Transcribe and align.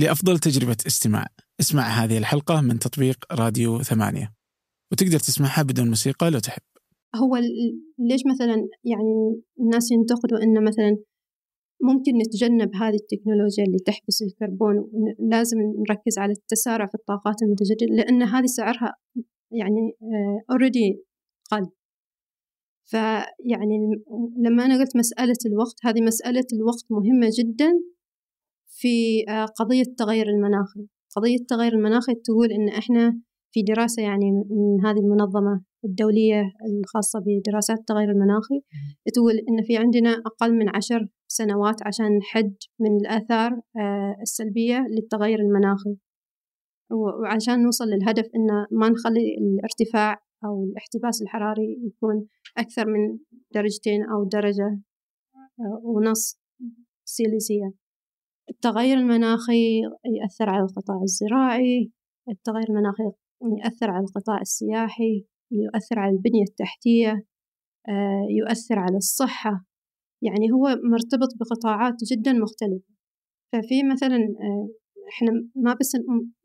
لأفضل 0.00 0.38
تجربة 0.38 0.76
استماع. 0.86 1.26
اسمع 1.60 1.82
هذه 1.82 2.18
الحلقة 2.18 2.60
من 2.60 2.78
تطبيق 2.78 3.16
راديو 3.32 3.82
ثمانية. 3.82 4.32
وتقدر 4.92 5.18
تسمعها 5.18 5.62
بدون 5.62 5.88
موسيقى 5.88 6.30
لو 6.30 6.38
تحب. 6.38 6.62
هو 7.16 7.36
ليش 7.98 8.20
مثلا 8.32 8.56
يعني 8.84 9.42
الناس 9.60 9.90
ينتقدوا 9.92 10.38
إنه 10.42 10.60
مثلا 10.60 10.96
ممكن 11.82 12.12
نتجنب 12.18 12.74
هذه 12.74 12.94
التكنولوجيا 12.94 13.64
اللي 13.64 13.78
تحبس 13.78 14.22
الكربون 14.22 14.90
لازم 15.30 15.58
نركز 15.88 16.18
على 16.18 16.32
التسارع 16.32 16.86
في 16.86 16.94
الطاقات 16.94 17.34
المتجددة 17.42 17.96
لأن 17.96 18.22
هذه 18.22 18.46
سعرها 18.46 18.94
يعني 19.52 19.92
already 20.50 21.04
آه، 21.52 21.56
قل. 21.56 21.70
فيعني 22.84 23.76
لما 24.44 24.64
أنا 24.64 24.78
قلت 24.78 24.96
مسألة 24.96 25.40
الوقت 25.46 25.74
هذه 25.84 26.00
مسألة 26.00 26.46
الوقت 26.52 26.84
مهمة 26.90 27.30
جدا. 27.38 27.70
في 28.80 29.24
آه، 29.28 29.44
قضية 29.44 29.82
التغير 29.82 30.26
المناخي 30.28 30.86
قضية 31.16 31.36
التغير 31.36 31.72
المناخي 31.72 32.14
تقول 32.14 32.52
إن 32.52 32.68
إحنا 32.68 33.20
في 33.52 33.62
دراسة 33.62 34.02
يعني 34.02 34.30
من 34.30 34.86
هذه 34.86 34.98
المنظمة 34.98 35.62
الدولية 35.84 36.42
الخاصة 36.68 37.18
بدراسات 37.26 37.78
التغير 37.78 38.10
المناخي 38.10 38.60
تقول 39.14 39.32
إن 39.32 39.64
في 39.66 39.76
عندنا 39.76 40.10
أقل 40.26 40.54
من 40.54 40.76
عشر 40.76 41.06
سنوات 41.28 41.86
عشان 41.86 42.18
نحد 42.18 42.54
من 42.80 42.96
الآثار 43.00 43.52
آه، 43.52 44.16
السلبية 44.22 44.86
للتغير 44.90 45.38
المناخي 45.38 45.96
وعشان 46.90 47.62
نوصل 47.62 47.84
للهدف 47.84 48.24
إن 48.24 48.78
ما 48.78 48.88
نخلي 48.88 49.36
الارتفاع 49.40 50.16
أو 50.44 50.64
الاحتباس 50.64 51.22
الحراري 51.22 51.78
يكون 51.86 52.26
أكثر 52.58 52.86
من 52.86 53.18
درجتين 53.54 54.02
أو 54.02 54.28
درجة 54.28 54.80
آه، 55.60 55.80
ونص 55.84 56.40
سيليزية 57.04 57.79
التغير 58.50 58.96
المناخي 58.96 59.80
يأثر 60.04 60.50
على 60.50 60.62
القطاع 60.62 61.02
الزراعي 61.02 61.90
التغير 62.28 62.64
المناخي 62.68 63.02
يؤثر 63.42 63.90
على 63.90 64.04
القطاع 64.04 64.40
السياحي 64.40 65.24
يؤثر 65.52 65.98
على 65.98 66.12
البنية 66.12 66.44
التحتية 66.50 67.26
آه، 67.88 68.26
يؤثر 68.30 68.78
على 68.78 68.96
الصحة. 68.96 69.64
يعني 70.22 70.52
هو 70.52 70.68
مرتبط 70.92 71.28
بقطاعات 71.40 71.94
جدا 72.12 72.32
مختلفة. 72.32 72.94
ففي 73.52 73.82
مثلا 73.92 74.16
آه، 74.16 74.68
إحنا 75.12 75.30
ما 75.56 75.74
بس 75.80 75.92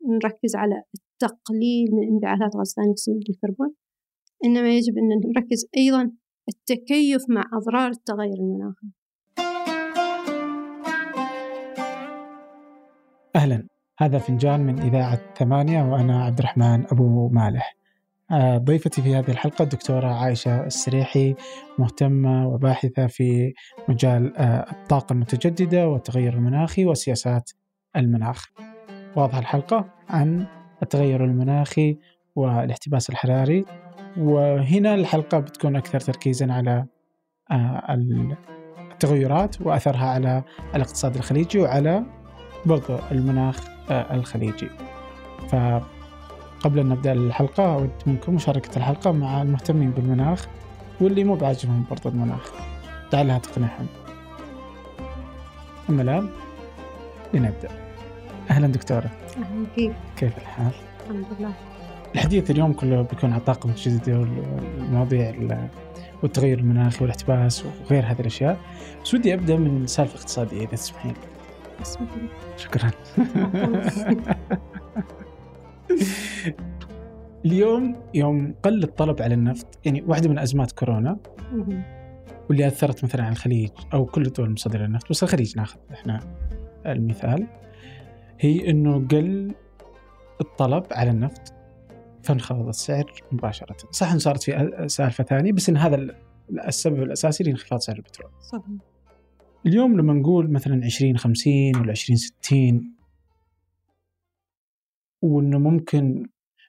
نركز 0.08 0.56
على 0.56 0.82
التقليل 0.94 1.88
من 1.92 2.08
انبعاثات 2.08 2.56
غاز 2.56 2.74
ثاني 2.76 2.90
اكسيد 2.92 3.16
الكربون 3.30 3.74
إنما 4.44 4.76
يجب 4.76 4.94
أن 4.98 5.08
نركز 5.08 5.68
أيضا 5.76 6.12
التكيف 6.48 7.22
مع 7.28 7.42
أضرار 7.52 7.90
التغير 7.90 8.34
المناخي. 8.34 8.86
أهلا. 13.36 13.66
هذا 13.98 14.18
فنجان 14.18 14.60
من 14.60 14.78
إذاعة 14.78 15.20
ثمانية 15.38 15.82
وأنا 15.82 16.24
عبد 16.24 16.38
الرحمن 16.38 16.86
أبو 16.86 17.28
مالح. 17.28 17.76
آه، 18.30 18.58
ضيفتي 18.58 19.02
في 19.02 19.16
هذه 19.16 19.30
الحلقة 19.30 19.62
الدكتورة 19.62 20.06
عائشة 20.06 20.66
السريحي 20.66 21.34
مهتمة 21.78 22.48
وباحثة 22.48 23.06
في 23.06 23.54
مجال 23.88 24.36
آه، 24.36 24.70
الطاقة 24.72 25.12
المتجددة 25.12 25.88
والتغير 25.88 26.34
المناخي 26.34 26.86
وسياسات 26.86 27.50
المناخ. 27.96 28.46
واضح 29.16 29.38
الحلقة 29.38 29.88
عن 30.08 30.46
التغير 30.82 31.24
المناخي 31.24 31.98
والاحتباس 32.36 33.10
الحراري. 33.10 33.64
وهنا 34.18 34.94
الحلقة 34.94 35.38
بتكون 35.38 35.76
أكثر 35.76 36.00
تركيزا 36.00 36.52
على 36.52 36.86
آه، 37.50 37.94
التغيرات 38.92 39.60
وأثرها 39.60 40.06
على 40.06 40.42
الاقتصاد 40.74 41.16
الخليجي 41.16 41.58
وعلى 41.58 42.15
برضو 42.66 42.96
المناخ 43.10 43.60
الخليجي. 43.90 44.68
ف 45.48 45.56
قبل 46.60 46.78
أن 46.78 46.88
نبدأ 46.88 47.12
الحلقة 47.12 47.74
أود 47.74 47.90
منكم 48.06 48.34
مشاركة 48.34 48.76
الحلقة 48.76 49.12
مع 49.12 49.42
المهتمين 49.42 49.90
بالمناخ 49.90 50.46
واللي 51.00 51.24
مو 51.24 51.34
بعاجبهم 51.34 51.84
برضو 51.90 52.08
المناخ. 52.08 52.52
لعلها 53.12 53.38
تقنعهم. 53.38 53.86
أما 55.90 56.02
الآن 56.02 56.28
لنبدأ. 57.34 57.68
أهلا 58.50 58.66
دكتورة. 58.66 59.10
أهلا 59.36 59.66
فيك 59.74 59.92
كيف 60.16 60.38
الحال؟ 60.38 60.72
الحمد 61.10 61.26
لله. 61.38 61.52
الحديث 62.14 62.50
اليوم 62.50 62.72
كله 62.72 63.02
بيكون 63.02 63.32
عن 63.32 63.38
الطاقة 63.38 63.66
المتجددة 63.66 64.18
والمواضيع 64.18 65.34
والتغير 66.22 66.58
المناخي 66.58 67.04
والاحتباس 67.04 67.64
وغير 67.64 68.06
هذه 68.06 68.20
الأشياء. 68.20 68.58
بس 69.04 69.14
ودي 69.14 69.34
أبدأ 69.34 69.56
من 69.56 69.84
السالفة 69.84 70.14
الاقتصادية 70.14 70.58
إذا 70.58 70.76
تسمحين. 70.76 71.14
شكرا. 72.56 72.90
اليوم 77.46 77.96
يوم 78.14 78.54
قل 78.62 78.82
الطلب 78.82 79.22
على 79.22 79.34
النفط 79.34 79.78
يعني 79.84 80.02
واحدة 80.06 80.28
من 80.28 80.38
أزمات 80.38 80.72
كورونا 80.72 81.18
واللي 82.48 82.66
أثرت 82.66 83.04
مثلا 83.04 83.22
على 83.22 83.32
الخليج 83.32 83.70
أو 83.94 84.06
كل 84.06 84.26
الدول 84.26 84.46
المصدرة 84.46 84.78
للنفط 84.78 85.10
بس 85.10 85.22
الخليج 85.22 85.56
ناخذ 85.56 85.78
إحنا 85.92 86.20
المثال. 86.86 87.46
هي 88.40 88.70
أنه 88.70 89.06
قل 89.08 89.54
الطلب 90.40 90.84
على 90.92 91.10
النفط 91.10 91.54
فانخفض 92.22 92.68
السعر 92.68 93.12
مباشرة. 93.32 93.76
صح 93.90 94.12
أن 94.12 94.18
صارت 94.18 94.42
في 94.42 94.84
سالفة 94.86 95.24
ثانية 95.24 95.52
بس 95.52 95.68
أن 95.68 95.76
هذا 95.76 96.06
السبب 96.68 97.02
الأساسي 97.02 97.44
لانخفاض 97.44 97.78
سعر 97.78 97.96
البترول. 97.96 98.30
صح 98.40 98.62
اليوم 99.66 100.00
لما 100.00 100.12
نقول 100.12 100.52
مثلا 100.52 100.74
2050 100.74 101.76
ولا 101.76 101.90
2060 101.90 102.96
وإنه 105.22 105.58
ممكن 105.58 106.26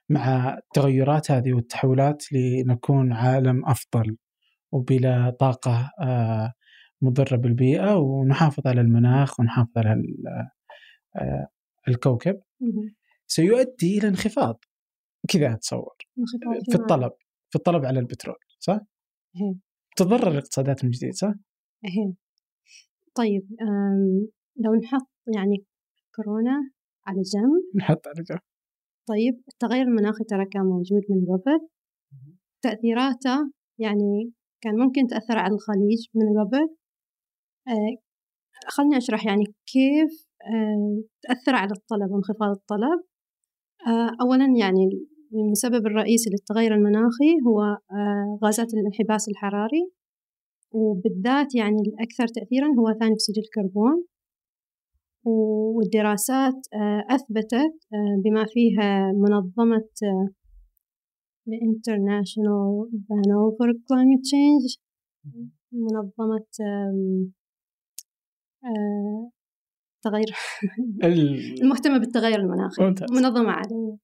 مع 0.08 0.54
التغيرات 0.54 1.30
هذه 1.30 1.52
والتحولات 1.52 2.32
لنكون 2.32 3.12
عالم 3.12 3.66
أفضل 3.66 4.16
وبلا 4.72 5.30
طاقة 5.30 5.90
آه، 6.00 6.52
مضرة 7.02 7.36
بالبيئة 7.36 7.94
ونحافظ 7.96 8.66
على 8.66 8.80
المناخ 8.80 9.40
ونحافظ 9.40 9.78
على 9.78 10.02
آه، 11.16 11.48
الكوكب 11.88 12.40
سيؤدي 13.26 13.98
إلى 13.98 14.08
انخفاض. 14.08 14.64
كذا 15.28 15.52
أتصور. 15.52 15.96
في 16.70 16.74
الطلب. 16.74 17.12
في 17.50 17.56
الطلب 17.56 17.84
على 17.84 18.00
البترول 18.00 18.38
صح؟ 18.58 18.78
تضرر 19.96 20.30
الاقتصادات 20.30 20.84
من 20.84 20.90
جديد 20.90 21.14
صح؟ 21.14 21.32
طيب 23.18 23.48
لو 24.64 24.74
نحط 24.74 25.08
يعني 25.36 25.64
كورونا 26.16 26.70
على 27.06 27.22
جنب 27.34 27.76
نحط 27.76 28.06
على 28.06 28.24
جنب. 28.30 28.38
طيب 29.08 29.42
التغير 29.48 29.82
المناخي 29.82 30.24
ترى 30.24 30.46
كان 30.46 30.62
موجود 30.62 31.02
من 31.10 31.26
قبل. 31.26 31.68
تأثيراته 32.62 33.52
يعني 33.78 34.32
كان 34.62 34.74
ممكن 34.78 35.06
تأثر 35.06 35.38
على 35.38 35.54
الخليج 35.54 36.06
من 36.14 36.40
قبل. 36.40 36.68
آه 37.68 37.96
خلني 38.66 38.96
أشرح 38.96 39.26
يعني 39.26 39.44
كيف 39.44 40.28
آه 40.42 41.02
تأثر 41.22 41.54
على 41.54 41.70
الطلب 41.72 42.10
وانخفاض 42.10 42.50
الطلب. 42.50 43.00
آه 43.86 44.10
أولا 44.20 44.46
يعني 44.58 44.90
المسبب 45.34 45.86
الرئيسي 45.86 46.30
للتغير 46.30 46.74
المناخي 46.74 47.30
هو 47.46 47.78
غازات 48.44 48.74
الانحباس 48.74 49.28
الحراري. 49.28 49.90
وبالذات 50.72 51.54
يعني 51.54 51.76
الأكثر 51.86 52.26
تأثيرا 52.26 52.66
هو 52.78 52.98
ثاني 53.00 53.12
أكسيد 53.12 53.36
الكربون. 53.38 54.04
والدراسات 55.76 56.54
آه، 56.74 57.14
أثبتت 57.14 57.74
آه، 57.94 58.22
بما 58.24 58.44
فيها 58.44 59.12
منظمة 59.12 59.88
آه، 60.02 60.28
The 61.48 61.56
International 61.68 62.88
Panel 63.08 63.44
for 63.56 63.68
Climate 63.88 64.24
Change 64.32 64.78
منظمة 65.72 66.46
تغير 70.02 70.26
المهتمة 71.62 71.98
بالتغير 71.98 72.40
المناخي. 72.40 72.82
منظمة 73.10 73.50
عالمية 73.50 73.96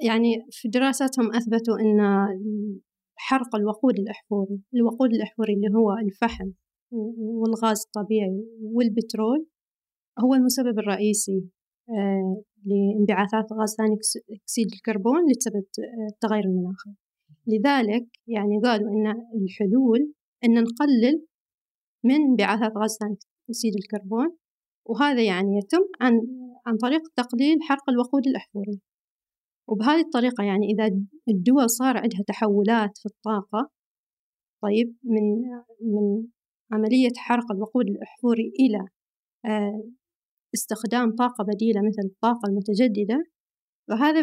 يعني 0.00 0.46
في 0.50 0.68
دراساتهم 0.68 1.34
أثبتوا 1.34 1.78
أن 1.80 2.00
حرق 3.18 3.56
الوقود 3.56 3.98
الأحفوري 3.98 4.60
الوقود 4.74 5.10
الأحفوري 5.14 5.54
اللي 5.54 5.68
هو 5.78 5.92
الفحم 5.92 6.50
والغاز 7.40 7.84
الطبيعي 7.86 8.44
والبترول 8.62 9.46
هو 10.24 10.34
المسبب 10.34 10.78
الرئيسي 10.78 11.44
آه، 11.90 12.42
لانبعاثات 12.64 13.52
غاز 13.52 13.74
ثاني 13.78 13.96
أكسيد 14.30 14.66
الكربون 14.74 15.30
لسبب 15.30 15.64
التغير 16.12 16.44
المناخي 16.44 16.90
لذلك 17.46 18.06
يعني 18.26 18.60
قالوا 18.64 18.90
إن 18.90 19.06
الحلول 19.42 20.12
إن 20.44 20.54
نقلل 20.62 21.26
من 22.04 22.14
انبعاثات 22.14 22.72
غاز 22.76 22.96
ثاني 23.00 23.16
أكسيد 23.50 23.72
الكربون 23.76 24.36
وهذا 24.86 25.22
يعني 25.22 25.58
يتم 25.58 25.84
عن 26.00 26.12
عن 26.66 26.76
طريق 26.76 27.00
تقليل 27.16 27.58
حرق 27.62 27.90
الوقود 27.90 28.26
الأحفوري 28.26 28.80
وبهذه 29.68 30.00
الطريقة 30.00 30.44
يعني 30.44 30.66
إذا 30.66 30.86
الدول 31.28 31.70
صار 31.70 31.96
عندها 31.96 32.22
تحولات 32.26 32.98
في 32.98 33.06
الطاقة 33.06 33.70
طيب 34.62 34.96
من 35.04 35.22
من 35.80 36.26
عملية 36.72 37.12
حرق 37.16 37.52
الوقود 37.52 37.86
الأحفوري 37.86 38.52
إلى 38.60 38.88
آه، 39.44 39.82
استخدام 40.54 41.14
طاقة 41.14 41.44
بديلة 41.44 41.80
مثل 41.80 42.02
الطاقة 42.04 42.48
المتجددة 42.48 43.24
فهذا 43.88 44.22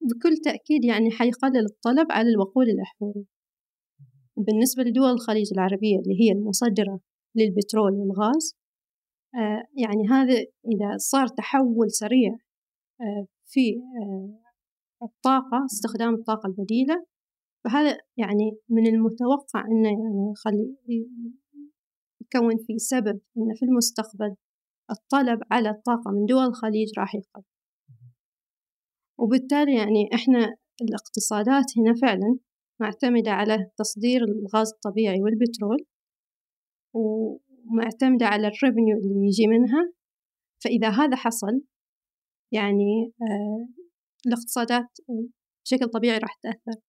بكل 0.00 0.36
تأكيد 0.44 0.84
يعني 0.84 1.10
حيقلل 1.10 1.64
الطلب 1.64 2.12
على 2.12 2.28
الوقود 2.28 2.68
الأحفوري. 2.68 3.26
بالنسبة 4.36 4.82
لدول 4.82 5.10
الخليج 5.10 5.52
العربية 5.52 5.96
اللي 5.98 6.14
هي 6.20 6.32
المصدرة 6.32 7.00
للبترول 7.36 7.92
والغاز 7.92 8.56
آه، 9.34 9.62
يعني 9.76 10.08
هذا 10.10 10.34
إذا 10.72 10.96
صار 10.96 11.26
تحول 11.28 11.90
سريع 11.90 12.32
آه، 13.00 13.26
في 13.46 13.80
الطاقة 15.02 15.64
استخدام 15.64 16.14
الطاقة 16.14 16.46
البديلة. 16.46 17.06
فهذا 17.64 17.98
يعني 18.16 18.58
من 18.68 18.86
المتوقع 18.86 19.60
إنه 19.60 19.88
يعني 19.88 20.32
يخلي 20.32 20.76
يكون 22.20 22.56
في 22.66 22.78
سبب 22.78 23.20
إنه 23.36 23.54
في 23.54 23.64
المستقبل 23.64 24.34
الطلب 24.90 25.40
على 25.50 25.70
الطاقة 25.70 26.10
من 26.10 26.26
دول 26.26 26.44
الخليج 26.44 26.88
راح 26.98 27.14
يقل. 27.14 27.42
وبالتالي 29.18 29.76
يعني 29.76 30.10
إحنا 30.14 30.56
الاقتصادات 30.82 31.64
هنا 31.78 31.94
فعلا 32.02 32.38
معتمدة 32.80 33.30
على 33.30 33.70
تصدير 33.76 34.24
الغاز 34.24 34.72
الطبيعي 34.72 35.22
والبترول 35.22 35.86
ومعتمدة 36.94 38.26
على 38.26 38.46
الريفنيو 38.46 38.96
اللي 38.96 39.26
يجي 39.26 39.46
منها. 39.46 39.92
فإذا 40.64 40.88
هذا 40.88 41.16
حصل 41.16 41.62
يعني 42.52 43.12
آه 43.22 43.68
الاقتصادات 44.26 44.88
بشكل 45.64 45.88
طبيعي 45.88 46.18
راح 46.18 46.38
تأثر. 46.42 46.80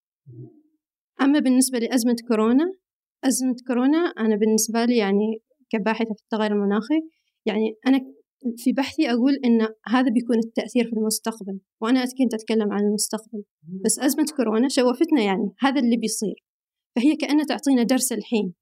أما 1.20 1.38
بالنسبة 1.38 1.78
لأزمة 1.78 2.16
كورونا 2.28 2.72
أزمة 3.24 3.56
كورونا 3.66 3.98
أنا 3.98 4.36
بالنسبة 4.36 4.84
لي 4.84 4.96
يعني 4.96 5.42
كباحثة 5.70 6.14
في 6.14 6.22
التغير 6.22 6.52
المناخي 6.52 7.00
يعني 7.46 7.74
أنا 7.86 8.00
في 8.56 8.72
بحثي 8.72 9.10
أقول 9.10 9.34
إن 9.44 9.68
هذا 9.86 10.10
بيكون 10.10 10.38
التأثير 10.38 10.84
في 10.84 10.92
المستقبل 10.92 11.60
وأنا 11.80 12.04
كنت 12.04 12.34
أتكلم 12.34 12.72
عن 12.72 12.80
المستقبل. 12.84 13.42
بس 13.84 13.98
أزمة 13.98 14.26
كورونا 14.36 14.68
شوفتنا 14.68 15.22
يعني 15.22 15.52
هذا 15.58 15.80
اللي 15.80 15.96
بيصير 15.96 16.44
فهي 16.96 17.16
كأنها 17.16 17.44
تعطينا 17.44 17.82
درس 17.82 18.12
الحين. 18.12 18.54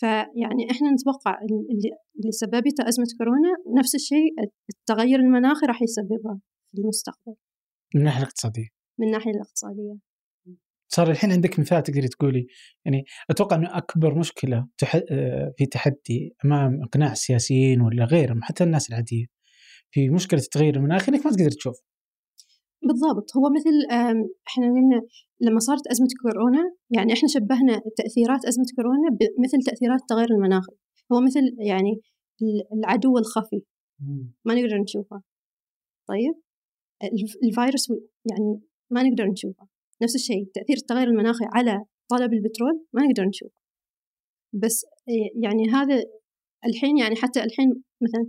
فيعني 0.00 0.70
إحنا 0.70 0.92
نتوقع 0.92 1.38
اللي, 1.42 1.90
اللي 2.18 2.32
سببته 2.32 2.88
أزمة 2.88 3.06
كورونا 3.18 3.78
نفس 3.78 3.94
الشيء 3.94 4.34
التغير 4.70 5.18
المناخي 5.20 5.66
راح 5.66 5.82
يسببه 5.82 6.40
في 6.70 6.78
المستقبل. 6.78 7.34
من 7.94 8.00
الناحية 8.00 8.18
الاقتصادية. 8.18 8.68
من 8.98 9.06
الناحية 9.06 9.30
الاقتصادية. 9.30 9.98
صار 10.88 11.10
الحين 11.10 11.32
عندك 11.32 11.58
مثال 11.58 11.82
تقدري 11.82 12.08
تقولي 12.08 12.46
يعني 12.84 13.04
أتوقع 13.30 13.56
إنه 13.56 13.76
أكبر 13.76 14.18
مشكلة 14.18 14.66
آه، 15.10 15.54
في 15.56 15.66
تحدي 15.66 16.34
أمام 16.44 16.82
إقناع 16.82 17.12
السياسيين 17.12 17.80
ولا 17.80 18.04
غيرهم 18.04 18.42
حتى 18.42 18.64
الناس 18.64 18.90
العادية 18.90 19.26
في 19.90 20.10
مشكلة 20.10 20.40
التغير 20.40 20.76
المناخي 20.76 21.12
إنك 21.12 21.26
ما 21.26 21.32
تقدر 21.32 21.50
تشوف. 21.50 21.76
بالضبط. 22.82 23.36
هو 23.36 23.50
مثل 23.50 23.74
إحنا 24.48 24.66
قلنا 24.66 25.02
لما 25.40 25.58
صارت 25.58 25.86
أزمة 25.86 26.08
كورونا 26.22 26.74
يعني 26.90 27.12
إحنا 27.12 27.28
شبهنا 27.28 27.82
تأثيرات 27.96 28.44
أزمة 28.44 28.66
كورونا 28.76 29.08
بمثل 29.10 29.58
تأثيرات 29.66 30.00
التغير 30.00 30.30
المناخي 30.30 30.72
هو 31.12 31.20
مثل 31.20 31.40
يعني 31.58 32.00
العدو 32.72 33.18
الخفي. 33.18 33.62
ما 34.44 34.54
نقدر 34.54 34.78
نشوفه. 34.78 35.22
طيب؟ 36.08 36.34
الفيروس 37.44 37.90
يعني 38.30 38.60
ما 38.90 39.02
نقدر 39.02 39.26
نشوفه. 39.26 39.66
نفس 40.02 40.14
الشيء 40.14 40.50
تأثير 40.54 40.76
التغير 40.76 41.08
المناخي 41.08 41.44
على 41.54 41.84
طلب 42.10 42.32
البترول 42.32 42.84
ما 42.92 43.02
نقدر 43.02 43.24
نشوفه. 43.24 43.60
بس 44.54 44.84
يعني 45.42 45.68
هذا 45.72 46.04
الحين 46.66 46.98
يعني 46.98 47.16
حتى 47.16 47.44
الحين 47.44 47.82
مثلا 48.02 48.26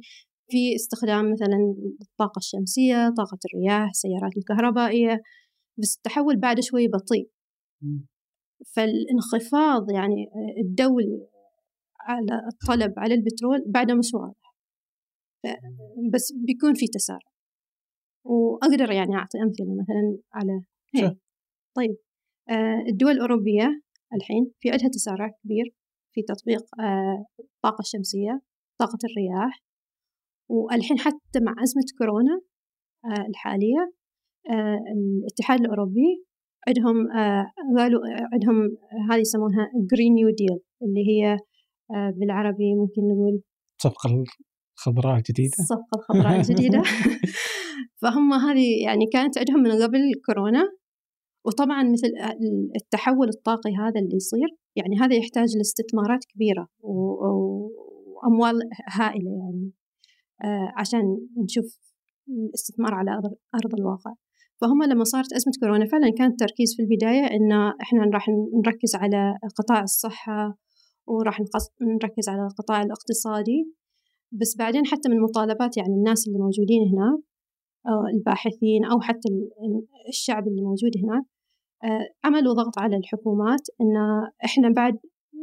في 0.52 0.76
استخدام 0.76 1.32
مثلا 1.32 1.76
الطاقة 2.02 2.40
الشمسية 2.40 3.14
طاقة 3.18 3.38
الرياح 3.46 3.90
السيارات 3.90 4.38
الكهربائية 4.38 5.22
بس 5.80 5.98
التحول 5.98 6.40
بعد 6.40 6.60
شوي 6.60 6.88
بطيء. 6.88 7.30
فالانخفاض 8.76 9.92
يعني 9.92 10.30
الدولي 10.66 11.28
على 12.00 12.48
الطلب 12.54 12.94
على 12.98 13.14
البترول 13.14 13.64
بعده 13.68 13.96
مش 13.96 14.14
واضح. 14.14 14.56
بس 16.14 16.34
بيكون 16.46 16.74
في 16.74 16.88
تسارع. 16.88 17.37
وأقدر 18.28 18.92
يعني 18.92 19.16
أعطي 19.16 19.38
أمثلة 19.38 19.76
مثلا 19.82 20.18
على 20.34 20.64
هيك. 20.96 21.18
طيب 21.78 21.98
آه، 22.50 22.84
الدول 22.90 23.12
الأوروبية 23.12 23.82
الحين 24.14 24.52
في 24.60 24.72
عندها 24.72 24.88
تسارع 24.88 25.28
كبير 25.44 25.76
في 26.14 26.22
تطبيق 26.22 26.62
آه، 26.80 27.26
الطاقة 27.40 27.82
الشمسية 27.82 28.42
طاقة 28.80 28.98
الرياح 29.10 29.64
والحين 30.50 31.00
حتى 31.00 31.40
مع 31.42 31.56
أزمة 31.64 31.86
كورونا 31.98 32.42
آه، 33.06 33.28
الحالية 33.30 33.94
الاتحاد 34.96 35.60
الأوروبي 35.60 36.26
عندهم 36.68 37.08
قالوا 37.78 38.02
عندهم 38.34 38.78
هذه 39.10 39.20
يسمونها 39.20 39.72
جرين 39.92 40.14
نيو 40.14 40.30
ديل 40.30 40.60
اللي 40.82 41.04
هي 41.10 41.38
بالعربي 42.20 42.76
ممكن 42.76 43.02
نقول 43.02 43.42
الصفقة 43.78 44.10
الخضراء 44.78 45.18
الجديدة 45.18 45.54
الصفقة 45.60 45.96
الخضراء 45.98 46.36
الجديدة 46.36 46.82
فهم 48.02 48.34
هذه 48.34 48.84
يعني 48.84 49.06
كانت 49.14 49.38
عندهم 49.38 49.60
من 49.60 49.84
قبل 49.84 50.00
كورونا. 50.26 50.64
وطبعا 51.46 51.84
مثل 51.84 52.08
التحول 52.76 53.30
الطاقي 53.30 53.76
هذا 53.76 54.00
اللي 54.00 54.16
يصير 54.16 54.48
يعني 54.76 54.96
هذا 55.02 55.16
يحتاج 55.16 55.58
لاستثمارات 55.58 56.20
كبيرة 56.34 56.68
وأموال 56.80 58.60
هائلة 58.88 59.32
يعني 59.44 59.72
آه، 60.44 60.74
عشان 60.78 61.02
نشوف 61.44 61.80
الاستثمار 62.30 62.94
على 62.94 63.12
أرض 63.56 63.74
الواقع. 63.80 64.14
فهم 64.62 64.84
لما 64.84 65.04
صارت 65.04 65.34
أزمة 65.34 65.54
كورونا 65.60 65.86
فعلا 65.86 66.12
كان 66.18 66.30
التركيز 66.32 66.76
في 66.76 66.82
البداية 66.84 67.26
إن 67.26 67.52
إحنا 67.82 68.10
راح 68.14 68.26
نركز 68.66 68.96
على 68.96 69.38
قطاع 69.58 69.84
الصحة 69.84 70.58
وراح 71.08 71.40
نركز 71.82 72.30
على 72.30 72.42
القطاع 72.42 72.82
الاقتصادي. 72.82 73.74
بس 74.32 74.56
بعدين 74.60 74.86
حتى 74.86 75.10
من 75.10 75.22
مطالبات 75.22 75.78
يعني 75.78 75.94
الناس 75.94 76.28
اللي 76.28 76.40
موجودين 76.40 76.82
هناك 76.82 77.20
الباحثين 78.14 78.86
أو 78.86 79.00
حتى 79.00 79.30
الشعب 80.10 80.48
اللي 80.48 80.62
موجود 80.62 80.92
هناك 81.04 81.26
آه، 81.84 82.10
عملوا 82.24 82.54
ضغط 82.54 82.80
على 82.80 82.98
الحكومات 82.98 83.62
إن 83.82 83.96
إحنا 84.46 84.70
بعد 84.70 85.00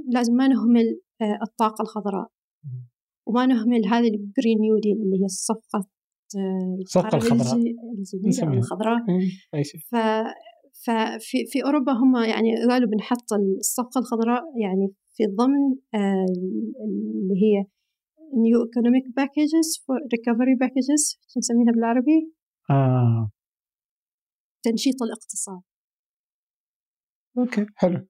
لازم 0.08 0.34
ما 0.34 0.48
نهمل 0.48 1.00
آه، 1.22 1.38
الطاقة 1.42 1.82
الخضراء. 1.82 2.28
وما 3.26 3.46
نهمل 3.46 3.86
هذه 3.86 4.08
ال 4.08 4.17
Green 4.17 4.58
New 4.60 4.78
Deal 4.78 4.96
اللي 5.02 5.20
هي 5.20 5.25
الصفقة 5.25 5.88
آه، 6.36 6.76
الصفقة 6.81 7.16
الخضراء. 7.16 7.58
الخضراء. 8.58 8.98
ف 9.91 9.96
ففي 10.86 11.46
في 11.46 11.64
أوروبا 11.64 11.93
هم 11.93 12.17
يعني 12.17 12.67
قالوا 12.70 12.91
بنحط 12.91 13.32
الصفقة 13.58 13.98
الخضراء 13.98 14.43
يعني 14.60 14.93
في 15.12 15.26
ضمن 15.26 15.76
اللي 16.84 17.34
هي 17.34 17.64
new 18.43 18.62
economic 18.64 19.05
packages 19.17 19.84
for 19.86 19.96
recovery 20.12 20.55
packages 20.60 21.19
شو 21.28 21.38
نسميها 21.38 21.72
بالعربي؟ 21.72 22.32
آه. 22.70 23.31
تنشيط 24.64 25.02
الاقتصاد. 25.02 25.62
okay 27.38 27.67
حلو. 27.76 28.08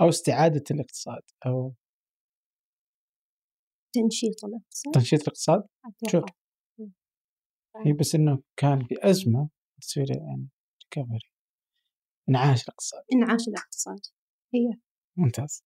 أو 0.00 0.08
استعادة 0.08 0.64
الاقتصاد 0.70 1.22
أو 1.46 1.74
تنشيط 3.94 4.44
الاقتصاد. 4.44 4.94
تنشيط 4.94 5.20
الاقتصاد؟ 5.20 5.62
شوف. 6.08 6.24
هي 7.86 7.92
بس 7.92 8.14
إنه 8.14 8.42
كان 8.56 8.78
بازمه 8.78 9.48
تصير 9.80 10.06
يعني 10.10 10.48
ريكفري 10.82 11.30
إنعاش 12.28 12.64
الاقتصاد. 12.64 13.02
إنعاش 13.12 13.48
الاقتصاد. 13.48 14.00
هي. 14.54 14.80
ممتاز. 15.16 15.64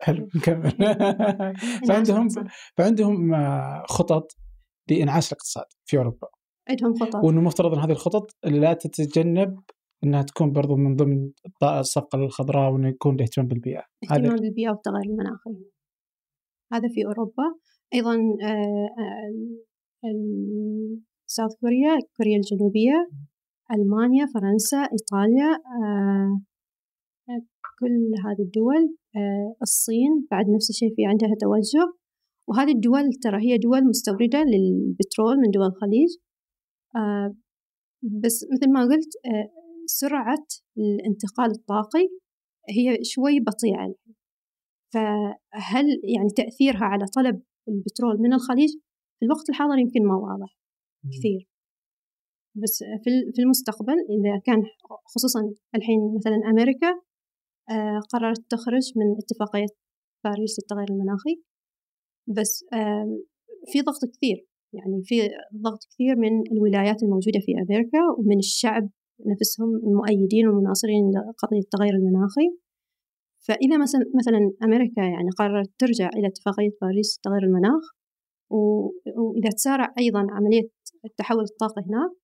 حلو 0.00 0.28
نكمل. 0.36 0.72
فعندهم 1.88 2.28
فعندهم 2.76 3.34
آه، 3.34 3.84
خطط 3.88 4.36
لإنعاش 4.90 5.32
الاقتصاد 5.32 5.64
في 5.84 5.98
أوروبا. 5.98 6.28
عندهم 6.68 6.94
خطط. 6.94 7.24
وإنه 7.24 7.40
مفترض 7.40 7.74
إن 7.74 7.80
هذه 7.80 7.92
الخطط 7.92 8.30
لا 8.44 8.72
تتجنب 8.72 9.60
إنها 10.04 10.22
تكون 10.22 10.52
برضو 10.52 10.76
من 10.76 10.96
ضمن 10.96 11.30
الصفقة 11.62 12.16
الخضراء 12.16 12.72
وإنه 12.72 12.88
يكون 12.88 13.14
الاهتمام 13.14 13.48
بالبيئة. 13.48 13.82
اهتمام 14.04 14.36
بالبيئة 14.36 14.70
والتغير 14.70 15.04
المناخي 15.04 15.70
هذا 16.72 16.88
في 16.88 17.06
أوروبا. 17.06 17.44
أيضا 17.94 18.14
آه، 18.42 18.88
آه، 20.04 20.10
ساوث 21.26 21.54
كوريا 21.60 21.98
كوريا 22.16 22.36
الجنوبية 22.36 23.10
ألمانيا 23.72 24.26
فرنسا 24.34 24.76
إيطاليا 24.76 25.50
آه، 25.54 26.40
كل 27.80 28.12
هذه 28.26 28.42
الدول 28.46 28.96
الصين 29.62 30.26
بعد 30.30 30.44
نفس 30.54 30.70
الشيء 30.70 30.94
في 30.96 31.06
عندها 31.06 31.34
توجه 31.40 31.86
وهذه 32.48 32.72
الدول 32.72 33.12
ترى 33.22 33.38
هي 33.46 33.58
دول 33.58 33.88
مستوردة 33.88 34.38
للبترول 34.38 35.36
من 35.36 35.50
دول 35.50 35.66
الخليج 35.66 36.10
بس 38.02 38.46
مثل 38.52 38.72
ما 38.72 38.80
قلت 38.80 39.12
سرعة 39.86 40.46
الانتقال 40.78 41.50
الطاقي 41.50 42.08
هي 42.68 42.98
شوي 43.04 43.40
بطيئة 43.40 43.94
فهل 44.92 45.86
يعني 46.14 46.30
تأثيرها 46.36 46.84
على 46.84 47.06
طلب 47.16 47.42
البترول 47.68 48.16
من 48.20 48.32
الخليج 48.32 48.70
في 49.18 49.24
الوقت 49.26 49.48
الحاضر 49.50 49.78
يمكن 49.78 50.06
ما 50.06 50.14
واضح 50.14 50.58
كثير. 51.18 51.48
بس 52.54 52.84
في 53.34 53.42
المستقبل 53.42 53.92
إذا 53.92 54.40
كان 54.44 54.62
خصوصا 55.14 55.40
الحين 55.74 56.14
مثلا 56.16 56.50
أمريكا 56.50 56.88
آه، 56.88 57.09
قررت 58.12 58.42
تخرج 58.50 58.92
من 58.96 59.16
اتفاقية 59.22 59.66
باريس 60.24 60.56
للتغير 60.58 60.88
المناخي. 60.90 61.42
بس 62.36 62.64
في 63.72 63.80
ضغط 63.80 64.04
كثير 64.12 64.46
يعني 64.72 65.02
في 65.04 65.28
ضغط 65.56 65.80
كثير 65.90 66.16
من 66.16 66.52
الولايات 66.52 67.02
الموجودة 67.02 67.40
في 67.46 67.52
أمريكا 67.62 67.98
ومن 68.18 68.38
الشعب 68.38 68.90
نفسهم 69.26 69.68
المؤيدين 69.86 70.48
والمناصرين 70.48 71.10
لقضية 71.10 71.58
التغير 71.58 71.94
المناخي. 71.94 72.46
فإذا 73.46 73.76
مثلا 74.18 74.52
أمريكا 74.64 75.00
يعني 75.00 75.30
قررت 75.38 75.70
ترجع 75.78 76.08
إلى 76.16 76.26
اتفاقية 76.28 76.70
باريس 76.82 77.18
لتغير 77.18 77.42
المناخ 77.42 77.84
وإذا 78.50 79.50
تسارع 79.56 79.94
أيضا 79.98 80.26
عملية 80.30 80.68
التحول 81.04 81.44
الطاقي 81.44 81.82
هناك 81.88 82.10
آه، 82.10 82.19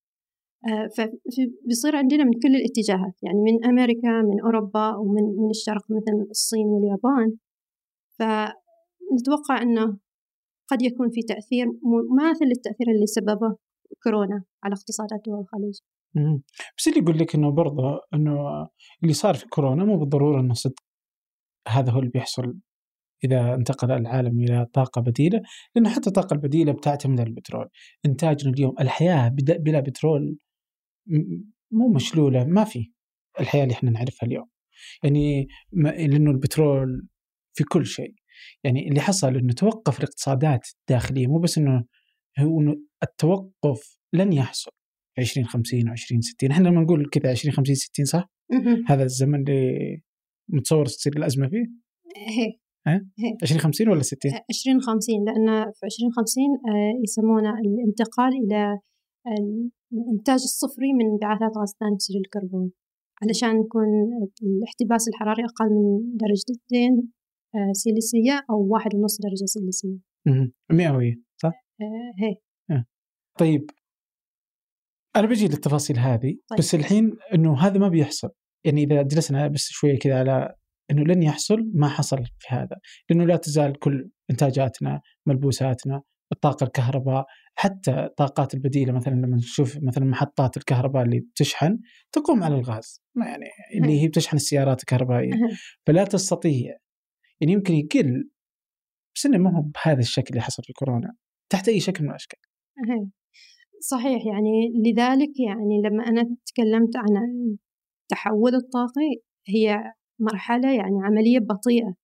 فبيصير 0.97 1.97
عندنا 1.97 2.25
من 2.25 2.33
كل 2.43 2.55
الاتجاهات 2.57 3.15
يعني 3.23 3.39
من 3.39 3.65
أمريكا 3.65 4.09
من 4.09 4.41
أوروبا 4.41 4.97
ومن 4.97 5.23
من 5.23 5.51
الشرق 5.51 5.83
مثل 5.91 6.31
الصين 6.31 6.67
واليابان. 6.67 7.37
فنتوقع 8.19 9.63
أنه 9.63 9.99
قد 10.69 10.83
يكون 10.83 11.09
في 11.11 11.23
تأثير 11.23 11.67
مماثل 11.67 12.45
للتأثير 12.45 12.87
اللي 12.95 13.07
سببه 13.07 13.57
كورونا 14.03 14.45
على 14.65 14.75
اقتصادات 14.75 15.21
دول 15.27 15.41
الخليج. 15.41 15.79
بس 16.79 16.89
اللي 16.89 17.01
يقول 17.01 17.19
لك 17.19 17.35
إنه 17.35 17.51
برضه 17.51 18.01
إنه 18.15 18.69
اللي 19.03 19.15
صار 19.15 19.35
في 19.35 19.47
كورونا 19.47 19.85
مو 19.85 19.99
بالضرورة 19.99 20.41
إنه 20.41 20.55
صدق 20.55 20.81
هذا 21.69 21.93
هو 21.93 21.99
اللي 21.99 22.11
بيحصل 22.11 22.59
إذا 23.25 23.55
انتقل 23.55 23.91
العالم 23.91 24.41
إلى 24.41 24.67
طاقة 24.73 25.01
بديلة 25.01 25.43
لأنه 25.75 25.91
حتى 25.91 26.07
الطاقه 26.07 26.35
البديله 26.35 26.73
بتعتمد 26.73 27.21
على 27.21 27.29
البترول. 27.29 27.69
إنتاجنا 28.07 28.53
اليوم 28.53 28.75
الحياة 28.81 29.29
بلا 29.39 29.81
بترول 29.81 30.39
مو 31.71 31.93
مشلولة 31.95 32.45
ما 32.45 32.65
في 32.65 32.93
الحياة 33.41 33.63
اللي 33.63 33.75
إحنا 33.75 33.91
نعرفها 33.91 34.27
اليوم. 34.27 34.47
يعني 35.05 35.47
لأنه 35.73 36.31
البترول 36.31 37.09
في 37.55 37.65
كل 37.65 37.87
شيء. 37.87 38.15
يعني 38.65 38.89
اللي 38.89 39.01
حصل 39.01 39.37
إنه 39.37 39.53
توقف 39.53 39.99
الاقتصادات 39.99 40.69
الداخلية 40.81 41.27
مو 41.27 41.39
بس 41.39 41.59
إنه 41.59 41.85
هو 42.39 42.61
إنه 42.61 42.77
التوقف 43.03 43.99
لن 44.13 44.33
يحصل 44.33 44.71
في 45.15 45.21
2050 45.21 45.89
و 45.89 45.93
2060 45.93 46.51
إحنا 46.51 46.69
لما 46.69 46.81
نقول 46.81 47.11
كذا 47.11 47.31
2050 47.31 47.75
60 47.75 48.05
صح؟ 48.05 48.31
هذا 48.89 49.03
الزمن 49.03 49.49
اللي 49.49 50.03
متصور 50.49 50.87
تصير 50.87 51.13
الأزمة 51.17 51.49
فيه؟ 51.49 51.65
هي. 52.17 52.59
ها؟ 52.87 53.01
2050 53.43 53.89
ولا 53.89 54.03
60 54.03 54.33
2050 54.51 55.15
لأن 55.25 55.65
في 55.73 55.87
2050 55.87 56.45
آه، 56.69 57.03
يسمونه 57.05 57.51
الانتقال 57.51 58.33
إلى 58.45 58.79
الإنتاج 59.93 60.41
الصفري 60.43 60.93
من 60.93 61.07
انبعاثات 61.13 61.57
غاز 61.59 61.75
ثاني 61.81 61.95
أكسيد 61.95 62.17
الكربون 62.17 62.71
علشان 63.23 63.61
يكون 63.61 63.89
الاحتباس 64.43 65.09
الحراري 65.09 65.45
أقل 65.45 65.71
من 65.71 66.17
درجتين 66.17 67.13
آه، 67.55 67.73
سيليسية 67.73 68.47
أو 68.51 68.69
واحد 68.73 68.95
ونص 68.95 69.19
درجة 69.21 69.45
سيليسية 69.45 69.99
مئوية 70.73 71.15
صح؟ 71.43 71.53
آه 71.81 72.25
هي 72.25 72.37
آه. 72.71 72.85
طيب 73.39 73.71
أنا 75.17 75.27
بجي 75.27 75.49
للتفاصيل 75.49 75.99
هذه 75.99 76.37
طيب. 76.49 76.59
بس 76.59 76.75
الحين 76.75 77.17
إنه 77.35 77.59
هذا 77.59 77.79
ما 77.79 77.89
بيحصل 77.89 78.31
يعني 78.65 78.83
إذا 78.83 79.03
جلسنا 79.03 79.49
بس 79.49 79.69
شوية 79.71 79.99
كذا 79.99 80.19
على 80.19 80.55
إنه 80.91 81.03
لن 81.03 81.23
يحصل 81.23 81.71
ما 81.75 81.89
حصل 81.89 82.25
في 82.39 82.49
هذا 82.49 82.77
لأنه 83.11 83.25
لا 83.25 83.37
تزال 83.37 83.79
كل 83.79 84.11
إنتاجاتنا 84.31 85.01
ملبوساتنا 85.27 86.03
الطاقة 86.33 86.65
الكهرباء 86.65 87.27
حتى 87.59 87.91
الطاقات 87.91 88.55
البديلة 88.55 88.93
مثلا 88.93 89.15
لما 89.15 89.37
نشوف 89.37 89.79
مثلا 89.83 90.05
محطات 90.05 90.57
الكهرباء 90.57 91.03
اللي 91.03 91.27
تشحن 91.35 91.79
تقوم 92.13 92.43
على 92.43 92.55
الغاز. 92.55 93.03
ما 93.15 93.27
يعني 93.27 93.47
اللي 93.75 94.03
هي 94.03 94.09
بتشحن 94.09 94.37
السيارات 94.37 94.81
الكهربائية. 94.81 95.33
فلا 95.87 96.05
تستطيع. 96.05 96.77
يعني 97.41 97.53
يمكن 97.53 97.75
يقل 97.75 98.31
بس 99.15 99.27
إنه 99.27 99.39
ما 99.39 99.59
هو 99.59 99.63
بهذا 99.63 100.01
الشكل 100.01 100.29
اللي 100.31 100.41
حصل 100.41 100.63
في 100.63 100.73
كورونا 100.73 101.15
تحت 101.53 101.69
أي 101.69 101.81
شكل 101.81 102.05
من 102.05 102.11
الأشكال. 102.11 102.39
صحيح. 103.81 104.27
يعني 104.27 104.73
لذلك 104.85 105.41
يعني 105.41 105.83
لما 105.85 106.07
أنا 106.07 106.37
تكلمت 106.47 106.97
عن 106.97 107.23
التحول 108.03 108.55
الطاقي 108.55 109.23
هي 109.49 109.93
مرحلة 110.21 110.69
يعني 110.69 110.97
عملية 111.05 111.39
بطيئة. 111.39 111.95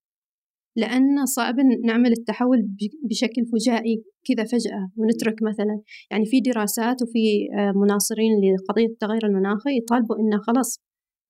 لأن 0.77 1.27
صعب 1.27 1.55
نعمل 1.85 2.13
التحول 2.13 2.69
بشكل 3.11 3.47
فجائي 3.53 4.05
كذا 4.25 4.45
فجأة 4.45 4.91
ونترك 4.97 5.43
مثلا. 5.43 5.81
يعني 6.11 6.27
في 6.27 6.41
دراسات 6.41 7.03
وفي 7.03 7.49
آه، 7.59 7.73
مناصرين 7.77 8.33
لقضية 8.55 8.87
التغير 8.87 9.27
المناخي 9.27 9.77
يطالبوا 9.79 10.17
إنه 10.17 10.39
خلاص 10.39 10.81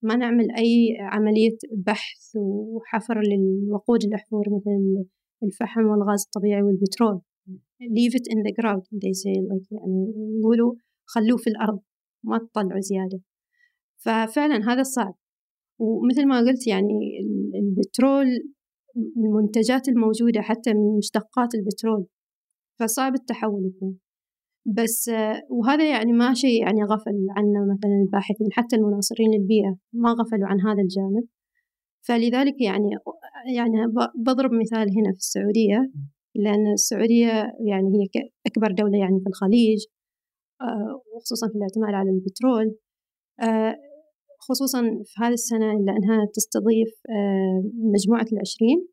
ما 0.03 0.17
نعمل 0.17 0.51
أي 0.51 0.97
عملية 1.01 1.57
بحث 1.87 2.37
وحفر 2.37 3.21
للوقود 3.21 4.05
الأحفور 4.05 4.45
مثل 4.49 5.05
الفحم 5.43 5.81
والغاز 5.81 6.25
الطبيعي 6.25 6.63
والبترول. 6.63 7.21
Leave 7.83 8.15
it 8.15 8.27
in 8.33 8.39
the 8.47 8.53
ground 8.61 8.83
they 9.03 9.15
say 9.23 9.35
like 9.51 9.69
يعني 9.73 10.13
يقولوا 10.41 10.75
خلوه 11.05 11.37
في 11.37 11.51
الأرض 11.51 11.81
ما 12.25 12.39
تطلعوا 12.39 12.81
زيادة. 12.81 13.21
ففعلا 13.99 14.73
هذا 14.73 14.83
صعب. 14.83 15.15
ومثل 15.79 16.27
ما 16.27 16.39
قلت 16.39 16.67
يعني 16.67 17.19
البترول 17.55 18.27
المنتجات 19.17 19.89
الموجودة 19.89 20.41
حتى 20.41 20.75
من 20.75 20.97
مشتقات 20.99 21.55
البترول 21.55 22.07
فصعب 22.81 23.15
التحول 23.15 23.67
يكون. 23.67 23.99
بس 24.67 25.11
وهذا 25.51 25.91
يعني 25.91 26.13
ما 26.13 26.35
شيء 26.35 26.63
يعني 26.63 26.85
غفل 26.85 27.27
عنه 27.37 27.61
مثلا 27.73 28.03
الباحثين 28.05 28.49
حتى 28.53 28.77
المناصرين 28.77 29.31
للبيئة 29.35 29.77
ما 29.93 30.11
غفلوا 30.11 30.47
عن 30.49 30.61
هذا 30.61 30.83
الجانب. 30.83 31.25
فلذلك 32.07 32.61
يعني 32.61 32.91
يعني 33.57 33.77
بضرب 34.27 34.51
مثال 34.53 34.89
هنا 34.99 35.13
في 35.13 35.19
السعودية 35.19 35.91
لأن 36.35 36.73
السعودية 36.73 37.33
يعني 37.69 37.89
هي 37.89 38.31
أكبر 38.47 38.73
دولة 38.73 38.99
يعني 38.99 39.21
في 39.21 39.27
الخليج 39.27 39.79
آه، 40.61 41.03
وخصوصا 41.15 41.49
في 41.49 41.55
الاعتماد 41.55 41.95
على 41.95 42.11
البترول 42.11 42.77
آه، 43.41 43.77
خصوصا 44.49 44.81
في 45.05 45.15
هذه 45.23 45.33
السنة 45.33 45.67
لأنها 45.67 46.27
تستضيف 46.35 46.93
آه، 47.11 47.63
مجموعة 47.95 48.27
العشرين. 48.33 48.89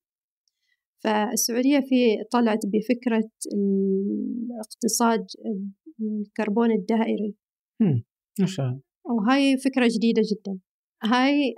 فالسعودية 1.03 1.79
في 1.79 2.23
طلعت 2.31 2.59
بفكرة 2.65 3.29
الاقتصاد 3.53 5.25
الكربون 6.01 6.71
الدائري. 6.71 7.35
ما 8.39 8.45
شاء 8.45 8.65
الله. 8.65 8.81
وهاي 9.05 9.57
فكرة 9.57 9.87
جديدة 9.95 10.21
جدا. 10.31 10.59
هاي 11.03 11.55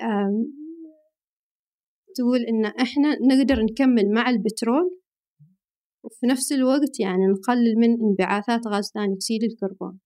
تقول 2.16 2.40
إن 2.40 2.66
إحنا 2.66 3.10
نقدر 3.30 3.64
نكمل 3.64 4.12
مع 4.14 4.30
البترول 4.30 5.00
وفي 6.06 6.26
نفس 6.26 6.52
الوقت 6.52 7.00
يعني 7.00 7.26
نقلل 7.28 7.76
من 7.78 7.90
انبعاثات 8.02 8.68
غاز 8.68 8.92
ثاني 8.94 9.14
أكسيد 9.14 9.44
الكربون. 9.44 10.00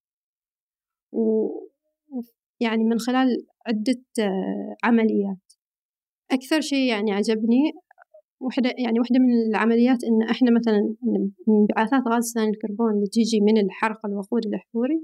و 1.14 1.50
يعني 2.66 2.84
من 2.84 3.00
خلال 3.00 3.28
عدة 3.68 4.04
آه، 4.20 4.76
عمليات. 4.84 5.38
أكثر 6.32 6.62
شيء 6.62 6.90
يعني 6.90 7.12
عجبني 7.12 7.72
وحدة 8.42 8.70
يعني 8.78 9.00
واحدة 9.00 9.20
من 9.20 9.50
العمليات 9.50 10.04
إن 10.04 10.30
إحنا 10.30 10.52
مثلا 10.52 10.96
انبعاثات 11.50 12.04
غاز 12.08 12.34
ثاني 12.34 12.50
الكربون 12.50 12.94
اللي 12.94 13.08
تيجي 13.12 13.42
من 13.42 13.58
الحرق 13.58 14.06
الوقود 14.06 14.46
الأحفوري 14.46 15.00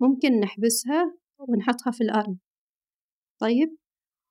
ممكن 0.00 0.40
نحبسها 0.40 1.14
ونحطها 1.38 1.90
في 1.90 2.00
الأرض. 2.00 2.36
طيب؟ 3.40 3.76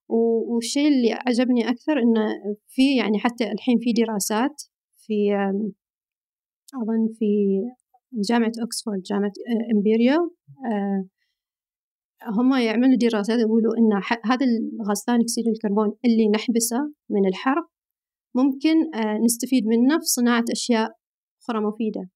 والشيء 0.09 0.87
اللي 0.87 1.13
عجبني 1.13 1.69
أكثر 1.69 1.99
إنه 1.99 2.25
في 2.67 2.97
يعني 2.97 3.19
حتى 3.19 3.51
الحين 3.51 3.77
في 3.79 3.93
دراسات 3.93 4.63
في 5.05 5.35
أظن 6.73 7.13
في 7.19 7.25
جامعة 8.29 8.51
أكسفورد 8.59 9.01
جامعة 9.01 9.31
إمبيريال 9.75 10.29
آه، 10.65 11.05
هم 12.27 12.53
يعملوا 12.53 12.97
دراسات 12.97 13.39
يقولوا 13.39 13.73
إن 13.77 14.01
هذا 14.25 14.45
الغاز 14.45 15.03
ثاني 15.07 15.23
أكسيد 15.23 15.47
الكربون 15.47 15.93
اللي 16.05 16.27
نحبسه 16.29 16.93
من 17.09 17.27
الحرق 17.27 17.65
ممكن 18.35 18.95
آه، 18.95 19.17
نستفيد 19.25 19.65
منه 19.65 19.99
في 19.99 20.05
صناعة 20.05 20.43
أشياء 20.51 20.89
أخرى 21.41 21.61
مفيدة. 21.61 22.09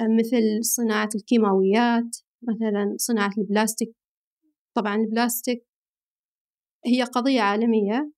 آه، 0.00 0.08
مثل 0.18 0.64
صناعة 0.64 1.08
الكيماويات 1.14 2.16
مثلا 2.42 2.94
صناعة 2.96 3.32
البلاستيك. 3.38 3.94
طبعا 4.76 4.96
البلاستيك 4.96 5.66
هي 6.86 7.02
قضية 7.02 7.40
عالمية 7.40 8.12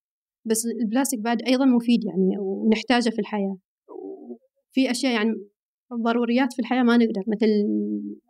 بس 0.47 0.66
البلاستيك 0.82 1.20
بعد 1.20 1.42
أيضا 1.42 1.64
مفيد 1.64 2.04
يعني 2.04 2.38
ونحتاجه 2.38 3.11
في 3.11 3.18
الحياة. 3.18 3.56
في 4.73 4.90
أشياء 4.90 5.12
يعني 5.12 5.30
ضروريات 5.94 6.52
في 6.52 6.59
الحياة 6.59 6.82
ما 6.82 6.97
نقدر 6.97 7.23
مثل 7.26 7.49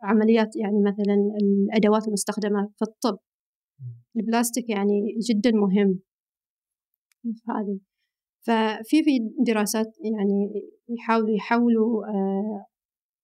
عمليات 0.03 0.55
يعني 0.55 0.79
مثلا 0.81 1.15
الأدوات 1.41 2.07
المستخدمة 2.07 2.69
في 2.77 2.81
الطب. 2.81 3.17
البلاستيك 4.17 4.69
يعني 4.69 5.17
جدا 5.29 5.51
مهم. 5.51 5.99
هذه. 7.49 7.79
ففي 8.41 9.03
في 9.03 9.19
دراسات 9.47 9.87
يعني 10.03 10.63
يحاولوا 10.89 11.35
يحولوا 11.35 12.05
آه، 12.05 12.65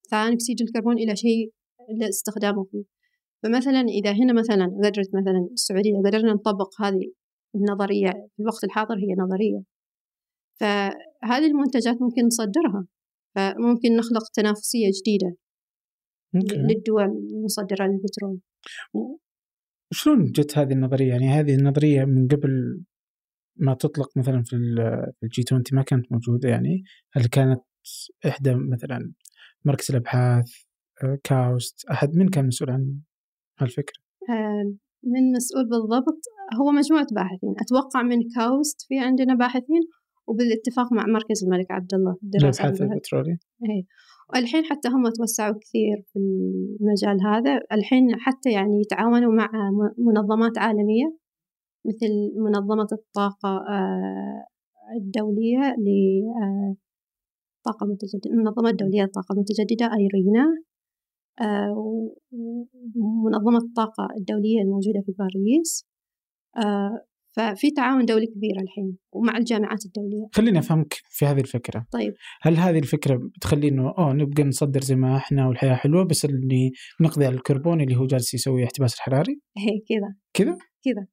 ثاني 0.10 0.36
أكسيد 0.36 0.62
الكربون 0.62 0.98
إلى 0.98 1.16
شيء 1.16 1.52
لاستخدامه 2.00 2.64
فيه. 2.64 2.84
فمثلا 3.44 3.82
إذا 3.82 4.12
هنا 4.12 4.34
مثلا 4.34 4.66
قدرت 4.66 5.10
مثلا 5.16 5.50
السعودية 5.52 5.98
قدرنا 6.06 6.34
نطبق 6.34 6.82
هذه 6.82 7.12
النظرية 7.56 8.10
في 8.36 8.40
الوقت 8.40 8.64
الحاضر 8.64 8.96
هي 8.96 9.16
نظرية. 9.20 9.62
فهذه 10.60 11.46
المنتجات 11.48 12.02
ممكن 12.02 12.26
نصدرها. 12.26 12.88
فممكن 13.38 13.96
نخلق 13.96 14.24
تنافسية 14.34 14.88
جديدة 15.02 15.36
للدول 16.34 17.04
المصدرة 17.04 17.86
للبترول. 17.86 18.40
شلون 19.94 20.32
جت 20.32 20.58
هذه 20.58 20.74
النظرية؟ 20.74 21.10
يعني 21.10 21.30
هذه 21.30 21.56
النظرية 21.56 22.06
من 22.06 22.28
قبل 22.28 22.82
ما 23.56 23.74
تطلق 23.74 24.18
مثلا 24.18 24.44
في 24.44 24.56
الجي 25.24 25.44
20 25.48 25.64
ما 25.72 25.82
كانت 25.82 26.12
موجودة 26.12 26.50
يعني. 26.50 26.84
هل 27.12 27.26
كانت 27.26 27.62
إحدى 28.28 28.56
مثلا 28.56 29.14
مركز 29.66 29.92
الأبحاث 29.92 30.52
آه، 31.04 31.18
كاوست 31.24 31.86
أحد؟ 31.92 32.16
من 32.16 32.30
كان 32.30 32.48
مسؤول 32.48 32.70
عن 32.70 33.00
هالفكرة؟ 33.60 34.02
آه، 34.30 34.74
من 35.04 35.32
مسؤول 35.36 35.70
بالضبط. 35.70 36.22
هو 36.62 36.72
مجموعة 36.72 37.08
باحثين. 37.12 37.56
أتوقع 37.62 38.02
من 38.02 38.18
كاوست 38.36 38.86
في 38.88 39.00
عندنا 39.00 39.36
باحثين. 39.36 39.82
وبالاتفاق 40.28 40.94
مع 40.94 41.06
مركز 41.08 41.44
الملك 41.44 41.72
عبد 41.72 41.94
الله 41.94 42.16
للأبحاث 42.24 42.82
البترولية 42.82 43.38
إيه. 43.70 43.84
والحين 44.34 44.64
حتى 44.64 44.88
هم 44.88 45.10
توسعوا 45.10 45.56
كثير 45.62 46.04
في 46.14 46.20
المجال 46.20 47.28
هذا. 47.28 47.62
الحين 47.72 48.16
حتى 48.16 48.52
يعني 48.52 48.82
يتعاونوا 48.82 49.34
مع 49.34 49.50
منظمات 49.98 50.58
عالمية 50.58 51.18
مثل 51.86 52.12
منظمة 52.36 52.88
الطاقة 52.92 53.50
آه، 53.50 54.46
الدولية 54.98 55.76
للطاقة 55.86 57.84
آه، 57.84 57.86
المتجددة 57.86 58.32
المنظمة 58.32 58.70
الدولية 58.70 59.02
للطاقة 59.02 59.34
المتجددة 59.34 59.86
أيرينا 59.86 60.46
آه، 61.42 61.74
ومنظمة 62.96 63.58
الطاقة 63.58 64.08
الدولية 64.18 64.62
الموجودة 64.62 65.02
في 65.06 65.12
باريس 65.12 65.88
ففي 67.38 67.72
تعاون 67.72 68.06
دولي 68.06 68.26
كبير 68.26 68.60
الحين 68.62 68.98
ومع 69.12 69.38
الجامعات 69.38 69.86
الدولية 69.86 70.28
خليني 70.34 70.60
أفهمك 70.60 70.94
في 71.10 71.26
هذه 71.26 71.40
الفكرة 71.40 71.86
طيب 71.92 72.14
هل 72.42 72.56
هذه 72.58 72.80
الفكرة 72.80 73.16
بتخلي 73.36 73.68
إنه 73.68 73.94
أوه 73.98 74.14
نبقى 74.14 74.44
نصدر 74.44 74.82
زي 74.82 74.96
ما 74.96 75.18
إحنا 75.18 75.48
والحياة 75.48 75.76
حلوة 75.76 76.06
بس 76.06 76.26
اللي 76.26 76.72
نقضي 77.02 77.26
على 77.26 77.36
الكربون 77.36 77.82
اللي 77.82 77.96
هو 77.96 78.06
جالس 78.06 78.34
يسوي 78.34 78.64
احتباس 78.64 78.96
الحراري؟ 78.96 79.42
هي 79.58 79.80
كذا 79.90 80.16
كذا؟ 80.34 80.58
كذا 80.84 81.08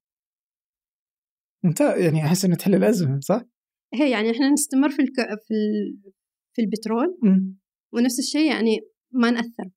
أنت 1.64 1.81
يعني 1.81 2.25
أحس 2.25 2.45
انها 2.45 2.57
تحل 2.57 2.75
الأزمة 2.75 3.21
صح؟ 3.21 3.43
هي 3.95 4.11
يعني 4.11 4.31
إحنا 4.31 4.50
نستمر 4.50 4.90
في 4.90 5.02
الك... 5.02 5.16
في 5.16 5.54
ال... 5.54 5.99
في 6.52 6.62
البترول 6.62 7.19
م. 7.23 7.54
ونفس 7.93 8.19
الشيء 8.19 8.50
يعني 8.50 8.81
ما 9.12 9.31
نأثر 9.31 9.71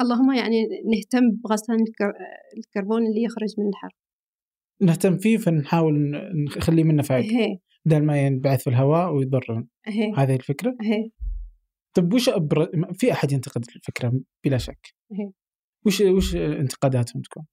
اللهم 0.00 0.32
يعني 0.32 0.56
نهتم 0.94 1.30
بغسان 1.44 1.76
الكر... 1.76 2.12
الكربون 2.58 3.06
اللي 3.06 3.22
يخرج 3.22 3.48
من 3.58 3.68
الحرب 3.68 4.03
نهتم 4.80 5.16
فيه 5.16 5.36
فنحاول 5.36 5.94
نخليه 6.34 6.84
منه 6.84 7.02
فائده 7.02 7.60
بدل 7.86 8.02
ما 8.04 8.26
ينبعث 8.26 8.62
في 8.62 8.70
الهواء 8.70 9.14
ويضرنا 9.14 9.66
هذه 10.16 10.34
الفكرة؟ 10.34 10.76
هي. 10.80 11.10
طيب 11.94 12.14
وش 12.14 12.28
أبر... 12.28 12.68
في 12.92 13.12
أحد 13.12 13.32
ينتقد 13.32 13.64
الفكرة 13.76 14.20
بلا 14.44 14.58
شك 14.58 14.94
هي. 15.12 15.30
وش 15.86 16.00
وش 16.00 16.36
انتقاداتهم 16.36 17.22
تكون؟ 17.22 17.44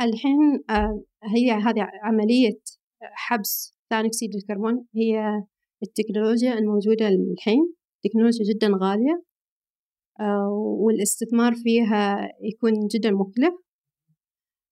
الحين 0.00 0.64
آه، 0.70 1.02
هي 1.36 1.52
هذه 1.52 1.88
عملية 2.02 2.60
حبس 3.02 3.78
ثاني 3.90 4.08
أكسيد 4.08 4.34
الكربون 4.34 4.84
هي 4.96 5.42
التكنولوجيا 5.82 6.58
الموجودة 6.58 7.08
الحين 7.08 7.74
تكنولوجيا 8.04 8.44
جدا 8.54 8.68
غالية 8.82 9.22
آه، 10.20 10.48
والاستثمار 10.80 11.54
فيها 11.54 12.28
يكون 12.42 12.72
جدا 12.94 13.10
مكلف 13.10 13.54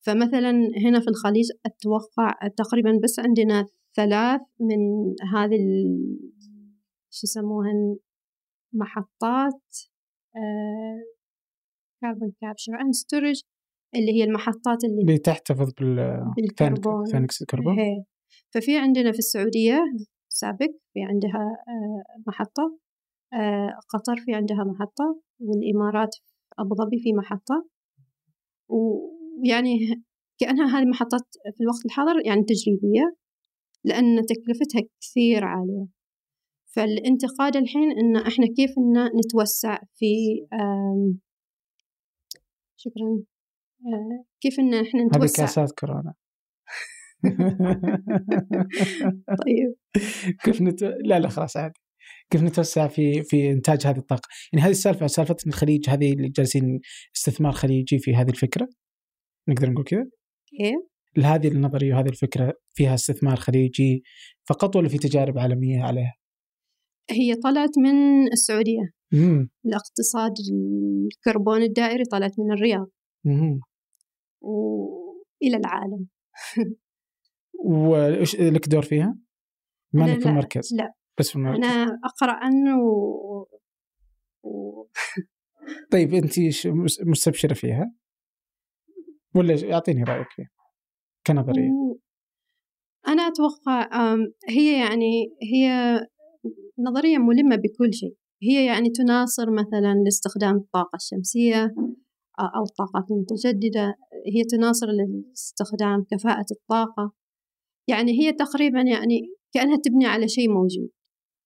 فمثلا 0.07 0.51
هنا 0.85 1.01
في 1.01 1.09
الخليج 1.09 1.49
أتوقع 1.67 2.49
تقريبا 2.57 3.01
بس 3.03 3.19
عندنا 3.19 3.67
ثلاث 3.97 4.41
من 4.61 4.81
هذه 5.35 5.59
شو 7.11 7.21
يسموها 7.25 7.73
محطات 8.73 9.63
carbon 12.03 12.33
capture 12.41 12.81
and 12.81 12.95
storage 12.95 13.43
اللي 13.95 14.13
هي 14.13 14.25
المحطات 14.25 14.85
اللي, 14.85 15.03
اللي 15.03 15.19
تحتفظ 15.19 15.73
بالكربون. 16.37 17.05
ثاني 17.05 17.27
الكربون 17.41 17.77
ففي 18.55 18.79
عندنا 18.79 19.13
في 19.13 19.19
السعودية 19.19 19.81
سابق 20.29 20.71
في 20.93 21.03
عندها 21.03 21.41
آه، 21.69 22.23
محطة 22.27 22.79
آه، 23.33 23.71
قطر 23.89 24.17
في 24.25 24.35
عندها 24.35 24.65
محطة 24.65 25.21
والإمارات 25.41 26.17
أبو 26.59 26.75
ظبي 26.75 26.99
في 27.03 27.13
محطة. 27.13 27.69
ويعني 29.43 30.03
كأنها 30.39 30.79
هذه 30.79 30.85
محطات 30.85 31.27
في 31.57 31.61
الوقت 31.61 31.87
الحاضر 31.87 32.27
يعني 32.27 32.43
تجريبية 32.43 33.17
لأن 33.85 34.23
تكلفتها 34.27 34.83
كثير 35.01 35.45
عالية. 35.45 35.87
فالانتقاد 36.77 37.57
الحين 37.57 37.91
إن 37.91 38.17
إحنا 38.17 38.47
كيف 38.57 38.71
إن 38.79 39.19
نتوسع 39.19 39.79
في 39.95 40.15
شكرا 42.77 43.23
كيف 44.41 44.61
إن 44.61 44.75
إحنا 44.75 45.05
نتوسع؟ 45.05 45.43
هذه 45.43 45.47
كاسات 45.47 45.73
كورونا. 45.81 46.15
طيب. 49.45 49.75
كيف 50.45 50.63
نت... 50.63 50.83
لا 50.83 51.19
لا 51.19 51.29
خلاص 51.29 51.57
عادي. 51.57 51.81
كيف 52.31 52.43
نتوسع 52.43 52.89
في 52.89 53.23
في 53.23 53.51
إنتاج 53.51 53.87
هذه 53.87 53.99
الطاقة؟ 53.99 54.29
يعني 54.53 54.65
هذه 54.65 54.71
السالفة 54.71 55.07
سالفة 55.07 55.37
الخليج 55.47 55.91
هذه 55.91 56.13
اللي 56.13 56.29
جالسين 56.29 56.81
استثمار 57.17 57.53
خليجي 57.53 57.99
في 57.99 58.15
هذه 58.15 58.31
الفكرة؟ 58.31 58.69
نقدر 59.49 59.71
نقول 59.71 59.85
كذا؟ 59.85 60.07
كيف 60.47 61.25
هذه 61.25 61.49
النظرية 61.49 61.95
وهذه 61.95 62.09
الفكرة 62.09 62.55
فيها 62.75 62.95
استثمار 62.95 63.37
خليجي 63.37 64.03
فقط 64.49 64.77
ولا 64.77 64.89
في 64.89 64.99
تجارب 64.99 65.39
عالمية 65.39 65.83
عليها؟ 65.83 66.15
هي 67.11 67.35
طلعت 67.35 67.79
من 67.79 68.27
السعودية. 68.33 68.93
مم. 69.13 69.51
الاقتصاد 69.67 70.33
الكربون 71.13 71.63
الدائري 71.63 72.05
طلعت 72.05 72.33
من 72.39 72.53
الرياض. 72.53 72.87
مم. 73.25 73.61
وإلى 74.41 75.57
العالم. 75.57 76.07
وإيش 77.65 78.41
لك 78.41 78.69
دور 78.69 78.83
فيها؟ 78.83 79.19
ما 79.93 80.05
أنك 80.05 80.21
في 80.21 80.29
المركز؟ 80.29 80.75
لا. 80.75 80.93
بس 81.19 81.31
في 81.31 81.37
المركز. 81.37 81.65
أنا 81.65 81.99
أقرأ 82.05 82.33
عنه 82.33 82.81
و... 82.83 83.47
و... 84.45 84.87
طيب 85.93 86.15
أنت 86.15 86.33
مستبشرة 87.01 87.55
فيها؟ 87.55 87.93
ولا 89.37 89.73
أعطيني 89.75 90.03
رأيك 90.05 90.27
فيها 90.31 90.51
كنظرية. 91.27 91.71
أنا 93.09 93.23
أتوقع 93.23 93.89
هي 94.49 94.81
يعني 94.81 95.37
هي 95.53 95.97
نظرية 96.79 97.19
ملمة 97.19 97.57
بكل 97.57 97.95
شيء. 97.95 98.17
هي 98.43 98.67
يعني 98.67 98.91
تناصر 98.91 99.51
مثلا 99.51 99.95
لاستخدام 100.05 100.57
الطاقة 100.57 100.97
الشمسية 100.97 101.75
أو 102.57 102.63
الطاقات 102.71 103.05
المتجددة. 103.11 103.95
هي 104.35 104.45
تناصر 104.45 104.87
لاستخدام 104.87 106.05
كفاءة 106.11 106.47
الطاقة. 106.51 107.13
يعني 107.89 108.13
هي 108.13 108.33
تقريبا 108.33 108.81
يعني 108.81 109.21
كأنها 109.55 109.77
تبني 109.85 110.07
على 110.07 110.29
شيء 110.29 110.51
موجود. 110.51 110.91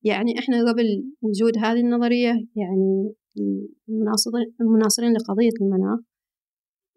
يعني 0.05 0.39
إحنا 0.39 0.71
قبل 0.73 1.13
وجود 1.23 1.59
هذه 1.59 1.81
النظرية 1.81 2.33
يعني 2.57 3.15
المناصرين 4.61 5.13
لقضية 5.13 5.57
المناخ 5.61 6.01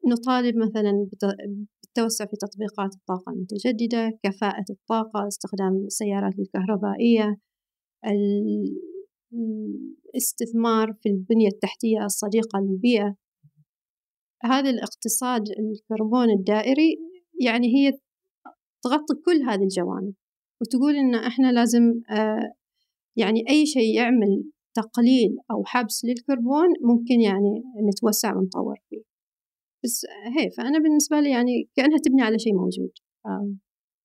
نطالب 0.07 0.55
مثلا 0.57 1.07
بالتوسع 1.11 2.25
في 2.25 2.35
تطبيقات 2.35 2.95
الطاقة 2.95 3.31
المتجددة 3.31 4.19
كفاءة 4.23 4.65
الطاقة 4.69 5.27
استخدام 5.27 5.85
السيارات 5.85 6.33
الكهربائية 6.39 7.37
الاستثمار 10.13 10.93
في 10.93 11.09
البنية 11.09 11.47
التحتية 11.47 12.05
الصديقة 12.05 12.59
للبيئة. 12.59 13.15
هذا 14.43 14.69
الاقتصاد 14.69 15.41
الكربون 15.49 16.29
الدائري 16.29 16.97
يعني 17.41 17.67
هي 17.67 17.91
تغطي 18.83 19.13
كل 19.25 19.49
هذه 19.49 19.63
الجوانب. 19.63 20.13
وتقول 20.61 20.95
إن 20.95 21.15
إحنا 21.15 21.51
لازم 21.51 22.01
آه 22.09 22.53
يعني 23.15 23.43
أي 23.49 23.65
شيء 23.65 23.95
يعمل 23.95 24.43
تقليل 24.73 25.37
أو 25.51 25.63
حبس 25.65 26.05
للكربون 26.05 26.67
ممكن 26.81 27.21
يعني 27.21 27.63
نتوسع 27.89 28.37
ونطور 28.37 28.75
فيه. 28.89 29.12
بس 29.83 30.05
هي 30.37 30.49
فأنا 30.57 30.79
بالنسبة 30.79 31.19
لي 31.19 31.31
يعني 31.31 31.69
كأنها 31.75 31.97
تبني 31.97 32.21
على 32.21 32.39
شيء 32.39 32.53
موجود 32.55 32.91
آه. 33.25 33.55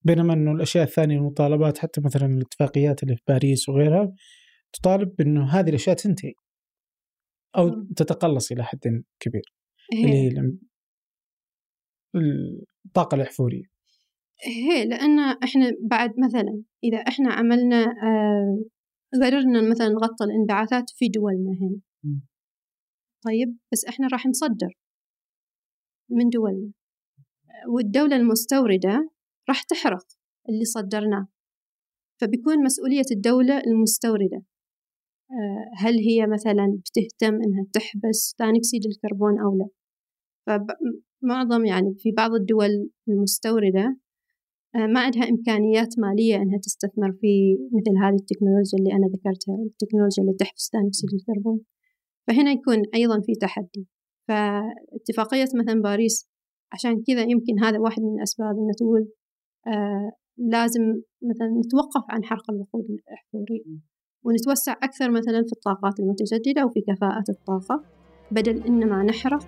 بينما 0.05 0.33
إنه 0.35 0.53
الأشياء 0.53 0.85
الثانية 0.85 1.17
المطالبات 1.17 1.79
حتى 1.79 2.01
مثلا 2.01 2.27
الاتفاقيات 2.27 3.03
اللي 3.03 3.17
في 3.17 3.23
باريس 3.29 3.69
وغيرها 3.69 4.13
تطالب 4.73 5.17
بأنه 5.17 5.45
هذه 5.51 5.69
الأشياء 5.69 5.97
تنتهي 5.97 6.33
أو 7.57 7.67
م. 7.67 7.89
تتقلص 7.97 8.53
إلى 8.53 8.65
حد 8.65 9.03
كبير 9.21 9.55
هي. 9.95 10.05
اللي 10.05 10.15
هي 10.15 10.59
الطاقة 12.87 13.15
الأحفورية 13.15 13.65
هي 14.45 14.85
لأن 14.85 15.19
إحنا 15.19 15.73
بعد 15.91 16.11
مثلا 16.27 16.63
إذا 16.85 16.99
إحنا 16.99 17.33
عملنا 17.33 17.85
آه 17.85 18.65
قدرنا 19.15 19.71
مثلا 19.71 19.89
نغطي 19.89 20.25
الانبعاثات 20.25 20.91
في 20.91 21.09
دولنا 21.09 21.51
هنا 21.51 21.81
طيب 23.25 23.59
بس 23.73 23.85
إحنا 23.85 24.09
راح 24.13 24.27
نصدر 24.27 24.69
من 26.11 26.29
دولنا 26.29 26.73
والدولة 27.69 28.17
المستوردة 28.17 29.11
راح 29.49 29.63
تحرق 29.63 30.07
اللي 30.49 30.65
صدرناه 30.65 31.29
فبيكون 32.21 32.65
مسؤولية 32.65 33.09
الدولة 33.11 33.59
المستوردة. 33.67 34.43
آه، 35.31 35.71
هل 35.77 35.95
هي 35.99 36.27
مثلا 36.27 36.79
بتهتم 36.81 37.35
إنها 37.35 37.67
تحبس 37.73 38.35
ثاني 38.39 38.59
أكسيد 38.59 38.83
الكربون 38.87 39.41
أو 39.41 39.59
لا؟ 39.59 39.69
فمعظم 40.47 41.65
يعني 41.65 41.95
في 41.99 42.11
بعض 42.17 42.31
الدول 42.35 42.91
المستوردة 43.09 43.99
آه، 44.75 44.87
ما 44.87 45.01
عندها 45.01 45.29
إمكانيات 45.29 45.89
مالية 45.99 46.37
إنها 46.37 46.59
تستثمر 46.59 47.13
في 47.21 47.59
مثل 47.73 47.99
هذه 48.05 48.15
التكنولوجيا 48.15 48.79
اللي 48.79 48.93
أنا 48.93 49.07
ذكرتها 49.07 49.55
التكنولوجيا 49.67 50.23
اللي 50.23 50.35
تحبس 50.39 50.71
ثاني 50.73 50.89
أكسيد 50.89 51.11
الكربون. 51.15 51.61
فهنا 52.27 52.51
يكون 52.51 52.83
أيضا 52.95 53.21
في 53.21 53.33
تحدي. 53.41 53.87
فاتفاقية 54.29 55.45
مثلا 55.55 55.83
باريس 55.83 56.29
عشان 56.73 57.03
كذا 57.07 57.23
يمكن 57.23 57.65
هذا 57.65 57.79
واحد 57.79 58.03
من 58.03 58.19
الأسباب 58.19 58.57
إنه 58.57 58.73
تقول 58.79 59.09
آه 59.67 60.13
لازم 60.39 60.83
مثلا 61.23 61.49
نتوقف 61.67 62.05
عن 62.11 62.25
حرق 62.25 62.51
الوقود 62.51 62.85
الاحفوري 62.91 63.65
ونتوسع 64.25 64.73
أكثر 64.73 65.11
مثلا 65.11 65.43
في 65.47 65.53
الطاقات 65.53 66.01
المتجددة 66.01 66.67
وفي 66.67 66.81
كفاءة 66.81 67.25
الطاقة 67.29 67.85
بدل 68.31 68.63
إنما 68.67 69.03
نحرق. 69.03 69.47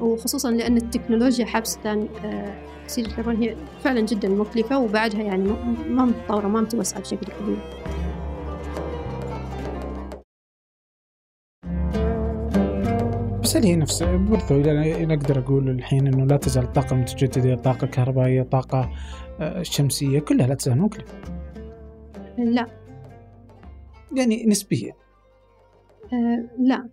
وخصوصا 0.00 0.50
لأن 0.50 0.76
التكنولوجيا 0.76 1.44
حبس 1.44 1.78
أكسيد 1.86 3.06
الكربون 3.06 3.36
هي 3.36 3.56
فعلا 3.80 4.00
جدا 4.00 4.28
مكلفة 4.28 4.78
وبعدها 4.78 5.22
يعني 5.22 5.44
ما 5.88 6.04
متطورة 6.04 6.48
ما 6.48 6.60
متوسعة 6.60 7.00
بشكل 7.00 7.26
كبير. 7.26 7.58
بس 13.54 13.64
هي 13.64 13.76
نفس 13.76 14.02
برضو 14.02 14.54
نقدر 15.04 15.38
أقول 15.38 15.70
الحين 15.70 16.06
إنه 16.06 16.26
لا 16.26 16.36
تزال 16.36 16.64
الطاقه 16.64 16.94
المتجدده، 16.94 17.54
الطاقه 17.54 17.84
الكهربائيه، 17.84 18.42
الطاقه 18.42 18.92
الشمسيه 19.40 20.20
كلها 20.20 20.46
لا 20.46 20.54
تزال 20.54 20.78
مكلفه. 20.78 21.18
لا 22.38 22.66
يعني 24.16 24.44
نسبيا. 24.46 24.92
أه 26.12 26.50
لا 26.58 26.88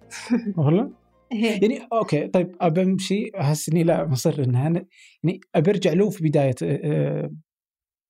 والله؟ 0.58 0.92
يعني 1.32 1.88
أوكي 1.94 2.28
طيب 2.28 2.56
أبى 2.62 2.82
أمشي 2.82 3.32
أحس 3.40 3.70
إني 3.70 3.84
لا 3.84 4.06
مصر 4.06 4.44
إنها 4.44 4.64
يعني 4.64 5.40
أبى 5.56 5.72
أرجع 5.72 5.94
له 5.94 6.10
في 6.10 6.24
بداية 6.24 6.56
أه 6.64 7.32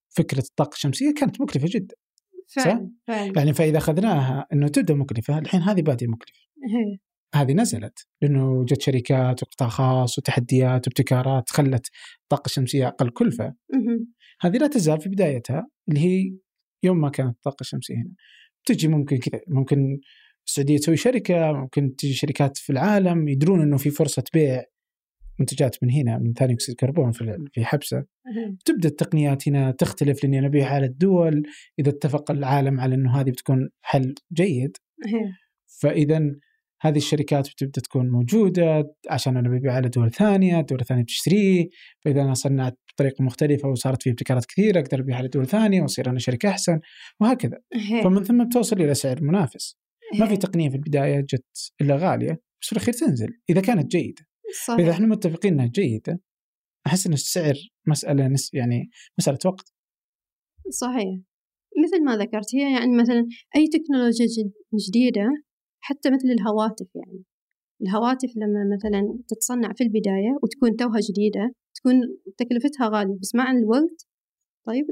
فكرة 0.10 0.44
الطاقة 0.50 0.74
الشمسية 0.74 1.14
كانت 1.14 1.42
مكلفة 1.42 1.68
جدا. 1.72 1.96
فعلا 2.48 2.92
فعلا 3.08 3.34
يعني 3.36 3.54
فإذا 3.54 3.78
أخذناها 3.78 4.48
إنه 4.54 4.68
تبدأ 4.68 4.94
مكلفة 4.94 5.40
الحين 5.40 5.62
هذه 5.62 5.82
بادية 5.82 6.08
مكلفة. 6.08 6.42
هذه 7.36 7.54
نزلت 7.54 8.08
لأنه 8.22 8.66
جت 8.66 8.82
شركات 8.82 9.44
وقطاع 9.44 9.70
خاص 9.70 10.18
وتحديات 10.18 10.88
وابتكارات 10.88 11.50
خلت 11.50 11.90
الطاقه 12.24 12.46
الشمسيه 12.46 12.88
أقل 12.88 13.10
كلفة. 13.10 13.54
هذه 14.42 14.58
لا 14.58 14.68
تزال 14.68 15.02
في 15.02 15.10
بدايتها 15.10 15.68
اللي 15.90 16.00
هي 16.00 16.34
يوم 16.84 17.02
ما 17.02 17.10
كانت 17.10 17.36
الطاقه 17.36 17.62
الشمسيه 17.62 17.96
هنا. 17.96 18.14
تجي 18.66 18.88
ممكن 18.88 19.18
كذا 19.18 19.42
ممكن 19.48 20.00
السعودية 20.48 20.78
تسوي 20.78 20.98
شركة 20.98 21.52
ممكن 21.52 21.96
تجي 21.96 22.14
شركات 22.14 22.58
في 22.58 22.72
العالم 22.72 23.28
يدرون 23.28 23.62
إنه 23.62 23.78
في 23.78 23.90
فرصة 23.90 24.24
بيع 24.34 24.64
منتجات 25.40 25.84
من 25.84 25.92
هنا 25.92 26.18
من 26.18 26.34
ثاني 26.34 26.54
أكسيد 26.54 26.70
الكربون 26.72 27.12
في 27.12 27.66
حبسة. 27.66 28.06
تبدأ 28.66 28.90
التقنيات 28.90 29.48
هنا 29.48 29.72
تختلف 29.72 30.24
لأني 30.24 30.40
نبيع 30.42 30.68
على 30.68 30.86
الدول. 30.86 31.44
إذا 31.80 31.90
اتفق 31.90 32.32
العالم 32.32 32.80
على 32.80 32.96
إنه 32.96 33.22
هذه 33.22 33.30
بتكون 33.30 33.70
حل 33.82 34.16
جيد. 34.34 34.78
فإذا 35.82 36.36
هذه 36.82 36.98
الشركات 36.98 37.50
بتبدأ 37.50 37.82
تكون 37.82 38.10
موجودة 38.10 38.96
عشان 39.10 39.38
أنا 39.38 39.50
ببيع 39.50 39.74
على 39.74 39.90
دول 39.90 40.12
ثانية، 40.12 40.60
الدول 40.60 40.82
الثانية 40.82 41.04
بتشتريه، 41.04 41.70
فإذا 42.06 42.22
أنا 42.22 42.34
صنعت 42.34 42.78
بطريقة 42.94 43.24
مختلفة 43.24 43.70
وصارت 43.70 44.04
في 44.04 44.10
ابتكارات 44.10 44.46
كثيرة 44.46 44.80
أقدر 44.80 45.00
أبيع 45.00 45.18
على 45.18 45.28
دول 45.28 45.48
ثانية 45.48 45.82
وأصير 45.82 46.10
أنا 46.10 46.20
شركه 46.20 46.50
أحسن 46.50 46.80
وهكذا. 47.20 47.58
فمن 48.04 48.24
ثم 48.24 48.44
بتوصل 48.44 48.82
إلى 48.82 48.94
سعر 48.94 49.24
منافس. 49.24 49.78
ما 50.20 50.26
في 50.26 50.38
تقنية 50.38 50.70
في 50.70 50.76
البداية 50.76 51.20
جت 51.22 51.74
إلا 51.82 51.96
غالية 51.96 52.42
بس 52.62 52.68
في 52.68 52.72
الأخير 52.72 52.94
تنزل 52.94 53.30
إذا 53.50 53.62
كانت 53.62 53.92
جيدة. 53.92 54.28
صحيح. 54.66 54.80
اذا 54.80 54.92
إحنا 54.92 55.08
متفقين 55.08 55.54
إنها 55.54 55.66
جيدة 55.66 56.22
أحس 56.88 57.08
إن 57.08 57.14
السعر 57.14 57.56
مسألة 57.88 58.28
نس 58.28 58.54
يعني 58.54 58.90
مسألة 59.20 59.40
وقت. 59.46 59.74
صحيح. 60.70 61.20
مثل 61.84 62.04
ما 62.06 62.18
ذكرت 62.18 62.56
هي 62.56 62.74
يعني 62.74 62.98
مثلا 63.02 63.28
أي 63.56 63.68
تكنولوجيا 63.68 64.26
جديدة 64.88 65.30
حتى 65.84 66.10
مثل 66.10 66.28
الهواتف 66.28 66.88
يعني. 66.96 67.24
الهواتف 67.82 68.30
لما 68.36 68.76
مثلا 68.76 69.20
تتصنع 69.28 69.74
في 69.74 69.84
البداية 69.84 70.40
وتكون 70.44 70.76
توها 70.76 71.00
جديدة 71.10 71.56
تكون 71.76 71.94
تكلفتها 72.38 72.90
غالية 72.90 73.18
بس 73.22 73.36
مع 73.36 73.52
الوقت 73.52 74.08
طيب 74.68 74.86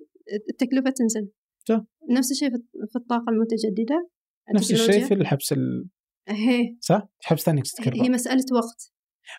التكلفة 0.50 0.90
تنزل. 0.90 1.30
صح. 1.68 1.86
نفس 2.10 2.32
الشيء 2.32 2.50
في 2.90 2.96
الطاقة 2.96 3.30
المتجددة 3.30 4.10
نفس 4.56 4.72
الشيء 4.72 5.06
في 5.06 5.14
الحبس 5.14 5.54
ال... 5.54 5.90
هي 6.28 6.78
صح؟ 6.80 7.10
حبس 7.22 7.42
ثاني 7.42 7.62
هي 7.94 8.10
مسألة 8.10 8.46
وقت. 8.52 8.94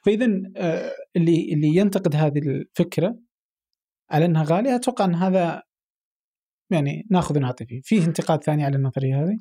فإذا 0.05 0.27
آه 0.57 0.93
اللي 1.17 1.53
اللي 1.53 1.77
ينتقد 1.77 2.17
هذه 2.17 2.39
الفكرة 2.39 3.19
على 4.11 4.25
إنها 4.25 4.45
غالية 4.45 4.77
أتوقع 4.77 5.05
إن 5.05 5.15
هذا 5.15 5.63
يعني 6.73 7.07
ناخذ 7.11 7.37
ونعطي 7.37 7.67
فيه، 7.67 7.81
فيه 7.85 8.07
انتقاد 8.07 8.45
ثاني 8.45 8.65
على 8.65 8.77
النظرية 8.77 9.25
هذه؟ 9.25 9.39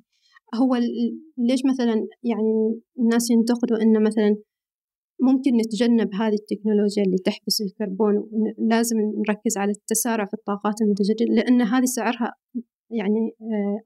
هو 0.55 0.75
ليش 1.37 1.59
مثلا 1.71 2.07
يعني 2.23 2.81
الناس 2.99 3.31
ينتقدوا 3.31 3.77
إنه 3.81 3.99
مثلا 3.99 4.35
ممكن 5.21 5.51
نتجنب 5.57 6.13
هذه 6.13 6.33
التكنولوجيا 6.33 7.03
اللي 7.03 7.17
تحبس 7.17 7.61
الكربون 7.61 8.29
لازم 8.57 8.97
نركز 9.27 9.57
على 9.57 9.71
التسارع 9.71 10.25
في 10.25 10.33
الطاقات 10.33 10.73
المتجددة 10.81 11.35
لأن 11.35 11.61
هذه 11.61 11.85
سعرها 11.85 12.33
يعني 12.91 13.31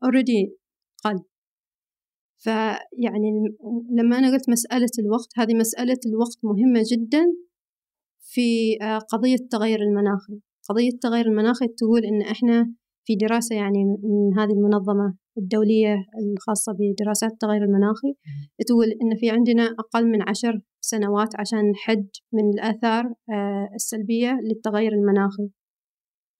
اوريدي 0.03 0.57
قل. 1.03 1.19
فيعني 2.37 3.31
لما 3.91 4.17
أنا 4.17 4.31
قلت 4.31 4.49
مسألة 4.49 4.89
الوقت 4.99 5.27
هذه 5.37 5.53
مسألة 5.53 5.99
الوقت 6.05 6.37
مهمة 6.43 6.83
جدا 6.91 7.23
في 8.21 8.77
قضية 9.09 9.35
التغير 9.35 9.81
المناخي 9.81 10.39
قضية 10.69 10.89
التغير 10.89 11.25
المناخي 11.25 11.67
تقول 11.67 12.05
إن 12.05 12.21
إحنا 12.21 12.73
في 13.05 13.15
دراسة 13.15 13.55
يعني 13.55 13.83
من 13.85 14.39
هذه 14.39 14.51
المنظمة 14.51 15.15
الدولية 15.37 15.95
الخاصة 16.21 16.73
بدراسات 16.79 17.31
التغير 17.31 17.63
المناخي 17.63 18.13
تقول 18.67 18.85
إن 18.85 19.17
في 19.19 19.29
عندنا 19.29 19.63
أقل 19.79 20.07
من 20.07 20.29
عشر 20.29 20.61
سنوات 20.81 21.39
عشان 21.39 21.71
نحد 21.71 22.07
من 22.33 22.49
الآثار 22.53 23.13
السلبية 23.75 24.39
للتغير 24.43 24.91
المناخي. 24.91 25.49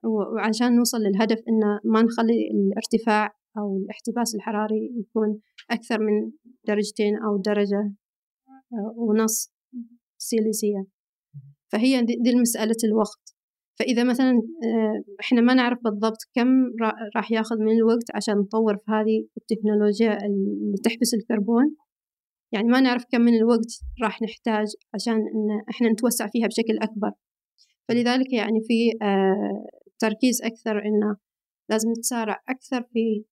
وعشان 0.06 0.76
نوصل 0.76 0.98
للهدف 0.98 1.38
إن 1.38 1.92
ما 1.94 2.02
نخلي 2.02 2.50
الارتفاع 2.54 3.30
أو 3.58 3.78
الاحتباس 3.78 4.36
الحراري 4.36 4.92
يكون 5.00 5.40
أكثر 5.72 6.00
من 6.00 6.32
درجتين 6.68 7.16
أو 7.16 7.38
درجة 7.38 7.94
ونص 8.98 9.54
سيليزية 10.18 10.86
فهي 11.72 12.02
دي 12.02 12.30
المسألة 12.30 12.76
الوقت. 12.84 13.33
فإذا 13.80 14.04
مثلا 14.04 14.42
إحنا 15.20 15.42
ما 15.42 15.54
نعرف 15.54 15.80
بالضبط 15.84 16.18
كم 16.36 16.48
راح 17.16 17.32
ياخذ 17.32 17.56
من 17.60 17.72
الوقت 17.72 18.16
عشان 18.16 18.34
نطور 18.38 18.78
في 18.78 18.92
هذه 18.92 19.28
التكنولوجيا 19.38 20.18
اللي 20.26 20.78
تحبس 20.84 21.14
الكربون. 21.14 21.76
يعني 22.52 22.68
ما 22.68 22.82
نعرف 22.82 23.04
كم 23.12 23.22
من 23.22 23.36
الوقت 23.36 23.72
راح 24.04 24.22
نحتاج 24.22 24.68
عشان 24.94 25.14
إن 25.14 25.62
إحنا 25.70 25.90
نتوسع 25.90 26.28
فيها 26.28 26.48
بشكل 26.48 26.78
أكبر. 26.82 27.12
فلذلك 27.90 28.34
يعني 28.34 28.60
في 28.68 28.92
تركيز 30.00 30.42
أكثر 30.44 30.72
إنه 30.72 31.16
لازم 31.70 31.90
نتسارع 31.90 32.44
أكثر 32.50 32.82
في 32.84 33.24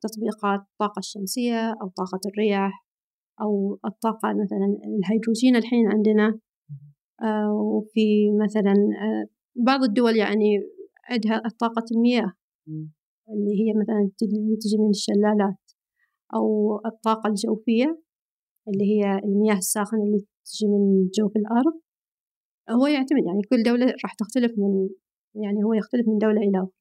تطبيقات 0.00 0.60
الطاقة 0.60 0.98
الشمسية 0.98 1.68
أو 1.68 1.88
طاقة 1.96 2.20
الرياح 2.32 2.86
أو 3.40 3.78
الطاقة 3.84 4.28
مثلا 4.28 4.66
الهيدروجين 4.84 5.56
الحين 5.56 5.88
عندنا. 5.88 6.38
وفي 7.52 8.30
مثلا 8.44 8.74
بعض 9.56 9.82
الدول 9.82 10.16
يعني 10.16 10.60
عندها 11.10 11.42
طاقة 11.58 11.84
المياه. 11.92 12.32
اللي 13.28 13.52
هي 13.60 13.72
مثلا 13.80 14.10
تجي 14.18 14.78
من 14.78 14.90
الشلالات 14.90 15.60
أو 16.34 16.76
الطاقة 16.86 17.28
الجوفية 17.28 18.02
اللي 18.68 18.84
هي 18.84 19.18
المياه 19.24 19.56
الساخنة 19.56 20.02
اللي 20.02 20.18
تجي 20.18 20.66
من 20.66 21.08
جوف 21.18 21.32
الأرض. 21.36 21.80
هو 22.70 22.86
يعتمد 22.86 23.24
يعني 23.26 23.42
كل 23.50 23.62
دولة 23.62 23.86
راح 23.86 24.14
تختلف 24.14 24.52
من 24.58 24.88
يعني 25.34 25.64
هو 25.64 25.74
يختلف 25.74 26.08
من 26.08 26.18
دولة 26.18 26.40
إلى 26.40 26.58
أخرى. 26.58 26.72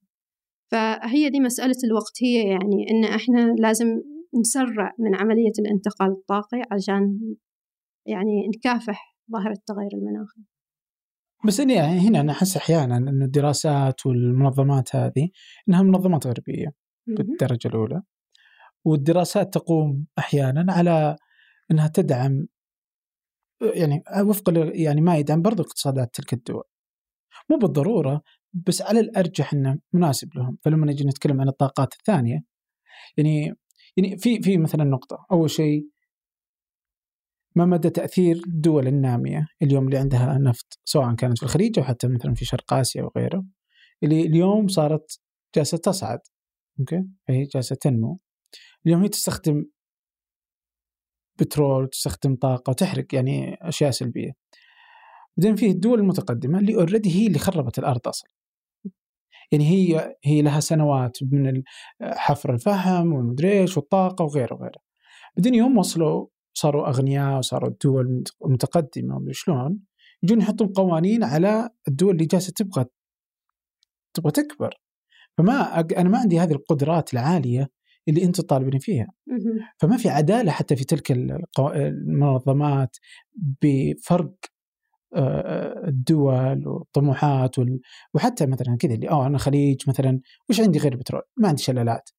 فهي 0.72 1.30
دي 1.30 1.40
مسألة 1.40 1.76
الوقت. 1.84 2.24
هي 2.24 2.50
يعني 2.50 2.92
إن 2.92 3.04
إحنا 3.04 3.56
لازم 3.60 3.88
نسرع 4.40 4.96
من 5.00 5.16
عملية 5.16 5.52
الانتقال 5.60 6.12
الطاقي 6.12 6.62
عشان 6.72 7.20
يعني 8.06 8.48
نكافح 8.48 9.18
ظاهرة 9.32 9.54
التغير 9.54 9.90
المناخي 9.94 10.42
بس 11.46 11.60
يعني 11.60 12.00
هنا 12.00 12.20
أنا 12.22 12.32
أحس 12.32 12.58
أحيانا 12.58 12.98
إنه 12.98 13.26
الدراسات 13.26 14.06
والمنظمات 14.06 14.96
هذه 14.96 15.30
إنها 15.70 15.82
منظمات 15.82 16.28
غربية 16.28 16.74
بالدرجة 17.08 17.68
الأولى 17.68 18.02
والدراسات 18.86 19.54
تقوم 19.54 20.06
أحيانا 20.20 20.74
على 20.74 21.16
إنها 21.72 21.88
تدعم 21.88 22.48
يعني 23.62 24.04
وفق 24.22 24.44
يعني 24.74 25.02
ما 25.02 25.18
يدعم 25.18 25.42
برضو 25.42 25.64
اقتصادات 25.64 26.16
تلك 26.16 26.34
الدول. 26.34 26.64
مو 27.50 27.58
بالضرورة 27.58 28.22
بس 28.54 28.82
على 28.82 29.00
الأرجح 29.00 29.54
إنه 29.54 29.80
مناسب 29.94 30.30
لهم. 30.36 30.58
فلما 30.64 30.86
نجي 30.86 31.04
نتكلم 31.06 31.42
عن 31.42 31.48
الطاقات 31.48 31.94
الثانية 31.94 32.44
يعني 33.18 33.56
يعني 33.98 34.18
في 34.18 34.42
في 34.42 34.58
مثلا 34.58 34.84
نقطة. 34.84 35.26
أول 35.32 35.50
شيء 35.50 35.88
ما 37.60 37.66
مدى 37.66 37.90
تأثير 37.90 38.36
الدول 38.48 38.88
النامية 38.88 39.48
اليوم 39.62 39.86
اللي 39.86 39.98
عندها 39.98 40.38
نفط 40.38 40.80
سواء 40.86 41.16
كانت 41.16 41.38
في 41.38 41.44
الخليج 41.44 41.80
أو 41.80 41.86
حتى 41.86 42.08
مثلا 42.08 42.34
في 42.34 42.46
شرق 42.46 42.74
آسيا 42.74 43.04
وغيره 43.04 43.46
اللي 44.04 44.22
اليوم 44.22 44.68
صارت 44.68 45.20
جالسة 45.56 45.78
تصعد 45.78 46.20
okay؟ 46.80 47.04
فهي 47.28 47.44
جالسة 47.44 47.76
تنمو. 47.76 48.20
اليوم 48.86 49.02
هي 49.02 49.10
تستخدم 49.10 49.66
بترول 51.40 51.88
تستخدم 51.90 52.36
طاقة 52.36 52.70
وتحرق 52.72 53.16
يعني 53.16 53.58
أشياء 53.62 53.92
سلبية. 53.92 54.32
بعدين 55.38 55.56
فيه 55.56 55.72
الدول 55.72 56.00
المتقدمة 56.00 56.60
اللي 56.60 56.76
already 56.76 57.16
هي 57.16 57.28
اللي 57.28 57.40
خربت 57.40 57.80
الأرض 57.80 58.08
أصلا. 58.08 58.30
يعني 59.52 59.70
هي 59.70 60.16
هي 60.24 60.42
لها 60.42 60.60
سنوات 60.60 61.18
من 61.22 61.64
حفر 62.02 62.54
الفحم 62.54 63.14
والمدري 63.14 63.62
إيش 63.62 63.78
والطاقة 63.78 64.26
وغيره 64.26 64.54
وغيره. 64.54 64.80
بعدين 65.38 65.56
يوم 65.56 65.78
وصلوا 65.78 66.28
صاروا 66.54 66.90
أغنياء 66.90 67.38
وصاروا 67.38 67.70
الدول 67.70 68.24
متقدمه 68.46 69.26
شلون 69.32 69.80
يجون 70.24 70.42
يحطون 70.42 70.68
قوانين 70.68 71.24
على 71.24 71.70
الدول 71.88 72.12
اللي 72.12 72.26
جالسة 72.26 72.54
تبغى 72.56 72.86
تبغى 74.14 74.32
تكبر. 74.32 74.74
فما 75.38 75.80
أنا 75.80 76.10
ما 76.10 76.18
عندي 76.18 76.40
هذه 76.40 76.52
القدرات 76.52 77.14
العالية 77.14 77.70
اللي 78.08 78.24
انت 78.24 78.42
تطالبني 78.42 78.80
فيها. 78.80 79.08
فما 79.78 79.98
في 79.98 80.10
عدالة 80.10 80.52
حتى 80.52 80.76
في 80.76 80.84
تلك 80.84 81.12
المنظمات 81.60 82.98
بفرق 83.62 84.32
الدول 85.88 86.68
والطموحات 86.68 87.60
وال... 87.60 87.80
وحتى 88.14 88.46
مثلا 88.46 88.78
كذا 88.80 88.94
اللي 88.94 89.10
آه 89.10 89.28
أنا 89.28 89.38
خليج 89.38 89.90
مثلا 89.90 90.20
وش 90.50 90.62
عندي 90.62 90.80
غير 90.80 90.96
بترول؟ 90.96 91.22
ما 91.38 91.48
عندي 91.48 91.62
شلالات. 91.62 92.10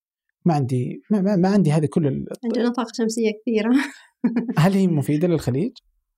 ما 0.45 0.55
عندي 0.55 1.03
ما, 1.11 1.21
ما, 1.21 1.37
ما 1.37 1.49
عندي 1.49 1.73
هذه 1.73 1.87
كل 1.87 2.07
ال... 2.07 2.27
عندنا 2.45 2.71
طاقة 2.71 2.93
شمسية 2.97 3.31
كثيرة. 3.41 3.71
هل 4.59 4.73
هي 4.73 4.87
مفيدة 4.87 5.29
للخليج؟ 5.29 5.73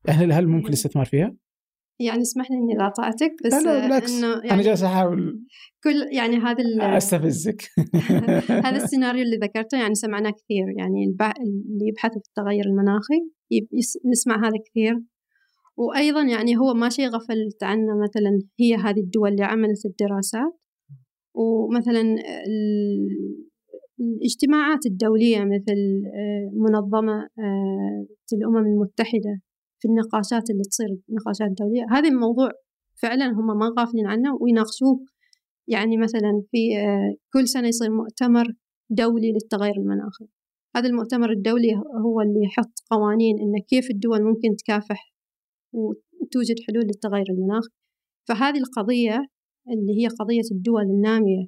هل 0.08 0.32
هل 0.32 0.46
ممكن 0.46 0.68
الاستثمار 0.68 1.04
فيها؟ 1.04 1.36
يعني 2.00 2.22
اسمح 2.22 2.50
لي 2.50 2.56
إني 2.56 2.78
قاطعتك 2.78 3.32
بس 3.44 3.52
لا 3.52 3.60
لا 3.60 3.86
بالعكس. 3.86 4.18
إنه 4.18 4.28
يعني 4.28 4.50
أنا 4.50 4.62
جالس 4.62 4.82
أحاول. 4.82 5.44
كل 5.84 6.16
يعني 6.16 6.36
هذا 6.36 6.62
أستفزك. 6.96 7.62
هذا 8.66 8.76
السيناريو 8.84 9.22
اللي 9.22 9.36
ذكرته 9.36 9.78
يعني 9.78 9.94
سمعناه 9.94 10.30
كثير 10.30 10.64
يعني 10.78 11.04
اللي 11.04 11.88
يبحثوا 11.88 12.20
في 12.20 12.28
التغير 12.28 12.64
المناخي 12.64 13.20
نسمع 14.12 14.36
هذا 14.36 14.56
كثير. 14.70 15.00
وأيضا 15.76 16.22
يعني 16.22 16.56
هو 16.56 16.74
ما 16.74 16.88
شيء 16.88 17.08
غفلت 17.08 17.62
عنه 17.62 17.92
مثلا 18.02 18.38
هي 18.60 18.74
هذه 18.74 19.00
الدول 19.00 19.30
اللي 19.30 19.44
عملت 19.44 19.86
الدراسات. 19.86 20.58
ومثلا 21.34 22.02
الاجتماعات 24.02 24.86
الدولية 24.86 25.38
مثل 25.38 25.80
آه، 26.18 26.50
منظمة 26.54 27.28
آه، 27.38 28.06
الأمم 28.32 28.66
المتحدة 28.66 29.40
في 29.78 29.88
النقاشات 29.88 30.50
اللي 30.50 30.62
تصير 30.62 30.88
نقاشات 31.10 31.50
دولية 31.60 31.84
هذا 31.90 32.08
الموضوع 32.08 32.50
فعلا 33.02 33.26
هم 33.26 33.58
ما 33.58 33.74
غافلين 33.78 34.06
عنه 34.06 34.38
ويناقشوه. 34.40 35.04
يعني 35.68 35.96
مثلا 35.96 36.42
في 36.50 36.78
آه، 36.78 37.14
كل 37.32 37.48
سنة 37.48 37.68
يصير 37.68 37.90
مؤتمر 37.90 38.46
دولي 38.90 39.32
للتغير 39.32 39.74
المناخي. 39.76 40.26
هذا 40.76 40.88
المؤتمر 40.88 41.30
الدولي 41.30 41.74
هو 42.04 42.20
اللي 42.20 42.40
يحط 42.44 42.72
قوانين 42.90 43.36
إن 43.38 43.62
كيف 43.68 43.90
الدول 43.90 44.22
ممكن 44.22 44.56
تكافح 44.56 45.12
وتوجد 45.72 46.56
حلول 46.66 46.84
للتغير 46.84 47.24
المناخ 47.30 47.64
فهذه 48.28 48.58
القضية 48.58 49.26
اللي 49.68 50.02
هي 50.02 50.08
قضية 50.08 50.48
الدول 50.52 50.82
النامية 50.82 51.46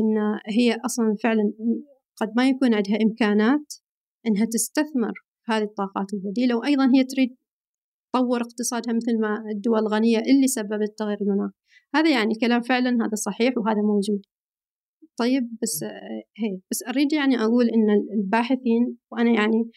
إن 0.00 0.38
هي 0.46 0.76
أصلا 0.84 1.16
فعلا 1.22 1.52
قد 2.16 2.28
ما 2.36 2.48
يكون 2.48 2.74
عندها 2.74 2.98
إمكانات 3.02 3.74
إنها 4.26 4.44
تستثمر 4.44 5.12
هذه 5.48 5.62
الطاقات 5.62 6.06
البديلة 6.14 6.56
وأيضا 6.56 6.84
هي 6.84 7.04
تريد 7.04 7.36
تطور 8.12 8.40
اقتصادها 8.40 8.94
مثل 8.94 9.20
ما 9.20 9.44
الدول 9.54 9.78
الغنية 9.78 10.18
اللي 10.18 10.46
سببت 10.46 10.98
تغير 10.98 11.18
المناخ. 11.20 11.50
هذا 11.94 12.10
يعني 12.10 12.34
كلام 12.40 12.60
فعلا 12.60 12.90
هذا 12.90 13.14
صحيح 13.14 13.58
وهذا 13.58 13.80
موجود. 13.80 14.22
طيب 15.16 15.42
بس 15.62 15.84
هي 16.38 16.60
بس 16.70 16.82
أريد 16.88 17.12
يعني 17.12 17.36
أقول 17.36 17.64
إن 17.64 18.18
الباحثين 18.18 18.96
وأنا 19.12 19.30
يعني 19.30 19.70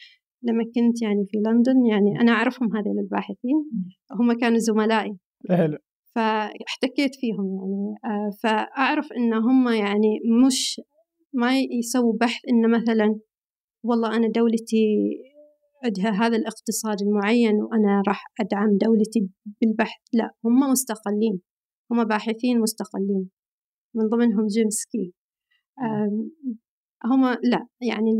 لما 0.43 0.63
كنت 0.63 1.01
يعني 1.01 1.25
في 1.31 1.37
لندن 1.37 1.85
يعني 1.85 2.21
أنا 2.21 2.31
أعرفهم 2.31 2.77
هذول 2.77 2.99
الباحثين 2.99 3.65
هم 4.11 4.39
كانوا 4.39 4.57
زملائي. 4.57 5.17
حلو. 5.49 5.77
فاحتكيت 6.17 7.15
فيهم 7.15 7.45
يعني 7.55 7.95
آه، 8.05 8.29
فأعرف 8.43 9.07
إن 9.11 9.33
هم 9.33 9.69
يعني 9.69 10.19
مش 10.45 10.81
ما 11.33 11.59
يسووا 11.59 12.17
بحث 12.21 12.41
إن 12.49 12.71
مثلا 12.71 13.19
والله 13.83 14.15
أنا 14.15 14.27
دولتي 14.27 14.85
عندها 15.83 16.11
هذا 16.11 16.37
الاقتصاد 16.37 16.97
المعين 17.01 17.55
وأنا 17.55 18.01
راح 18.07 18.25
أدعم 18.39 18.77
دولتي 18.77 19.29
بالبحث 19.61 20.01
لا 20.13 20.31
هم 20.45 20.71
مستقلين 20.71 21.41
هم 21.91 22.03
باحثين 22.03 22.59
مستقلين 22.59 23.29
من 23.95 24.07
ضمنهم 24.07 24.47
جيمسكي 24.47 25.13
هم 27.05 27.25
لا 27.25 27.67
يعني 27.81 28.11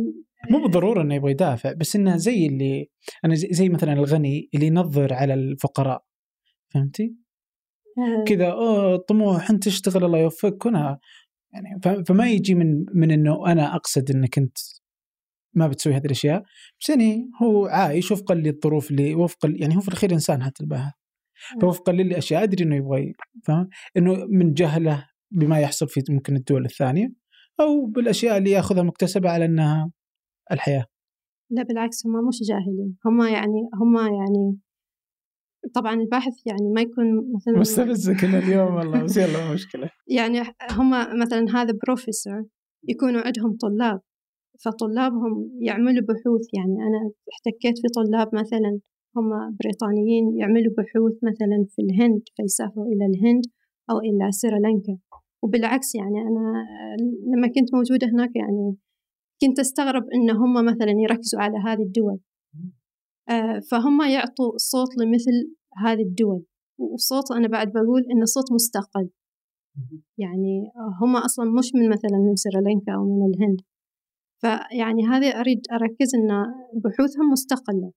مو 0.52 0.60
بالضرورة 0.64 1.02
إنه 1.02 1.16
يبغى 1.16 1.32
يدافع 1.32 1.74
بس 1.74 1.96
إنه 1.96 2.18
زي 2.18 2.46
اللي 2.48 2.90
أنا 3.26 3.36
زي, 3.36 3.48
زي 3.52 3.70
مثلا 3.70 3.94
الغني 3.94 4.50
اللي 4.56 4.68
ينظر 4.68 5.14
على 5.14 5.34
الفقراء 5.34 6.04
فهمتي؟ 6.74 7.27
كذا 8.28 8.48
أوه 8.52 8.98
طموح 8.98 9.50
أنت 9.50 9.64
تشتغل 9.64 10.04
الله 10.04 10.20
يوفقك. 10.20 10.68
هنا 10.68 11.00
يعني 11.54 12.04
فما 12.06 12.30
يجي 12.30 12.56
من 12.56 12.86
من 12.94 13.12
إنه 13.12 13.52
أنا 13.52 13.76
أقصد 13.76 14.12
إنك 14.12 14.38
أنت 14.38 14.58
ما 15.54 15.68
بتسوي 15.68 15.94
هذه 15.94 16.06
الأشياء. 16.06 16.44
بس 16.82 16.90
يعني 16.90 17.30
هو 17.42 17.66
عايش 17.66 18.12
وفقا 18.12 18.36
للظروف 18.36 18.92
اللي 18.92 19.16
وفقا 19.16 19.54
يعني 19.56 19.76
هو 19.76 19.80
في 19.80 19.88
الأخير 19.88 20.12
إنسان 20.14 20.44
حتى 20.44 20.64
الباحث 20.64 20.94
آه. 21.56 21.60
فوفقا 21.62 21.92
للأشياء 21.92 22.44
أدري 22.44 22.64
إنه 22.64 22.76
يبغى 22.76 23.14
فاهم؟ 23.44 23.70
إنه 23.98 24.26
من 24.30 24.54
جهله 24.54 25.08
بما 25.32 25.60
يحصل 25.60 25.88
في 25.88 26.04
ممكن 26.10 26.36
الدول 26.36 26.66
الثانية 26.66 27.10
أو 27.60 27.86
بالأشياء 27.86 28.38
اللي 28.38 28.52
يأخذها 28.52 28.84
مكتسبة 28.84 29.30
على 29.30 29.46
إنها 29.46 29.92
الحياة. 30.52 30.86
لا 31.52 31.64
بالعكس 31.64 32.06
هم 32.06 32.28
مش 32.28 32.40
جاهلين. 32.50 32.98
هم 33.06 33.22
يعني 33.22 33.70
هم 33.82 33.98
يعني 33.98 34.58
طبعا 35.74 35.94
الباحث 35.94 36.34
يعني 36.46 36.70
ما 36.76 36.82
يكون 36.82 37.34
مثلا 37.36 37.60
مستفزة 37.60 38.14
كل 38.22 38.36
اليوم 38.36 38.76
والله 38.76 39.04
بس 39.04 39.18
يلا 39.18 39.54
مشكلة. 39.54 39.90
يعني 40.18 40.42
هم 40.72 41.20
مثلا 41.20 41.46
هذا 41.54 41.74
بروفيسور 41.84 42.46
يكونوا 42.88 43.22
عندهم 43.22 43.58
طلاب 43.58 44.02
فطلابهم 44.66 45.60
يعملوا 45.62 46.04
بحوث. 46.08 46.46
يعني 46.54 46.76
أنا 46.88 47.12
احتكيت 47.34 47.78
في 47.82 47.88
طلاب 47.96 48.36
مثلا 48.36 48.80
هم 49.18 49.30
بريطانيين 49.60 50.38
يعملوا 50.38 50.74
بحوث 50.78 51.16
مثلا 51.24 51.66
في 51.70 51.82
الهند 51.82 52.22
فيسافروا 52.36 52.86
إلى 52.86 53.06
الهند 53.06 53.44
أو 53.90 54.00
إلى 54.00 54.32
سريلانكا. 54.32 54.98
وبالعكس 55.44 55.96
يعني 55.96 56.22
أنا 56.22 56.66
لما 57.34 57.48
كنت 57.48 57.74
موجودة 57.74 58.08
هناك 58.08 58.36
يعني 58.36 58.76
كنت 59.42 59.60
أستغرب 59.60 60.04
إن 60.16 60.30
هم 60.30 60.66
مثلا 60.66 60.94
يركزوا 60.98 61.42
على 61.42 61.58
هذه 61.58 61.82
الدول. 61.82 62.20
فهم 63.72 64.02
يعطوا 64.02 64.52
صوت 64.58 64.98
لمثل 64.98 65.56
هذه 65.86 66.02
الدول. 66.02 66.44
وصوت 66.80 67.32
أنا 67.32 67.48
بعد 67.48 67.72
بقول 67.72 68.02
إنه 68.12 68.26
صوت 68.26 68.52
مستقل. 68.52 69.10
يعني 70.18 70.72
هم 71.02 71.16
أصلا 71.16 71.46
مش 71.52 71.72
من 71.76 71.90
مثلا 71.90 72.18
من 72.28 72.36
سريلانكا 72.36 72.92
أو 72.94 73.04
من 73.06 73.34
الهند. 73.34 73.62
فيعني 74.42 75.04
هذه 75.04 75.40
أريد 75.40 75.62
أركز 75.72 76.16
إن 76.16 76.30
بحوثهم 76.84 77.32
مستقلة. 77.32 77.92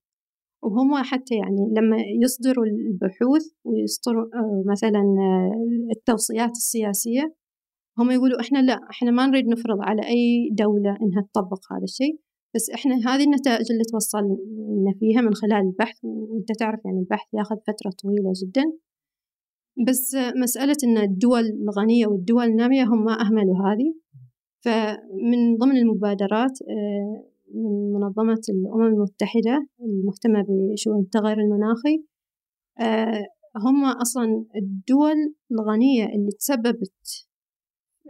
وهم 0.62 1.02
حتى 1.02 1.34
يعني 1.34 1.74
لما 1.76 1.96
يصدروا 2.22 2.64
البحوث 2.64 3.44
ويصدروا 3.64 4.24
آه، 4.34 4.62
مثلا 4.72 5.00
آه، 5.00 5.90
التوصيات 5.96 6.50
السياسية 6.50 7.34
هم 7.98 8.10
يقولوا 8.10 8.40
إحنا 8.40 8.58
لا 8.58 8.80
إحنا 8.90 9.10
ما 9.10 9.26
نريد 9.26 9.46
نفرض 9.46 9.78
على 9.80 10.02
أي 10.06 10.50
دولة 10.52 10.90
إنها 11.02 11.22
تطبق 11.32 11.72
هذا 11.72 11.84
الشيء. 11.84 12.18
بس 12.54 12.70
إحنا 12.70 12.94
هذه 12.94 13.24
النتائج 13.24 13.72
اللي 13.72 13.84
توصلنا 13.92 14.92
فيها 15.00 15.20
من 15.20 15.34
خلال 15.34 15.66
البحث 15.66 15.96
وأنت 16.04 16.52
تعرف 16.58 16.80
يعني 16.84 16.98
البحث 16.98 17.26
ياخذ 17.34 17.56
فترة 17.56 17.90
طويلة 18.02 18.32
جدا. 18.42 18.64
بس 19.88 20.16
مسألة 20.36 20.76
إن 20.84 20.98
الدول 20.98 21.44
الغنية 21.44 22.06
والدول 22.06 22.44
النامية 22.44 22.84
هم 22.84 23.04
ما 23.04 23.20
أهملوا 23.20 23.56
هذه. 23.56 23.94
فمن 24.64 25.56
ضمن 25.56 25.76
المبادرات 25.76 26.58
آه، 26.62 27.24
من 27.54 27.92
منظمة 27.92 28.40
الأمم 28.48 28.86
المتحدة 28.86 29.66
المهتمة 29.80 30.46
بشؤون 30.48 31.00
التغير 31.00 31.38
المناخي 31.38 32.04
آه، 32.80 33.26
هم 33.56 33.84
أصلا 33.84 34.44
الدول 34.56 35.34
الغنية 35.52 36.04
اللي 36.06 36.30
تسببت 36.38 37.26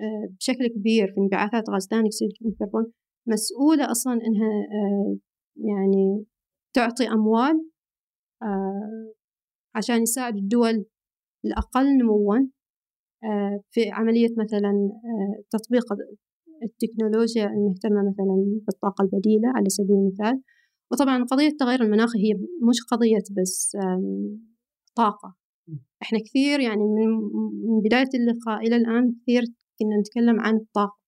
آه، 0.00 0.34
بشكل 0.36 0.66
كبير 0.66 1.12
في 1.14 1.20
انبعاثات 1.20 1.70
غاز 1.70 1.86
ثاني 1.86 2.06
أكسيد 2.06 2.28
الكربون 2.46 2.92
مسؤولة 3.26 3.90
أصلا 3.90 4.12
إنها 4.12 4.66
يعني 5.56 6.24
تعطي 6.74 7.08
أموال 7.08 7.70
آه، 8.42 9.12
عشان 9.74 10.02
يساعد 10.02 10.36
الدول 10.36 10.84
الأقل 11.44 11.86
نموا 12.02 12.36
آه، 13.24 13.60
في 13.70 13.90
عملية 13.90 14.28
مثلا 14.38 14.90
آه، 15.04 15.42
تطبيق 15.50 15.84
التكنولوجيا 16.62 17.46
المهتمة 17.46 18.10
مثلا 18.10 18.60
بالطاقة 18.66 19.02
البديلة 19.02 19.48
على 19.54 19.68
سبيل 19.68 19.96
المثال. 19.96 20.42
وطبعا 20.92 21.24
قضية 21.24 21.48
التغير 21.48 21.82
المناخي 21.82 22.18
هي 22.18 22.34
مش 22.68 22.76
قضية 22.90 23.22
بس 23.40 23.76
طاقة. 24.96 25.34
إحنا 26.02 26.18
كثير 26.18 26.60
يعني 26.60 26.82
من 27.64 27.80
بداية 27.84 28.08
اللقاء 28.14 28.66
إلى 28.66 28.76
الآن 28.76 29.14
كثير 29.22 29.42
كنا 29.78 30.00
نتكلم 30.00 30.40
عن 30.40 30.56
الطاقة 30.56 30.99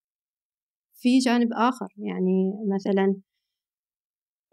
في 1.02 1.18
جانب 1.18 1.48
آخر 1.52 1.88
يعني 1.96 2.52
مثلا 2.74 3.14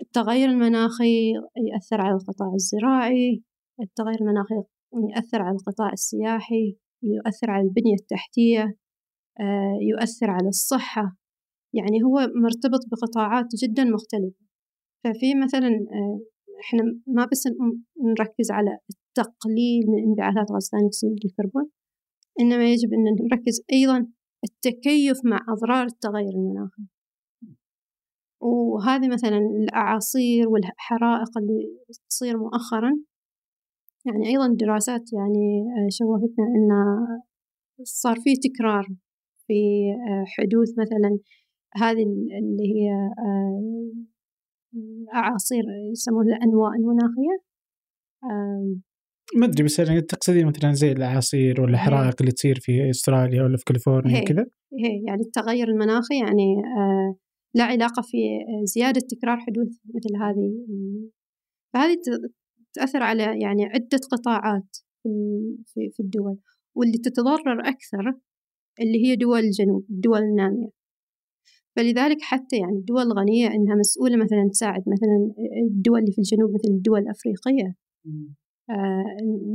التغير 0.02 0.50
المناخي 0.50 1.34
يأثر 1.74 2.02
على 2.02 2.16
القطاع 2.16 2.54
الزراعي 2.54 3.44
التغير 3.82 4.22
المناخي 4.22 4.56
يؤثر 4.94 5.42
على 5.42 5.56
القطاع 5.56 5.92
السياحي 5.94 6.78
يؤثر 7.04 7.52
على 7.52 7.64
البنية 7.64 7.96
التحتية 8.02 8.64
آه، 9.40 9.78
يؤثر 9.82 10.30
على 10.30 10.48
الصحة 10.48 11.16
يعني 11.74 12.04
هو 12.04 12.18
مرتبط 12.44 12.80
بقطاعات 12.92 13.46
جدا 13.64 13.84
مختلفة. 13.84 14.46
ففي 15.04 15.36
مثلا 15.44 15.68
آه، 15.68 16.20
إحنا 16.64 16.84
ما 17.08 17.26
بس 17.32 17.44
نركز 18.06 18.52
على 18.52 18.78
التقليل 18.90 19.84
من 19.88 20.04
إنبعاثات 20.10 20.52
غاز 20.52 20.70
ثاني 20.72 20.88
أكسيد 20.88 21.12
الكربون 21.26 21.70
إنما 22.40 22.66
يجب 22.72 22.90
أن 22.94 23.26
نركز 23.32 23.62
أيضا 23.74 24.08
التكيف 24.44 25.18
مع 25.26 25.40
أضرار 25.50 25.86
التغير 25.86 26.30
المناخي. 26.30 26.84
وهذه 28.42 29.08
مثلا 29.08 29.38
الأعاصير 29.38 30.50
والحرائق 30.50 31.38
اللي 31.38 31.78
تصير 32.10 32.38
مؤخرا. 32.38 32.92
يعني 34.06 34.28
أيضا 34.28 34.56
دراسات 34.56 35.14
يعني 35.14 35.62
آه، 35.62 35.88
شوفتنا 35.92 36.46
أن 36.46 36.70
صار 37.84 38.16
في 38.16 38.36
تكرار 38.36 38.88
في 39.48 39.54
آه، 40.10 40.26
حدوث 40.28 40.70
مثلا 40.80 41.20
هذه 41.76 42.04
اللي 42.40 42.64
هي 42.76 42.90
آه، 43.20 43.92
أعاصير 45.16 45.64
يسمونها 45.92 46.38
الأنواء 46.38 46.72
المناخية. 46.72 47.50
ما 49.36 49.46
أدري 49.46 49.64
بس 49.64 49.80
يعني 49.80 50.02
تقصدين 50.02 50.48
مثلا 50.48 50.74
زي 50.74 50.92
الاعاصير 50.92 51.62
ولا 51.62 51.74
الحرائق 51.74 52.16
اللي 52.20 52.32
تصير 52.32 52.60
في 52.60 52.90
أستراليا 52.90 53.44
ولا 53.44 53.58
في 53.58 53.64
كاليفورنيا 53.66 54.24
كذا؟ 54.24 54.46
هي 54.74 55.04
يعني 55.08 55.22
التغير 55.22 55.68
المناخي 55.68 56.20
يعني 56.20 56.56
آه 56.78 57.16
لا 57.56 57.64
علاقة 57.64 58.02
في 58.02 58.18
زيادة 58.64 59.02
تكرار 59.10 59.38
حدوث 59.38 59.68
مثل 59.68 60.16
هذه. 60.24 60.66
فهذه 61.74 61.98
تأثر 62.74 63.04
على 63.04 63.24
يعني 63.24 63.66
عدة 63.66 64.00
قطاعات 64.12 64.78
في, 65.66 65.90
في 65.94 66.00
الدول. 66.00 66.38
واللي 66.76 66.98
تتضرر 66.98 67.60
أكثر 67.60 68.14
اللي 68.82 69.06
هي 69.06 69.16
دول 69.16 69.40
الجنوب 69.40 69.86
الدول 69.90 70.20
النامية. 70.20 70.70
فلذلك 71.76 72.18
حتى 72.22 72.58
يعني 72.58 72.78
الدول 72.78 73.02
الغنية 73.02 73.48
إنها 73.48 73.76
مسؤولة 73.76 74.16
مثلا 74.18 74.50
تساعد 74.52 74.82
مثلا 74.88 75.34
الدول 75.68 76.00
اللي 76.00 76.12
في 76.12 76.20
الجنوب 76.20 76.50
مثل 76.50 76.74
الدول 76.74 77.00
الأفريقية. 77.00 77.76
آه 78.06 78.39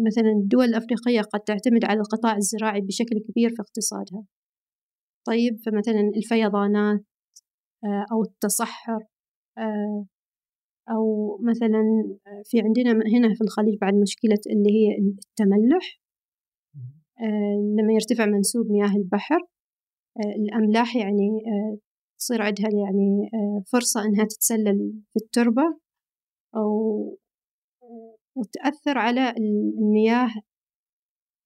مثلا 0.07 0.31
الدول 0.43 0.65
الأفريقية 0.65 1.21
قد 1.21 1.41
تعتمد 1.41 1.85
على 1.85 2.01
القطاع 2.01 2.37
الزراعي 2.37 2.81
بشكل 2.81 3.19
كبير 3.29 3.51
في 3.51 3.63
اقتصادها. 3.63 4.25
طيب 5.27 5.59
فمثلا 5.67 6.11
الفيضانات 6.17 7.05
آه 7.85 8.07
أو 8.13 8.23
التصحر 8.23 9.01
آه 9.59 10.07
أو 10.91 11.39
مثلا 11.43 11.83
في 12.45 12.61
عندنا 12.61 12.91
هنا 12.93 13.35
في 13.35 13.41
الخليج 13.45 13.79
بعد 13.81 13.95
مشكلة 13.95 14.39
اللي 14.47 14.71
هي 14.71 14.99
التملح. 14.99 16.01
آه 17.21 17.75
لما 17.81 17.93
يرتفع 17.93 18.27
منسوب 18.27 18.67
مياه 18.71 18.97
البحر 18.97 19.39
آه 20.19 20.35
الأملاح 20.37 20.97
يعني 20.97 21.29
آه 21.47 21.79
تصير 22.19 22.43
عندها 22.43 22.71
يعني 22.71 23.31
آه، 23.35 23.63
فرصة 23.73 24.05
إنها 24.05 24.25
تتسلل 24.25 24.93
في 25.13 25.17
التربة 25.25 25.63
أو 26.57 27.19
وتأثر 28.37 28.99
على 28.99 29.31
المياه 29.31 30.31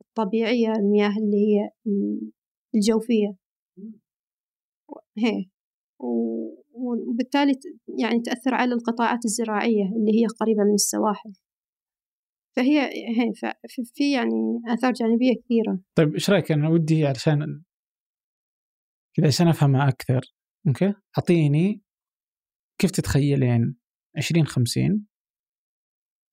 الطبيعية 0.00 0.72
المياه 0.72 1.08
اللي 1.18 1.36
هي 1.36 1.70
الجوفية. 2.74 3.36
هي. 5.18 5.44
وبالتالي 6.74 7.52
يعني 7.98 8.20
تأثر 8.20 8.54
على 8.54 8.74
القطاعات 8.74 9.24
الزراعية 9.24 9.84
اللي 9.84 10.12
هي 10.20 10.26
قريبة 10.40 10.62
من 10.62 10.74
السواحل. 10.74 11.32
فهي 12.56 12.80
هي 12.80 13.32
في 13.94 14.12
يعني 14.12 14.60
آثار 14.66 14.92
جانبية 14.92 15.34
كثيرة. 15.44 15.80
طيب 15.94 16.14
إيش 16.14 16.30
رأيك؟ 16.30 16.52
أنا 16.52 16.68
ودي 16.68 17.06
علشان 17.06 17.62
كذا 19.16 19.26
عشان 19.26 19.48
أفهمها 19.48 19.88
أكثر. 19.88 20.20
okay؟ 20.68 20.94
أعطيني 21.18 21.82
كيف 22.80 22.90
تتخيلين 22.90 23.76
2050 24.18 25.07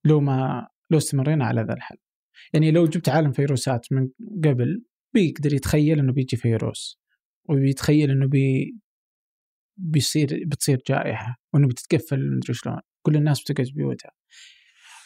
لو 0.05 0.19
ما 0.21 0.67
لو 0.91 0.97
استمرينا 0.97 1.45
على 1.45 1.61
ذا 1.61 1.73
الحل. 1.73 1.97
يعني 2.53 2.71
لو 2.71 2.85
جبت 2.85 3.09
عالم 3.09 3.31
فيروسات 3.31 3.87
من 3.91 4.09
قبل 4.45 4.85
بيقدر 5.13 5.53
يتخيل 5.53 5.99
إنه 5.99 6.13
بيجي 6.13 6.37
فيروس 6.37 6.99
وبيتخيل 7.49 8.11
إنه 8.11 8.27
بي 8.27 8.75
بيصير 9.77 10.43
بتصير 10.47 10.81
جائحة 10.87 11.37
وإنه 11.53 11.67
بتتقفل 11.67 12.35
مدري 12.37 12.53
شلون. 12.53 12.79
كل 13.05 13.15
الناس 13.15 13.41
بتقعد 13.41 13.67
بيوتها 13.75 14.11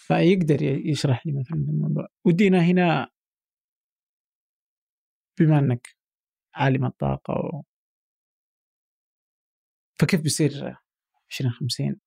فيقدر 0.07 0.63
يشرح 0.63 1.25
لي 1.27 1.33
مثلا 1.33 1.57
الموضوع. 1.57 2.07
ودينا 2.25 2.59
هنا 2.61 3.09
بما 5.39 5.59
إنك 5.59 5.87
عالم 6.55 6.85
الطاقة 6.85 7.63
فكيف 9.99 10.21
بيصير 10.21 10.51
2050 11.31 11.99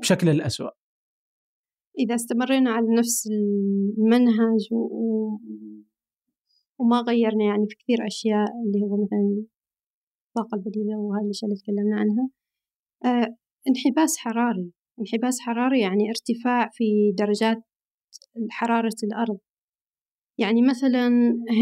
بشكل 0.00 0.28
الأسوأ. 0.28 0.83
إذا 1.98 2.14
استمرينا 2.14 2.70
على 2.70 2.86
نفس 2.98 3.28
المنهج 3.98 4.68
و... 4.72 5.38
وما 6.78 7.00
غيرنا 7.00 7.44
يعني 7.44 7.66
في 7.68 7.76
كثير 7.76 8.06
أشياء 8.06 8.48
اللي 8.66 8.86
هو 8.86 9.04
مثلا 9.04 9.44
الطاقة 10.28 10.54
البديلة 10.54 10.96
وهذه 10.98 11.24
الأشياء 11.24 11.50
اللي 11.50 11.60
تكلمنا 11.62 11.96
عنها. 11.96 12.28
آه 13.04 13.36
انحباس 13.68 14.16
حراري. 14.18 14.72
انحباس 15.00 15.40
حراري 15.40 15.80
يعني 15.80 16.08
ارتفاع 16.08 16.70
في 16.72 17.12
درجات 17.18 17.62
حرارة 18.50 18.96
الأرض. 19.04 19.38
يعني 20.38 20.62
مثلا 20.62 21.08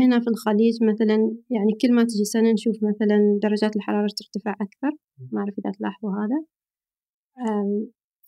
هنا 0.03 0.21
في 0.21 0.29
الخليج 0.29 0.75
مثلا 0.83 1.17
يعني 1.51 1.73
كل 1.83 1.95
ما 1.95 2.05
تجي 2.05 2.25
سنة 2.25 2.53
نشوف 2.53 2.77
مثلا 2.77 3.39
درجات 3.43 3.77
الحرارة 3.77 4.09
ترتفع 4.17 4.53
أكثر. 4.53 4.97
ما 5.33 5.41
أعرف 5.41 5.55
إذا 5.59 5.73
تلاحظوا 5.79 6.11
هذا. 6.11 6.45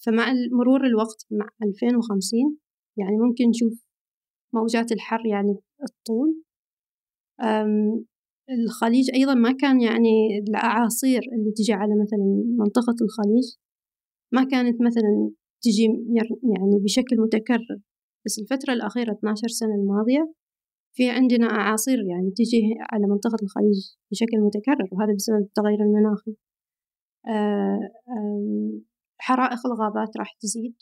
فمع 0.06 0.32
مرور 0.52 0.86
الوقت 0.86 1.26
مع 1.30 1.48
2050 1.62 2.58
يعني 2.98 3.16
ممكن 3.16 3.48
نشوف 3.48 3.84
موجات 4.54 4.92
الحر 4.92 5.26
يعني 5.26 5.56
الطول. 5.82 6.42
الخليج 8.50 9.10
أيضا 9.14 9.34
ما 9.34 9.52
كان 9.52 9.80
يعني 9.80 10.38
الأعاصير 10.48 11.20
اللي 11.32 11.52
تجي 11.56 11.72
على 11.72 11.92
مثلا 12.02 12.44
منطقة 12.58 12.96
الخليج 13.02 13.56
ما 14.32 14.44
كانت 14.44 14.82
مثلا 14.82 15.30
تجي 15.62 15.84
يعني 16.56 16.84
بشكل 16.84 17.16
متكرر. 17.20 17.78
بس 18.26 18.38
الفترة 18.38 18.72
الأخيرة 18.72 19.12
12 19.12 19.48
سنة 19.48 19.74
الماضية 19.74 20.32
في 20.96 21.10
عندنا 21.10 21.46
أعاصير 21.46 21.98
يعني 21.98 22.30
تجي 22.30 22.74
على 22.92 23.06
منطقة 23.06 23.36
الخليج 23.42 23.78
بشكل 24.10 24.40
متكرر 24.40 24.88
وهذا 24.92 25.14
بسبب 25.14 25.38
التغير 25.38 25.80
المناخي 25.80 26.36
آه، 27.28 27.78
حرائق 29.18 29.66
الغابات 29.66 30.16
راح 30.18 30.36
تزيد 30.40 30.74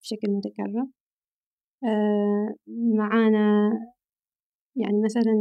بشكل 0.00 0.30
متكرر. 0.30 0.86
آه، 1.84 2.54
معانا 2.96 3.70
يعني 4.76 5.02
مثلا 5.04 5.34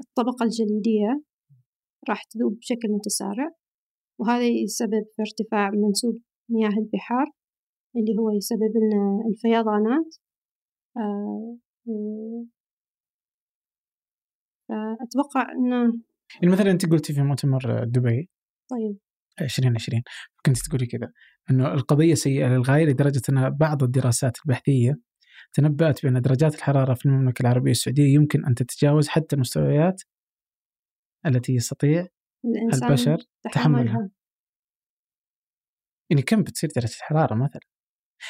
الطبقة 0.00 0.44
الجليدية 0.44 1.22
راح 2.08 2.24
تذوب 2.24 2.58
بشكل 2.58 2.88
متسارع 2.88 3.50
وهذا 4.20 4.46
يسبب 4.46 5.04
في 5.16 5.22
ارتفاع 5.22 5.70
منسوب 5.70 6.18
مياه 6.50 6.68
البحار 6.68 7.26
اللي 7.96 8.18
هو 8.18 8.30
يسبب 8.30 8.72
لنا 8.76 9.28
الفيضانات. 9.28 10.16
آه، 10.96 11.58
فأتوقع 14.68 15.52
أنه 15.52 16.00
يعني 16.42 16.52
مثلا 16.52 16.70
أنت 16.70 16.86
قلتي 16.86 17.12
في 17.12 17.22
مؤتمر 17.22 17.84
دبي 17.84 18.28
طيب. 18.70 18.98
2020 19.40 20.02
كنت 20.46 20.58
تقولي 20.58 20.86
كذا 20.86 21.12
أنه 21.50 21.72
القضية 21.72 22.14
سيئة 22.14 22.46
للغاية 22.48 22.84
لدرجة 22.84 23.22
أن 23.28 23.50
بعض 23.50 23.82
الدراسات 23.82 24.36
البحثية 24.44 24.98
تنبأت 25.52 26.02
بأن 26.06 26.20
درجات 26.20 26.54
الحرارة 26.54 26.94
في 26.94 27.06
المملكة 27.06 27.42
العربية 27.42 27.70
السعودية 27.70 28.14
يمكن 28.14 28.46
أن 28.46 28.54
تتجاوز 28.54 29.08
حتى 29.08 29.36
المستويات 29.36 30.02
التي 31.26 31.54
يستطيع 31.54 32.06
البشر 32.74 33.18
تحملها. 33.52 34.10
يعني 36.10 36.22
كم 36.22 36.42
بتصير 36.42 36.70
درجة 36.76 36.96
الحرارة 36.96 37.34
مثلا؟ 37.34 37.60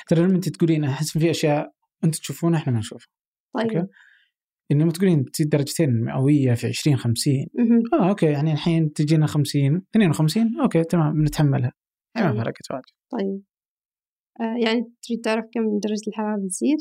ترى 0.09 0.21
لما 0.21 0.35
أنت 0.35 0.49
تقولين 0.49 0.85
أحس 0.85 1.19
في 1.19 1.31
أشياء 1.31 1.73
انت 2.05 2.17
تشوفونها 2.17 2.59
إحنا 2.59 2.73
ما 2.73 2.79
نشوفها. 2.79 3.09
طيب. 3.55 3.89
okay 4.71 4.83
انما 4.83 4.93
تقولين 4.93 5.23
بتصير 5.23 5.47
درجتين 5.47 6.05
مئوية 6.05 6.55
في 6.55 6.67
20 6.67 6.97
50 6.97 7.35
مهم. 7.55 7.83
آه 8.01 8.09
okay 8.09 8.27
يعني 8.27 8.53
الحين 8.53 8.93
تجينا 8.93 9.27
50 9.27 9.77
52 9.91 10.61
okay 10.63 10.85
تمام 10.85 11.13
بنتحملها 11.13 11.73
يعني 12.17 12.29
ما 12.29 12.33
طيب. 12.35 12.43
فرقت 12.43 12.71
واجد 12.71 12.85
طيب 13.13 13.43
آه 14.41 14.67
يعني 14.67 14.93
تريد 15.03 15.21
تعرف 15.25 15.45
كم 15.55 15.61
درجة 15.83 16.09
الحرارة 16.09 16.37
بتزيد؟ 16.45 16.79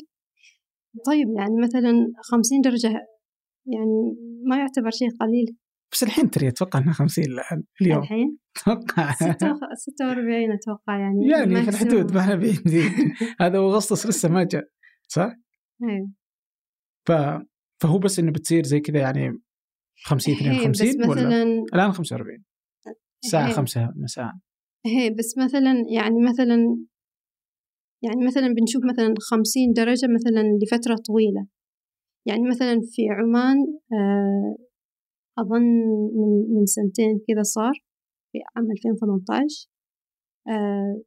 طيب 1.06 1.28
يعني 1.38 1.62
مثلا 1.62 2.12
خمسين 2.32 2.62
درجة 2.62 2.88
يعني 3.66 4.16
ما 4.46 4.58
يعتبر 4.58 4.90
شيء 4.90 5.10
قليل 5.20 5.58
بس 5.92 6.04
الحين 6.04 6.30
ترى 6.30 6.48
أتوقع 6.48 6.80
انها 6.80 6.94
50 6.94 7.24
الآن 7.26 7.64
اليوم 7.82 8.04
الحين 8.04 8.38
أتوقع 8.58 9.12
ستة 9.14 9.52
وخ- 9.52 9.74
ستة 9.74 10.08
وأربعين 10.08 10.52
أتوقع 10.52 11.00
يعني 11.00 11.28
يعني 11.30 11.64
في 11.64 11.70
الحدود. 11.70 12.14
ما 12.14 12.20
إحنا 12.22 12.36
بعيدين 12.36 12.92
هذا 13.42 13.58
أغسطس 13.58 14.08
لسه 14.08 14.30
ما 14.30 14.44
جاء 14.44 14.64
صح؟ 15.08 15.36
إيه. 15.84 16.08
ف... 17.08 17.12
فهو 17.82 18.00
بس 18.00 18.20
إنه 18.20 18.32
بتصير 18.32 18.64
زي 18.64 18.80
كذا 18.80 19.00
يعني 19.00 19.42
50 20.06 20.36
إيه، 20.36 20.70
بس 20.70 20.82
52 20.82 21.10
ولا؟ 21.10 21.28
مثلا 21.28 21.44
الآن 21.74 21.92
45 21.92 22.44
الساعة 23.24 23.48
إيه. 23.48 23.54
5 23.54 23.94
مساء. 23.96 24.32
هي 24.86 25.10
بس 25.10 25.38
مثلا 25.38 25.84
يعني 25.92 26.16
مثلا 26.30 26.86
يعني 28.04 28.26
مثلا 28.26 28.48
بنشوف 28.48 28.84
مثلا 28.86 29.14
خمسين 29.32 29.74
درجة 29.74 30.08
مثلا 30.08 30.44
لفترة 30.64 30.96
طويلة. 31.08 31.48
يعني 32.28 32.50
مثلا 32.50 32.80
في 32.84 33.02
عمان 33.10 33.58
آه، 33.94 34.56
أظن 35.40 35.62
من, 36.18 36.56
من 36.56 36.66
سنتين 36.66 37.20
كذا 37.28 37.44
صار 37.44 37.74
في 38.32 38.40
عام 38.56 38.72
2018 38.72 39.70
آه، 40.48 41.02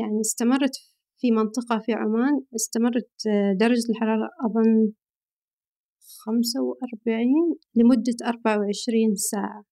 يعني 0.00 0.20
استمرت 0.20 0.76
في 1.20 1.30
منطقة 1.30 1.78
في 1.78 1.92
عمان 1.92 2.42
استمرت 2.54 3.10
آه، 3.28 3.52
درجة 3.60 3.90
الحرارة 3.90 4.28
أظن 4.46 4.92
خمسة 6.24 6.60
وأربعين 6.62 7.56
لمدة 7.74 8.16
أربعة 8.26 8.58
وعشرين 8.58 9.14
ساعة 9.14 9.64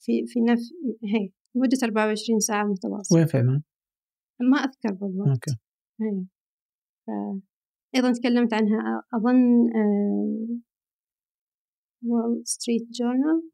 في 0.00 0.24
في 0.26 0.40
نفس 0.40 0.72
هي 1.04 1.30
لمدة 1.54 1.78
أربعة 1.84 2.06
وعشرين 2.06 2.38
ساعة 2.40 2.64
متواصلة 2.64 3.18
وين 3.18 3.26
في 3.26 3.38
عمان؟ 3.38 3.62
ما 4.50 4.58
أذكر 4.58 4.92
بالضبط 4.94 5.44
إيه. 6.02 6.24
ف- 7.06 7.40
أيضا 7.96 8.12
تكلمت 8.12 8.54
عنها 8.54 9.02
أظن 9.14 9.70
وول 12.04 12.42
ستريت 12.44 12.82
جورنال 12.90 13.50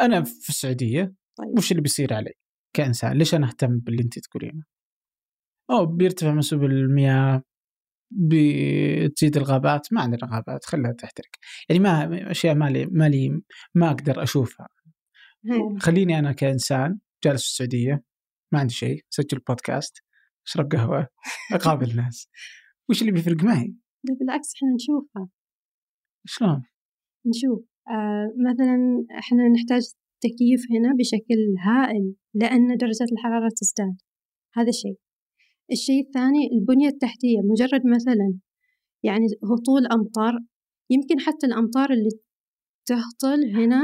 أنا 0.00 0.22
في 0.22 0.48
السعودية 0.48 1.14
طيب 1.38 1.58
وش 1.58 1.70
اللي 1.70 1.82
بيصير 1.82 2.14
علي 2.14 2.32
كإنسان؟ 2.76 3.18
ليش 3.18 3.34
أنا 3.34 3.46
أهتم 3.48 3.78
باللي 3.78 4.02
أنت 4.02 4.18
تقولينه؟ 4.18 4.62
أو 5.70 5.86
بيرتفع 5.86 6.32
منسوب 6.32 6.64
المياه 6.64 7.42
بتزيد 8.10 9.36
الغابات 9.36 9.92
ما 9.92 10.00
عندنا 10.00 10.30
غابات 10.32 10.64
خليها 10.64 10.92
تحترق. 10.92 11.30
يعني 11.68 11.80
ما 11.80 12.30
أشياء 12.30 12.54
ما 12.54 12.70
لي 12.70 12.86
ما 12.86 13.08
لي 13.08 13.42
ما 13.74 13.90
أقدر 13.90 14.22
أشوفها. 14.22 14.68
خليني 15.78 16.18
أنا 16.18 16.32
كإنسان 16.32 16.98
جالس 17.24 17.42
في 17.42 17.48
السعودية 17.48 18.02
ما 18.52 18.58
عندي 18.58 18.74
شيء 18.74 19.04
سجل 19.10 19.38
بودكاست 19.38 19.96
أشرب 20.46 20.72
قهوة 20.72 21.08
أقابل 21.52 21.96
ناس. 22.02 22.28
وش 22.90 23.00
اللي 23.00 23.12
بيفرق 23.12 23.44
معي؟ 23.44 23.76
بالعكس 24.20 24.54
إحنا 24.54 24.68
نشوفها. 24.74 25.28
شلون؟ 26.26 26.62
نشوف. 27.26 27.64
آه 27.88 28.32
مثلا 28.50 29.06
إحنا 29.18 29.48
نحتاج 29.48 29.82
تكييف 30.20 30.60
هنا 30.70 30.94
بشكل 30.98 31.40
هائل 31.66 32.14
لأن 32.34 32.76
درجة 32.76 33.06
الحرارة 33.12 33.48
تزداد. 33.56 33.96
هذا 34.54 34.70
شيء 34.70 34.98
الشيء 35.72 36.06
الثاني 36.06 36.48
البنية 36.52 36.88
التحتية 36.88 37.38
مجرد 37.44 37.82
مثلا 37.86 38.38
يعني 39.02 39.26
هطول 39.44 39.86
أمطار 39.86 40.32
يمكن 40.90 41.20
حتى 41.20 41.46
الأمطار 41.46 41.92
اللي 41.92 42.08
تهطل 42.86 43.56
هنا 43.56 43.82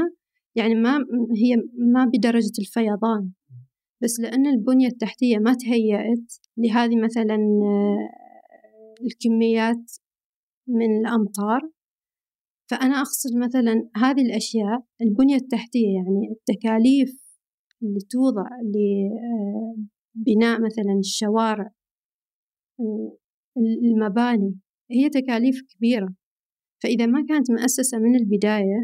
يعني 0.55 0.75
ما 0.75 0.97
هي 1.43 1.55
ما 1.93 2.05
بدرجة 2.05 2.53
الفيضان. 2.59 3.31
بس 4.03 4.19
لأن 4.19 4.47
البنية 4.47 4.87
التحتية 4.87 5.37
ما 5.37 5.53
تهيأت 5.53 6.33
لهذه 6.57 7.01
مثلا 7.03 7.35
آه، 7.35 8.09
الكميات 9.05 9.91
من 10.67 10.99
الأمطار 10.99 11.61
فأنا 12.71 13.01
أقصد 13.01 13.37
مثلا 13.37 13.89
هذه 13.95 14.21
الأشياء 14.21 14.83
البنية 15.01 15.35
التحتية 15.35 15.87
يعني 15.95 16.31
التكاليف 16.31 17.23
اللي 17.83 17.99
توضع 18.09 18.47
لبناء 20.15 20.61
مثلا 20.61 20.99
الشوارع 20.99 21.71
آه، 22.79 23.17
المباني 23.57 24.59
هي 24.91 25.09
تكاليف 25.09 25.61
كبيرة. 25.75 26.13
فإذا 26.83 27.05
ما 27.05 27.25
كانت 27.29 27.51
مؤسسة 27.51 27.99
من 27.99 28.15
البداية 28.15 28.83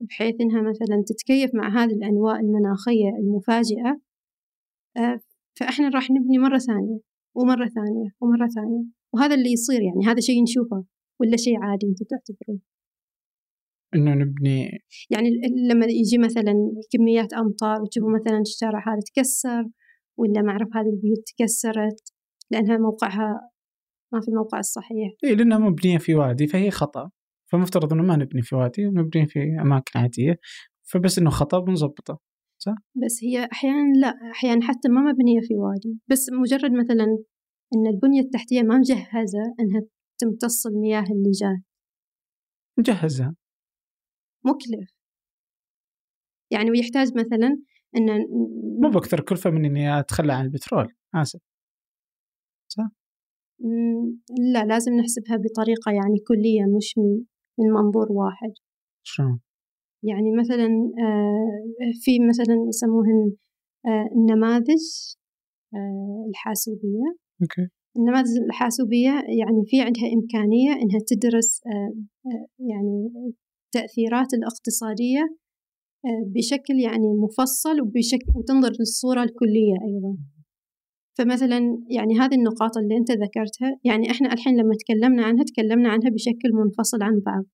بحيث 0.00 0.34
إنها 0.40 0.62
مثلا 0.62 1.04
تتكيف 1.06 1.50
مع 1.54 1.82
هذه 1.82 1.92
الأنواع 1.92 2.40
المناخية 2.40 3.08
المفاجئة 3.18 4.00
آه، 4.96 5.20
فإحنا 5.60 5.88
راح 5.88 6.10
نبني 6.10 6.38
مرة 6.38 6.58
ثانية 6.58 6.98
ومرة 7.34 7.68
ثانية 7.68 8.10
ومرة 8.20 8.48
ثانية. 8.48 8.84
وهذا 9.14 9.34
اللي 9.34 9.52
يصير 9.52 9.82
يعني 9.82 10.06
هذا 10.06 10.20
شيء 10.20 10.42
نشوفه 10.42 10.84
ولا 11.20 11.36
شيء 11.36 11.56
عادي 11.62 11.86
أنتوا 11.86 12.06
تعتبروه 12.10 12.60
إنه 13.94 14.14
نبني 14.14 14.82
يعني 15.10 15.30
لما 15.70 15.86
يجي 15.86 16.18
مثلا 16.18 16.54
كميات 16.92 17.32
أمطار 17.32 17.82
وتشوفوا 17.82 18.10
مثلا 18.10 18.40
الشارع 18.40 18.78
هذا 18.88 19.00
تكسر 19.14 19.64
ولا 20.18 20.42
ما 20.42 20.50
أعرف 20.50 20.68
هذه 20.76 20.90
البيوت 20.94 21.18
تكسرت 21.26 22.12
لأنها 22.50 22.76
موقعها 22.76 23.50
ما 24.12 24.20
في 24.20 24.28
الموقع 24.28 24.58
الصحيح. 24.58 25.12
اي 25.24 25.34
لأنها 25.34 25.58
مبنية 25.58 25.98
في 25.98 26.14
وادي 26.14 26.46
فهي 26.46 26.70
خطأ. 26.70 27.10
فمفترض 27.52 27.92
إنه 27.92 28.02
ما 28.02 28.16
نبني 28.16 28.42
في 28.42 28.54
وادي 28.54 28.84
نبني 28.84 29.26
في 29.26 29.38
أماكن 29.60 30.00
عادية 30.00 30.38
فبس 30.82 31.18
إنه 31.18 31.30
خطأ 31.30 31.58
بنظبطه 31.58 32.18
بس 33.04 33.20
هي 33.22 33.48
أحيانا 33.52 33.92
لا 34.00 34.14
أحيانا 34.32 34.62
حتى 34.62 34.88
ما 34.88 35.00
مبنية 35.00 35.40
في 35.40 35.54
وادي. 35.54 36.00
بس 36.08 36.26
مجرد 36.32 36.72
مثلا 36.72 37.04
إن 37.74 37.86
البنية 37.86 38.20
التحتية 38.20 38.62
ما 38.62 38.78
مجهزة 38.78 39.54
إنها 39.60 39.82
تمتص 40.18 40.66
المياه 40.66 41.02
اللي 41.02 41.30
جات 41.30 41.64
نجهزها 42.78 43.34
مكلف. 44.44 44.90
يعني 46.50 46.70
ويحتاج 46.70 47.08
مثلا 47.16 47.62
إن 47.96 48.06
مو 48.82 48.90
باكثر 48.90 49.20
كلفة 49.20 49.50
من 49.50 49.64
إني 49.64 50.00
أتخلى 50.00 50.32
عن 50.32 50.44
البترول 50.44 50.88
آسف. 51.14 51.40
مم، 53.60 54.20
لا 54.52 54.64
لازم 54.64 54.92
نحسبها 54.92 55.36
بطريقة 55.36 55.92
يعني 55.92 56.18
كلية 56.28 56.76
مش 56.76 56.98
من 56.98 57.24
من 57.58 57.70
منظور 57.72 58.12
واحد. 58.12 58.52
شلون؟ 59.02 59.40
يعني 60.02 60.30
مثلا 60.40 60.66
آه، 61.04 61.92
في 62.02 62.10
مثلا 62.28 62.56
يسموهن 62.68 63.32
آه، 63.86 64.06
النماذج 64.16 64.84
آه، 65.74 66.26
الحاسوبية. 66.28 67.08
أوكي. 67.42 67.68
النماذج 67.96 68.36
الحاسوبية 68.46 69.10
يعني 69.10 69.62
في 69.66 69.80
عندها 69.80 70.08
إمكانية 70.16 70.72
إنها 70.72 71.00
تدرس 71.06 71.60
يعني 72.70 73.12
التأثيرات 73.66 74.34
الاقتصادية 74.34 75.36
بشكل 76.34 76.74
يعني 76.74 77.08
مفصل 77.24 77.80
وبشكل 77.80 78.32
وتنظر 78.36 78.72
للصورة 78.80 79.22
الكلية 79.22 79.76
أيضا. 79.88 80.16
فمثلا 81.18 81.58
يعني 81.90 82.18
هذه 82.18 82.34
النقاط 82.34 82.76
اللي 82.78 82.96
أنت 82.96 83.10
ذكرتها 83.10 83.78
يعني 83.84 84.10
إحنا 84.10 84.32
الحين 84.32 84.60
لما 84.60 84.74
تكلمنا 84.74 85.22
عنها 85.24 85.44
تكلمنا 85.44 85.88
عنها 85.88 86.10
بشكل 86.10 86.48
منفصل 86.52 87.02
عن 87.02 87.20
بعض. 87.26 87.44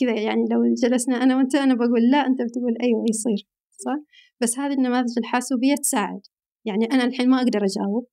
كذا 0.00 0.20
يعني 0.20 0.44
لو 0.50 0.74
جلسنا 0.82 1.16
أنا 1.22 1.36
وأنت 1.36 1.54
أنا 1.54 1.74
بقول 1.74 2.10
لا 2.12 2.18
أنت 2.18 2.42
بتقول 2.42 2.74
أيوة 2.82 3.04
يصير. 3.10 3.48
صح؟ 3.70 3.98
بس 4.40 4.58
هذه 4.58 4.72
النماذج 4.72 5.18
الحاسوبية 5.18 5.74
تساعد. 5.74 6.20
يعني 6.64 6.84
أنا 6.92 7.04
الحين 7.04 7.30
ما 7.30 7.36
أقدر 7.36 7.64
أجاوب 7.64 8.06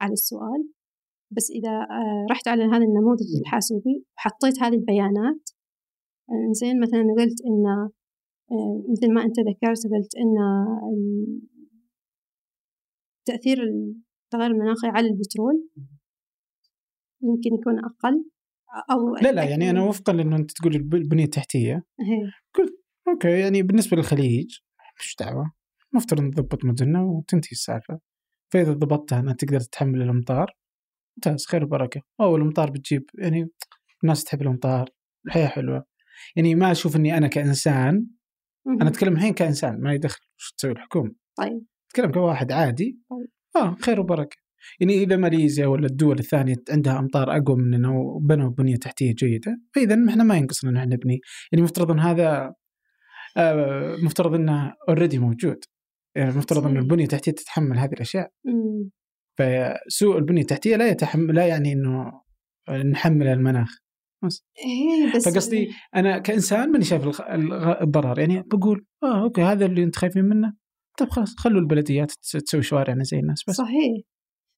على 0.00 0.12
السؤال 0.12 0.62
بس 1.36 1.50
إذا 1.50 1.70
آه، 1.70 2.26
رحت 2.30 2.48
على 2.48 2.64
هذا 2.64 2.84
النموذج 2.88 3.30
الحاسوبي 3.40 4.04
وحطيت 4.16 4.62
هذه 4.62 4.74
البيانات 4.74 5.42
آه، 6.30 6.52
زين 6.52 6.80
مثلا 6.80 7.02
قلت 7.18 7.38
إن 7.46 7.90
مثل 8.92 9.14
ما 9.14 9.22
أنت 9.22 9.40
ذكرت 9.40 9.86
قلت 9.86 10.14
ال- 10.16 11.40
تأثير 13.26 13.58
التغير 13.62 14.50
المناخي 14.50 14.86
على 14.86 15.06
البترول 15.06 15.68
يمكن 17.22 17.54
يكون 17.60 17.78
أقل 17.78 18.24
أو 18.90 19.16
لا 19.16 19.32
لا 19.32 19.44
يعني 19.44 19.70
أنا 19.70 19.82
وفقا 19.82 20.12
لأنه 20.12 20.36
أنت 20.36 20.50
تقول 20.50 20.74
الب- 20.76 20.94
البنية 20.94 21.24
التحتية. 21.24 21.84
هي. 22.00 22.30
أوكي 23.08 23.40
يعني 23.40 23.62
بالنسبة 23.62 23.96
للخليج 23.96 24.58
مش 25.00 25.16
دعوة. 25.20 25.52
مفترض 25.92 26.20
نضبط 26.20 26.64
مدننا 26.64 27.02
وتنتهي 27.02 27.50
السالفة. 27.52 27.98
فإذا 28.52 28.72
ضبطتها 28.72 29.20
أنها 29.20 29.34
تقدر 29.34 29.60
تتحمل 29.60 30.02
الأمطار 30.02 30.56
ممتاز 31.16 31.46
خير 31.46 31.64
وبركة. 31.64 32.00
أو 32.20 32.36
الأمطار 32.36 32.70
بتجيب 32.70 33.04
يعني 33.18 33.48
الناس 34.02 34.24
تحب 34.24 34.42
الأمطار 34.42 34.88
الحياة 35.26 35.46
حلوة. 35.46 35.84
يعني 36.36 36.54
ما 36.54 36.70
أشوف 36.72 36.96
إني 36.96 37.16
أنا 37.16 37.28
كإنسان 37.28 38.06
أنا. 38.66 38.88
أتكلم 38.88 39.12
الحين 39.12 39.34
كإنسان 39.34 39.80
ما 39.80 39.92
يدخل 39.92 40.20
وش 40.38 40.52
تسوي 40.52 40.72
الحكومة 40.72 41.12
طيب 41.38 41.64
أتكلم 41.90 42.12
كواحد 42.12 42.52
عادي 42.52 42.98
طيب. 43.10 43.28
آه 43.56 43.76
خير 43.80 44.00
وبركة 44.00 44.36
يعني 44.80 45.02
إذا 45.02 45.16
ماليزيا 45.16 45.66
ولا 45.66 45.86
الدول 45.86 46.18
الثانية 46.18 46.56
عندها 46.70 46.98
أمطار 46.98 47.36
أقوى 47.36 47.56
مننا 47.56 47.90
وبنوا 47.90 48.50
بنية 48.50 48.76
تحتية 48.76 49.14
جيدة 49.14 49.60
فإذا 49.74 50.04
إحنا 50.08 50.24
ما 50.24 50.36
ينقصنا 50.36 50.70
إن 50.70 50.76
إحنا 50.76 50.94
نبني 50.94 51.20
يعني 51.52 51.62
مفترض 51.64 51.90
إن 51.90 51.98
هذا 51.98 52.54
آه 53.36 53.96
مفترض 54.02 54.34
إنه 54.34 54.74
already 54.88 55.18
موجود 55.18 55.64
يعني 56.16 56.30
مفترض 56.30 56.66
إن. 56.66 56.76
البنية 56.76 57.04
التحتية 57.04 57.32
تتحمل 57.32 57.78
هذه 57.78 57.92
الأشياء 57.92 58.30
مم. 58.44 58.90
فسوء 59.38 60.18
البنية 60.18 60.40
التحتية 60.40 60.76
لا 60.76 60.88
يتحمل 60.88 61.34
لا 61.34 61.46
يعني 61.46 61.72
إنه 61.72 62.22
نحمل 62.70 63.26
المناخ 63.26 63.81
إيه 64.28 65.16
بس 65.16 65.28
فقصدي 65.28 65.70
أنا 65.96 66.18
كإنسان 66.18 66.70
ماني 66.72 66.84
شايف 66.84 67.20
الضرر. 67.82 68.18
يعني 68.18 68.42
بقول 68.42 68.86
آه 69.02 69.22
okay 69.22 69.42
هذا 69.42 69.66
اللي 69.66 69.82
أنت 69.84 69.96
خايفين 69.96 70.24
منه. 70.24 70.52
طيب 70.98 71.08
خلاص 71.10 71.34
خلوا 71.38 71.60
البلديات 71.60 72.10
تس- 72.10 72.30
تسوي 72.32 72.62
شوارعنا 72.62 73.04
زي 73.04 73.18
الناس 73.18 73.44
بس. 73.48 73.54
صحيح. 73.54 74.00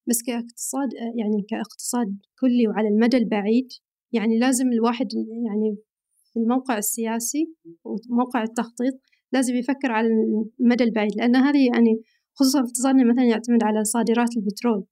بس 0.09 0.21
كاقتصاد 0.27 0.89
يعني 1.19 1.45
كاقتصاد 1.49 2.17
كلي 2.39 2.67
وعلى 2.67 2.87
المدى 2.87 3.17
البعيد 3.17 3.67
يعني 4.13 4.39
لازم 4.39 4.71
الواحد 4.71 5.07
يعني 5.45 5.77
في 6.33 6.39
الموقع 6.39 6.77
السياسي 6.77 7.53
وموقع 7.83 8.43
التخطيط 8.43 8.93
لازم 9.31 9.55
يفكر 9.55 9.91
على 9.91 10.07
المدى 10.59 10.83
البعيد 10.83 11.11
لأن 11.17 11.35
هذه 11.35 11.67
يعني 11.73 12.01
خصوصا 12.33 12.59
اقتصادنا 12.59 13.03
مثلا 13.13 13.23
يعتمد 13.23 13.63
على 13.63 13.83
صادرات 13.83 14.29
البترول. 14.37 14.85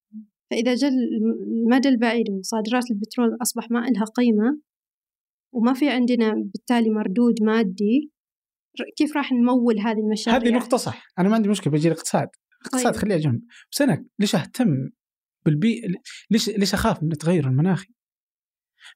فإذا 0.53 0.75
جاء 0.75 0.91
المدى 0.91 1.89
البعيد 1.89 2.29
وصادرات 2.29 2.91
البترول 2.91 3.37
أصبح 3.41 3.71
ما 3.71 3.87
إلها 3.87 4.03
قيمة 4.03 4.59
وما 5.53 5.73
في 5.73 5.89
عندنا 5.89 6.33
بالتالي 6.33 6.89
مردود 6.89 7.43
مادي 7.43 8.11
كيف 8.97 9.17
راح 9.17 9.31
نمول 9.31 9.79
هذه 9.79 9.97
المشاريع؟ 9.97 10.39
هذه 10.39 10.49
نقطة 10.55 10.77
صح 10.77 11.05
أنا 11.19 11.29
ما 11.29 11.35
عندي 11.35 11.49
مشكلة 11.49 11.73
بجي 11.73 11.87
الاقتصاد 11.87 12.27
الاقتصاد 12.61 12.93
طيب. 12.93 13.01
خليها 13.01 13.17
جنب 13.17 13.41
بس 13.71 13.81
أنا 13.81 14.05
ليش 14.19 14.35
أهتم 14.35 14.89
بالبيئة 15.45 15.87
ليش 16.31 16.49
ليش 16.49 16.73
أخاف 16.73 17.03
من 17.03 17.11
التغير 17.11 17.47
المناخي 17.47 17.93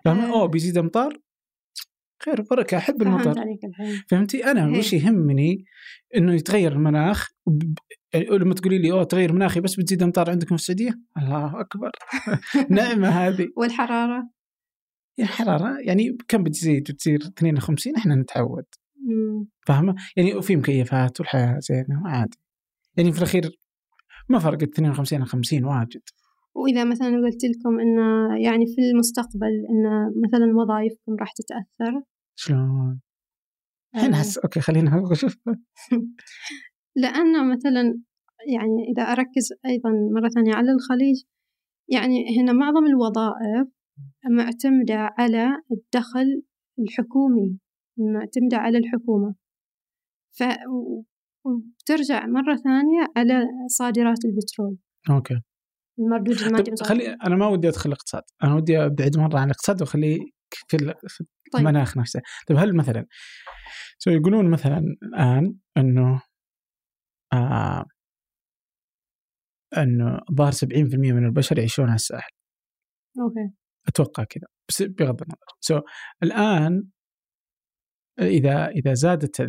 فاهم 0.06 0.20
آه. 0.20 0.34
أوه 0.34 0.46
بيزيد 0.46 0.78
أمطار 0.78 1.22
خير 2.24 2.42
وبركة 2.42 2.78
أحب 2.78 3.02
المطر 3.02 3.34
فهمتي 4.10 4.46
أنا 4.46 4.68
إيه. 4.68 4.80
وش 4.80 4.94
يهمني 4.94 5.66
إنه 6.16 6.34
يتغير 6.34 6.72
المناخ 6.72 7.30
يعني 8.14 8.26
لما 8.26 8.54
تقولي 8.54 8.78
لي 8.78 8.92
أوه 8.92 9.04
تغير 9.04 9.34
مناخي 9.34 9.60
بس 9.60 9.76
بتزيد 9.76 10.04
أمطار 10.04 10.30
عندكم 10.30 10.58
في 10.58 10.62
السعودية؟ 10.62 11.00
الله 11.18 11.60
أكبر. 11.60 11.92
نعمة 12.70 13.08
هذه. 13.08 13.48
والحرارة؟ 13.58 14.30
يعني 15.18 15.32
حرارة 15.32 15.78
يعني 15.80 16.18
كم 16.28 16.44
بتزيد؟ 16.44 16.92
بتصير 16.92 17.20
52 17.38 17.96
إحنا 17.96 18.16
نتعود. 18.16 18.66
مم. 18.96 19.48
فاهمة؟ 19.68 19.96
يعني 20.18 20.36
وفي 20.36 20.56
مكيفات 20.56 21.20
والحياة 21.20 21.60
زينة 21.60 22.02
عادي 22.06 22.38
يعني 22.98 23.12
في 23.12 23.18
الأخير 23.18 23.52
ما 24.30 24.40
فرقت 24.40 24.64
52 24.64 25.20
عن 25.20 25.26
50 25.26 25.64
واجد. 25.64 26.02
وإذا 26.56 26.84
مثلا 26.84 27.08
قلت 27.08 27.44
لكم 27.44 27.80
إن 27.80 27.98
يعني 28.42 28.66
في 28.66 28.82
المستقبل 28.82 29.66
إن 29.70 30.12
مثلا 30.26 30.46
وظائفكم 30.56 31.16
راح 31.20 31.32
تتأثر؟ 31.32 32.02
شلون؟ 32.36 33.00
الحين 33.96 34.14
آه، 34.14 34.18
أحس 34.18 34.38
أوكي 34.38 34.60
خلينا 34.60 35.08
نشوف. 35.12 35.38
لأن 36.98 37.52
مثلا 37.52 37.82
يعني 38.54 38.92
إذا 38.92 39.04
أركز 39.04 39.54
أيضا 39.66 39.90
مرة 39.90 40.30
ثانية 40.30 40.54
على 40.54 40.72
الخليج 40.72 41.24
يعني 41.90 42.40
هنا 42.40 42.54
معظم 42.54 42.86
الوظائف 42.86 43.68
معتمدة 44.30 45.10
على 45.18 45.48
الدخل 45.72 46.42
الحكومي 46.80 47.58
معتمدة 47.98 48.58
على 48.58 48.78
الحكومة. 48.78 49.36
ف 50.38 50.44
وترجع 51.46 52.26
مرة 52.26 52.56
ثانية 52.56 53.08
على 53.18 53.46
صادرات 53.68 54.18
البترول. 54.26 54.78
okay. 55.10 55.42
المردود 56.00 56.38
المادي 56.38 56.72
طيب 56.72 56.88
خلي 56.88 57.08
أنا 57.28 57.36
ما 57.36 57.48
ودي 57.48 57.68
أدخل 57.68 57.90
الاقتصاد 57.90 58.24
أنا 58.44 58.56
ودي 58.56 58.78
أبعد 58.86 59.18
مرة 59.18 59.40
عن 59.40 59.46
الاقتصاد 59.46 59.82
وأخليه 59.82 60.20
في 60.68 60.78
ال- 60.78 60.94
في 61.08 61.24
طيب. 61.54 61.62
المناخ 61.68 61.98
نفسه. 61.98 62.22
طيب 62.48 62.58
هل 62.58 62.76
مثلا 62.76 63.06
so 63.98 64.12
يقولون 64.12 64.50
مثلا 64.52 64.84
الآن 65.04 65.56
أنه 65.78 66.22
آه 67.34 67.86
أنه 69.78 70.20
ظهر 70.34 70.52
70% 70.52 71.14
من 71.14 71.26
البشر 71.26 71.58
يعيشون 71.58 71.86
على 71.86 71.96
الساحل. 71.96 72.32
okay. 73.20 73.54
أتوقع 73.88 74.24
كذا 74.24 74.48
بس 74.70 74.82
بغض 74.82 75.22
النظر. 75.22 75.56
so 75.60 75.82
الآن 76.24 76.90
إذا 78.20 78.68
إذا 78.68 78.94
زادت 78.94 79.42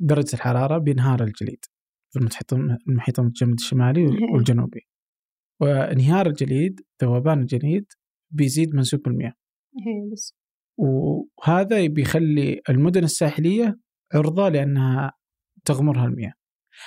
درجة 0.00 0.34
الحرارة 0.34 0.78
بينهار 0.78 1.22
الجليد 1.22 1.64
في 2.12 2.18
المحيط 2.18 2.54
المحيط 2.88 3.20
المتجمد 3.20 3.54
الشمالي 3.54 4.00
إيه. 4.00 4.08
والجنوبي. 4.34 4.80
وانهيار 5.60 6.26
الجليد 6.26 6.80
ذوبان 7.02 7.40
الجليد 7.40 7.86
بيزيد 8.30 8.74
منسوب 8.74 9.06
المياه 9.06 9.32
هي 9.86 10.10
بس. 10.12 10.34
وهذا 10.78 11.86
بيخلي 11.86 12.60
المدن 12.68 13.04
الساحلية 13.04 13.78
عرضة 14.14 14.48
لأنها 14.48 15.12
تغمرها 15.64 16.04
المياه. 16.06 16.32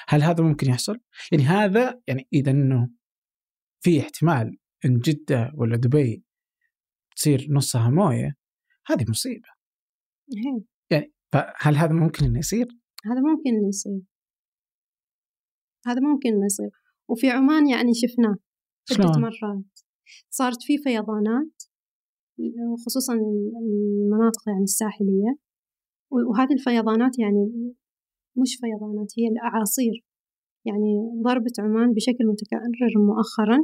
هل 0.08 0.24
هذا 0.24 0.44
ممكن 0.44 0.70
يحصل؟ 0.70 1.00
يعني 1.32 1.44
هذا 1.44 2.02
يعني 2.08 2.28
إذا 2.34 2.52
إنه 2.52 2.90
في 3.84 4.00
احتمال 4.00 4.58
إن 4.86 5.00
جدة 5.00 5.52
ولا 5.56 5.76
دبي 5.76 6.24
تصير 7.16 7.48
نصها 7.50 7.90
موية 7.90 8.36
هذه 8.86 9.06
مصيبة 9.10 9.50
هي 10.38 10.64
يعني 10.92 11.14
فهل 11.32 11.76
هذا 11.76 11.94
ممكن 11.94 12.26
إنه 12.26 12.40
يصير؟ 12.40 12.68
هذا 13.06 13.22
ممكن 13.22 13.50
إنه 13.50 13.68
يصير 13.68 14.02
هذا 15.88 16.00
ممكن 16.00 16.30
إنه 16.30 16.46
يصير 16.46 16.70
وفي 17.10 17.30
عمان 17.30 17.68
يعني 17.70 17.92
شفناه 17.94 18.36
عدة؟ 18.92 19.20
مرات 19.20 19.66
صارت 20.30 20.64
في 20.64 20.78
فيضانات 20.78 21.64
وخصوصا 22.72 23.14
المناطق 23.14 24.42
يعني 24.48 24.64
الساحلية 24.64 25.38
وهذه 26.12 26.54
الفيضانات 26.54 27.20
يعني 27.20 27.74
مش 28.38 28.58
فيضانات 28.62 29.12
هي 29.20 29.28
الأعاصير. 29.28 30.04
يعني 30.66 31.22
ضربت 31.26 31.60
عمان 31.60 31.94
بشكل 31.94 32.24
متكرر 32.32 32.94
مؤخرا. 33.08 33.60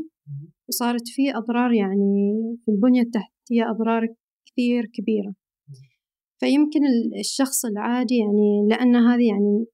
وصارت 0.70 1.08
في 1.08 1.38
أضرار 1.38 1.74
يعني 1.74 2.34
في 2.66 2.72
البنية 2.72 3.02
التحتية 3.02 3.64
أضرار 3.72 4.08
كثير 4.46 4.86
كبيرة. 4.94 5.34
فيمكن 6.40 6.80
ال- 6.86 7.20
الشخص 7.20 7.66
العادي 7.66 8.18
يعني 8.18 8.68
لأن 8.70 8.96
هذه 8.96 9.28
يعني 9.28 9.66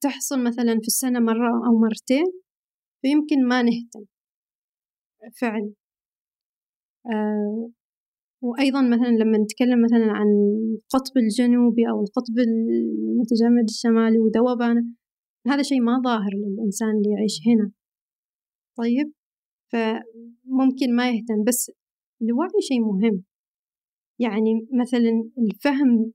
تحصل 0.00 0.44
مثلا 0.44 0.72
في 0.74 0.86
السنة 0.86 1.20
مرة 1.20 1.50
أو 1.66 1.78
مرتين 1.78 2.24
فيمكن 3.02 3.48
ما 3.48 3.62
نهتم. 3.62 4.04
فعل 5.40 5.72
آه 7.06 7.70
وأيضا 8.46 8.82
مثلا 8.82 9.12
لما 9.22 9.38
نتكلم 9.38 9.82
مثلا 9.84 10.12
عن 10.18 10.26
القطب 10.26 11.16
الجنوبي 11.16 11.88
أو 11.90 12.00
القطب 12.00 12.36
المتجمد 12.38 13.64
الشمالي 13.68 14.18
وذوبانه 14.18 14.84
هذا 15.46 15.62
شيء 15.62 15.80
ما 15.80 16.00
ظاهر 16.04 16.30
للإنسان 16.34 16.88
اللي 16.88 17.10
يعيش 17.16 17.40
هنا. 17.46 17.72
طيب 18.78 19.12
فممكن 19.72 20.96
ما 20.96 21.10
يهتم 21.10 21.44
بس 21.46 21.70
الوعي 22.22 22.60
شيء 22.68 22.80
مهم. 22.80 23.24
يعني 24.18 24.68
مثلا 24.80 25.30
الفهم 25.38 26.12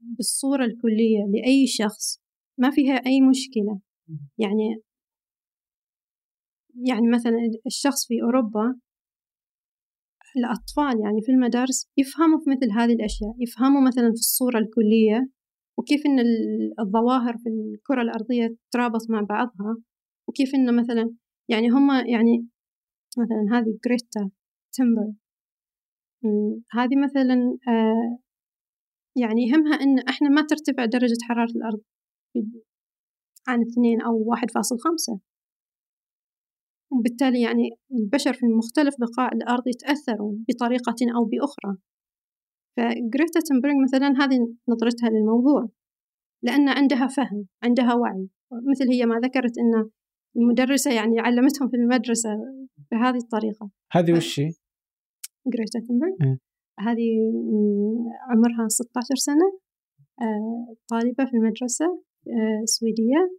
بالصورة 0.00 0.64
الكلية 0.64 1.24
لأي 1.32 1.66
شخص 1.66 2.20
ما 2.58 2.70
فيها 2.70 2.94
أي 2.94 3.20
مشكلة. 3.20 3.80
يعني 4.38 4.82
يعني 6.88 7.08
مثلا 7.14 7.36
الشخص 7.66 8.06
في 8.06 8.22
أوروبا 8.22 8.74
الأطفال 10.36 11.00
يعني 11.04 11.22
في 11.22 11.32
المدارس 11.32 11.90
يفهموا 11.96 12.38
في 12.38 12.50
مثل 12.50 12.72
هذه 12.72 12.92
الأشياء 12.92 13.34
يفهموا 13.40 13.80
مثلا 13.80 14.08
في 14.08 14.20
الصورة 14.26 14.58
الكلية 14.58 15.28
وكيف 15.78 16.06
إن 16.06 16.18
ال- 16.20 16.74
الظواهر 16.80 17.36
في 17.38 17.48
الكرة 17.48 18.02
الأرضية 18.02 18.56
تترابط 18.70 19.10
مع 19.10 19.20
بعضها 19.20 19.76
وكيف 20.28 20.54
إن 20.54 20.76
مثلا 20.76 21.14
يعني 21.48 21.68
هم 21.68 21.90
يعني 21.90 22.48
مثلا 23.18 23.58
هذه 23.58 23.78
جريتا 23.86 24.30
تمبر 24.72 25.12
هذه 26.72 26.96
مثلا 27.04 27.58
آه 27.68 28.18
يعني 29.16 29.42
يهمها 29.48 29.74
إن 29.74 29.98
إحنا 29.98 30.28
ما 30.28 30.42
ترتفع 30.42 30.84
درجة 30.84 31.16
حرارة 31.28 31.50
الأرض 31.56 31.80
عن 33.48 33.60
اثنين 33.62 34.00
أو 34.00 34.24
واحد 34.26 34.50
فاصل 34.50 34.76
خمسة. 34.78 35.20
وبالتالي 36.98 37.40
يعني 37.42 37.70
البشر 37.92 38.32
في 38.32 38.46
مختلف 38.46 38.94
بقاع 38.98 39.28
الأرض 39.28 39.68
يتأثروا 39.68 40.36
بطريقة 40.48 40.96
أو 41.16 41.24
بأخرى. 41.24 41.76
فجريتا 42.76 43.40
تنبرينغ 43.48 43.82
مثلا 43.82 44.08
هذه 44.24 44.38
نظرتها 44.68 45.08
للموضوع 45.10 45.68
لأن 46.42 46.68
عندها 46.68 47.06
فهم 47.06 47.46
عندها 47.62 47.94
وعي. 47.94 48.28
مثل 48.52 48.92
هي 48.92 49.06
ما 49.06 49.16
ذكرت 49.24 49.58
أن 49.58 49.90
المدرسة 50.36 50.92
يعني 50.92 51.20
علمتهم 51.20 51.68
في 51.68 51.76
المدرسة 51.76 52.30
بهذه 52.90 53.16
الطريقة. 53.16 53.70
هذه 53.92 54.12
وش 54.12 54.40
هي؟ 54.40 54.50
جريتا 55.46 55.80
تنبرينغ 55.88 56.16
مم. 56.20 56.38
هذه 56.80 57.08
عمرها 58.30 58.68
16 58.68 59.14
سنة 59.14 59.58
آه، 60.22 60.74
طالبة 60.88 61.24
في 61.24 61.36
المدرسة 61.36 61.84
آه، 62.28 62.64
سويدية. 62.64 63.30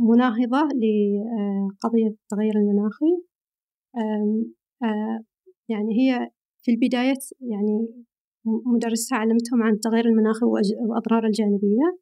مناهضة 0.00 0.62
لقضية 0.62 2.06
التغير 2.06 2.54
المناخي. 2.56 3.22
يعني 5.68 5.92
هي 6.00 6.30
في 6.62 6.70
البداية 6.70 7.14
يعني 7.40 7.88
مدرستها 8.74 9.18
علمتهم 9.18 9.62
عن 9.62 9.72
التغير 9.72 10.06
المناخي 10.06 10.46
وأضراره 10.88 11.26
الجانبية. 11.26 11.98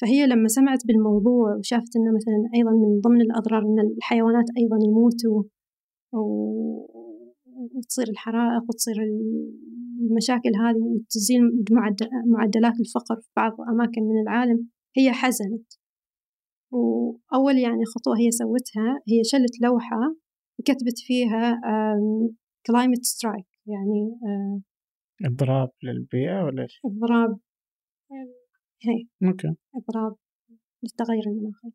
فهي 0.00 0.26
لما 0.26 0.48
سمعت 0.48 0.86
بالموضوع 0.86 1.56
وشافت 1.56 1.96
إنه 1.96 2.12
مثلا 2.16 2.50
أيضا 2.54 2.70
من 2.70 3.00
ضمن 3.00 3.20
الأضرار 3.20 3.62
إن 3.62 3.78
الحيوانات 3.96 4.44
أيضا 4.58 4.78
يموتوا 4.86 5.42
وتصير 7.74 8.08
الحرائق 8.08 8.62
وتصير 8.62 8.94
المشاكل 10.00 10.50
هذه 10.64 10.78
وتزيد 10.78 11.42
معدلات 12.26 12.80
الفقر 12.80 13.16
في 13.20 13.28
بعض 13.36 13.52
أماكن 13.60 14.02
من 14.02 14.20
العالم 14.22 14.68
هي 14.96 15.12
حزنت. 15.12 15.72
وأول 16.72 17.58
يعني 17.58 17.84
خطوة 17.84 18.18
هي 18.18 18.30
سوتها 18.30 19.02
هي 19.08 19.24
شلت 19.24 19.60
لوحة 19.62 20.14
وكتبت 20.58 20.98
فيها 20.98 21.60
climate 22.70 23.04
strike 23.14 23.58
يعني 23.66 24.18
إضراب 25.24 25.70
للبيئة 25.82 26.44
ولا 26.44 26.62
إيش؟ 26.62 26.80
إضراب 26.84 27.38
هي 28.82 29.28
أوكي. 29.28 29.48
إضراب 29.76 30.16
للتغير 30.82 31.22
المناخي. 31.26 31.70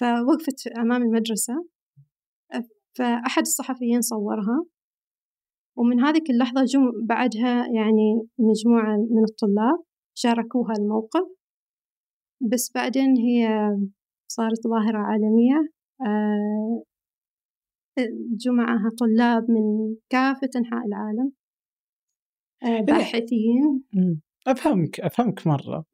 فوقفت 0.00 0.66
أمام 0.78 1.02
المدرسة. 1.02 1.68
فأحد 2.98 3.42
الصحفيين 3.42 4.00
صورها. 4.00 4.64
ومن 5.76 6.00
هذيك 6.00 6.30
اللحظة 6.30 6.64
جم 6.64 7.06
بعدها 7.06 7.66
يعني 7.74 8.28
مجموعة 8.38 8.96
من 8.96 9.24
الطلاب 9.24 9.87
شاركوها 10.18 10.72
الموقف. 10.78 11.26
بس 12.52 12.72
بعدين 12.74 13.16
هي 13.16 13.48
صارت 14.30 14.66
ظاهرة 14.68 14.98
عالمية. 14.98 15.68
آه، 16.06 16.82
جو 18.36 18.52
معها 18.52 18.90
طلاب 18.98 19.50
من 19.50 19.96
كافة 20.10 20.50
أنحاء 20.56 20.86
العالم. 20.86 21.32
آه، 22.62 22.80
باحثين. 22.80 23.84
أفهمك 24.46 25.00
أفهمك 25.00 25.46
مرة. 25.46 25.84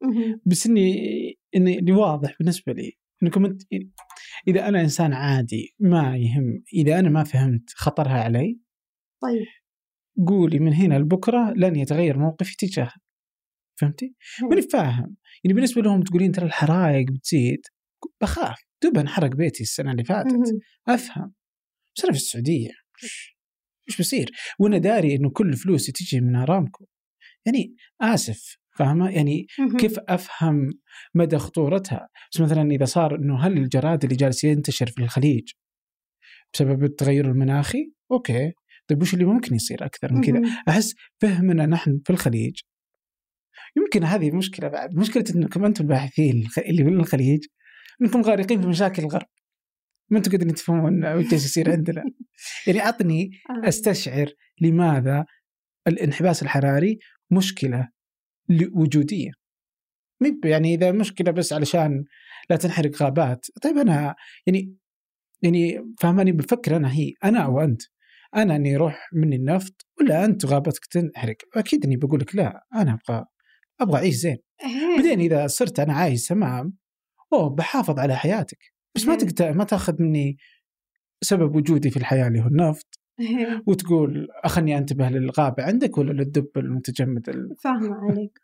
بس 0.45 0.67
إني 0.67 0.93
إني 1.55 1.79
اللي 1.79 1.91
واضح 1.91 2.35
بالنسبة 2.39 2.73
لي 2.73 2.91
إنكم 3.23 3.45
أنت 3.45 3.61
إذا 4.47 4.67
أنا 4.67 4.81
إنسان 4.81 5.13
عادي 5.13 5.75
ما 5.79 6.17
يهم 6.17 6.63
إذا 6.73 6.99
أنا 6.99 7.09
ما 7.09 7.23
فهمت 7.23 7.69
خطرها 7.69 8.23
علي 8.23 8.59
طيب. 9.23 9.45
قولي 10.27 10.59
من 10.59 10.73
هنا 10.73 10.99
لبكرة 10.99 11.53
لن 11.55 11.75
يتغير 11.75 12.17
موقفي 12.17 12.55
تجاهها 12.57 13.04
فهمتي؟ 13.75 14.15
ماني 14.41 14.61
فاهم 14.61 15.15
يعني 15.43 15.53
بالنسبة 15.53 15.81
لهم 15.81 16.01
تقولين 16.01 16.31
ترى 16.31 16.45
الحرائق 16.45 17.11
بتزيد 17.11 17.61
بخاف 18.21 18.59
دوب 18.83 18.97
انحرق 18.97 19.35
بيتي 19.35 19.63
السنة 19.63 19.91
اللي 19.91 20.03
فاتت 20.03 20.57
أفهم 20.87 21.33
بس 21.97 22.03
أنا 22.03 22.13
في 22.13 22.19
السعودية 22.19 22.71
إيش 23.89 24.01
بصير؟ 24.01 24.31
وأنا 24.59 24.77
داري 24.77 25.15
إنه 25.15 25.29
كل 25.29 25.53
فلوسي 25.53 25.91
تجي 25.91 26.21
من 26.21 26.35
أرامكو 26.35 26.85
يعني 27.45 27.75
آسف 28.01 28.57
فاهمة؟ 28.77 29.09
يعني 29.09 29.47
كيف 29.79 29.99
أفهم 29.99 30.69
مدى 31.13 31.37
خطورتها؟ 31.37 32.07
بس 32.31 32.41
مثلا 32.41 32.71
إذا 32.71 32.85
صار 32.85 33.15
إنه 33.15 33.39
هل 33.39 33.57
الجراد 33.57 34.03
اللي 34.03 34.15
جالس 34.15 34.43
ينتشر 34.43 34.87
في 34.87 35.03
الخليج 35.03 35.51
بسبب 36.53 36.83
التغير 36.83 37.25
المناخي؟ 37.25 37.91
أوكي 38.11 38.53
طيب 38.87 39.01
وش 39.01 39.13
اللي 39.13 39.25
ممكن 39.25 39.55
يصير 39.55 39.85
أكثر 39.85 40.13
من 40.13 40.21
كذا؟ 40.21 40.41
أحس 40.69 40.95
فهمنا 41.21 41.65
نحن 41.65 42.01
في 42.05 42.09
الخليج 42.09 42.59
يمكن 43.77 44.03
هذه 44.03 44.31
مشكلة 44.31 44.67
بعد. 44.67 44.95
مشكلة 44.95 45.23
إنكم 45.35 45.65
أنتم 45.65 45.83
الباحثين 45.83 46.47
اللي 46.57 46.83
من 46.83 46.99
الخليج 46.99 47.45
إنكم 48.01 48.21
غارقين 48.21 48.61
في 48.61 48.67
مشاكل 48.67 49.03
الغرب. 49.03 49.27
ما 50.09 50.17
أنتم 50.17 50.31
قادرين 50.31 50.55
تفهمون 50.55 51.05
وش 51.05 51.33
يصير 51.33 51.71
عندنا. 51.71 52.03
يعني 52.67 52.79
عطني 52.79 53.29
آه. 53.49 53.67
أستشعر 53.67 54.27
لماذا 54.61 55.25
الانحباس 55.87 56.43
الحراري 56.43 56.99
مشكلة 57.31 57.89
وجوديه 58.73 59.31
يعني 60.45 60.73
إذا 60.73 60.91
مشكلة 60.91 61.31
بس 61.31 61.53
علشان 61.53 62.05
لا 62.49 62.55
تنحرق 62.55 63.03
غابات. 63.03 63.45
طيب 63.61 63.77
أنا 63.77 64.15
يعني 64.47 64.75
يعني 65.41 65.93
فهماني 65.99 66.31
بفكر 66.31 66.75
أنا 66.75 66.93
هي 66.93 67.13
أنا 67.23 67.39
أو 67.39 67.59
أنت 67.61 67.81
أنا 68.35 68.55
أني 68.55 68.69
يروح 68.69 69.09
مني 69.13 69.35
النفط 69.35 69.87
ولا 69.99 70.25
أنت 70.25 70.45
غابتك 70.45 70.85
تنحرق؟ 70.85 71.35
أكيد 71.55 71.85
أني 71.85 71.97
بقول 71.97 72.19
لك 72.19 72.35
لا 72.35 72.65
أنا 72.75 72.99
أبغى 73.09 73.25
أبغى 73.81 73.97
أعيش 73.97 74.15
زين. 74.15 74.37
بعدين 74.97 75.19
إذا 75.19 75.47
صرت 75.47 75.79
أنا 75.79 75.93
عايش 75.93 76.27
تمام 76.27 76.73
أوه 77.33 77.49
بحافظ 77.49 77.99
على 77.99 78.15
حياتك. 78.15 78.59
بس 78.95 79.05
ما 79.05 79.15
تقدر 79.15 79.53
ما 79.53 79.63
تأخذ 79.63 80.01
مني 80.01 80.37
سبب 81.23 81.55
وجودي 81.55 81.89
في 81.89 81.97
الحياة 81.97 82.27
اللي 82.27 82.39
هو 82.39 82.47
النفط. 82.47 82.99
وتقول 83.67 84.27
أخلني 84.43 84.77
أنتبه 84.77 85.09
للغابة 85.09 85.63
عندك 85.63 85.97
ولا 85.97 86.11
للدب 86.11 86.47
المتجمد 86.57 87.29
ال... 87.29 87.55
فاهمة 87.63 87.95
عليك. 87.95 88.39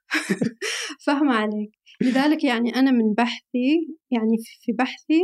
فاهمة 1.05 1.33
عليك. 1.33 1.71
لذلك 2.01 2.43
يعني 2.43 2.75
أنا 2.75 2.91
من 2.91 3.13
بحثي 3.13 3.87
يعني 4.11 4.37
في 4.61 4.71
بحثي 4.71 5.21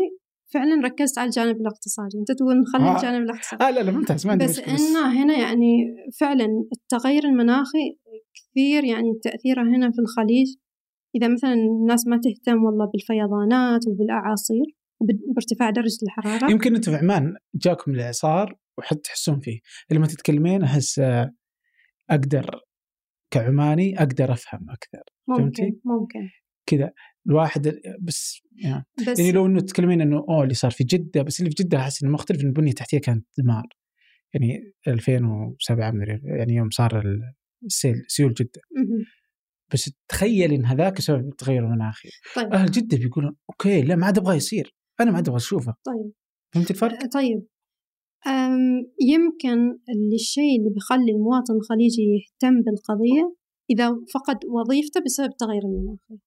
فعلا 0.54 0.82
ركزت 0.86 1.18
على 1.18 1.28
الجانب 1.28 1.62
الاقتصادي. 1.62 2.18
أنت 2.20 2.32
تقول 2.38 2.62
نخلي 2.62 2.90
آه. 2.90 2.96
الجانب 2.96 3.24
الاقتصادي. 3.24 3.64
آه 3.64 3.70
لا 3.70 3.80
لا 3.80 3.92
ممتاز 3.92 4.26
ما 4.26 4.32
عندي 4.32 4.46
بس 4.46 4.60
إنه 4.60 5.24
هنا 5.24 5.38
يعني 5.38 5.96
فعلا 6.20 6.48
التغير 6.74 7.24
المناخي 7.24 7.98
كثير 8.58 8.84
يعني 8.84 9.20
تأثيره 9.24 9.62
هنا 9.62 9.92
في 9.92 10.00
الخليج؟ 10.00 10.48
إذا 11.16 11.28
مثلا 11.28 11.54
الناس 11.54 12.08
ما 12.08 12.18
تهتم 12.24 12.64
والله 12.64 12.86
بالفيضانات 12.86 13.88
وبالأعاصير 13.88 14.66
بارتفاع 15.36 15.70
درجة 15.70 15.98
الحرارة؟ 16.04 16.52
يمكن 16.52 16.76
أنتم 16.76 16.92
في 16.92 16.98
عمان 16.98 17.36
جاكم 17.56 17.92
الإعصار 17.92 18.58
وحد 18.78 18.98
تحسون 18.98 19.40
فيه. 19.40 19.60
لما 19.92 20.08
تتكلمين 20.08 20.64
أحس 20.64 21.02
أقدر 22.10 22.60
كعماني 23.32 23.98
أقدر 24.00 24.34
أفهم 24.34 24.70
أكثر. 24.70 25.04
ممكن 25.28 25.44
فهمتي؟ 25.44 25.80
ممكن 25.86 26.30
كذا. 26.66 26.92
الواحد 27.28 27.80
بس 28.02 28.42
يعني, 28.64 28.86
بس 29.08 29.20
يعني 29.20 29.32
لو 29.32 29.46
إنه 29.46 29.60
تتكلمين 29.60 30.02
إنه 30.02 30.18
أوه 30.30 30.44
اللي 30.44 30.54
صار 30.54 30.72
في 30.72 30.84
جدة 30.84 31.22
بس 31.22 31.40
اللي 31.40 31.52
في 31.52 31.64
جدة 31.64 31.78
أحس 31.78 32.04
إنه 32.04 32.12
مختلف 32.12 32.42
إن 32.42 32.48
البنية 32.48 32.70
التحتية 32.70 32.98
كانت 32.98 33.26
دمار. 33.38 33.68
يعني 34.34 34.74
2007 34.88 35.94
يعني 36.24 36.54
يوم 36.54 36.70
صار 36.70 37.04
السيل 37.66 38.06
سيول 38.08 38.34
جده 38.34 38.62
بس 39.74 39.92
تخيل 40.08 40.54
إن 40.54 40.66
هذاك 40.66 41.02
سبب 41.02 41.28
التغير 41.28 41.66
المناخي 41.66 42.10
طيب. 42.36 42.54
أهل 42.54 42.72
جدة 42.72 42.98
بيقولون 42.98 43.36
أوكي 43.50 43.82
لا 43.82 43.96
ما 43.96 44.06
عاد 44.06 44.18
أبغى 44.18 44.36
يصير. 44.36 44.76
أنا 45.00 45.12
ما 45.12 45.18
عاد 45.18 45.28
أبغى 45.28 45.38
أشوفه. 45.38 45.76
طيب. 45.86 46.12
فهمت 46.54 46.72
الفرق؟ 46.72 47.00
طيب. 47.14 47.48
يمكن 49.02 49.80
الشيء 50.14 50.60
اللي 50.60 50.70
بيخلي 50.74 51.12
المواطن 51.12 51.54
الخليجي 51.56 52.02
يهتم 52.02 52.62
بالقضية 52.62 53.36
إذا 53.70 53.90
فقد 54.14 54.38
وظيفته 54.46 55.02
بسبب 55.06 55.30
التغير 55.30 55.62
المناخي 55.62 56.22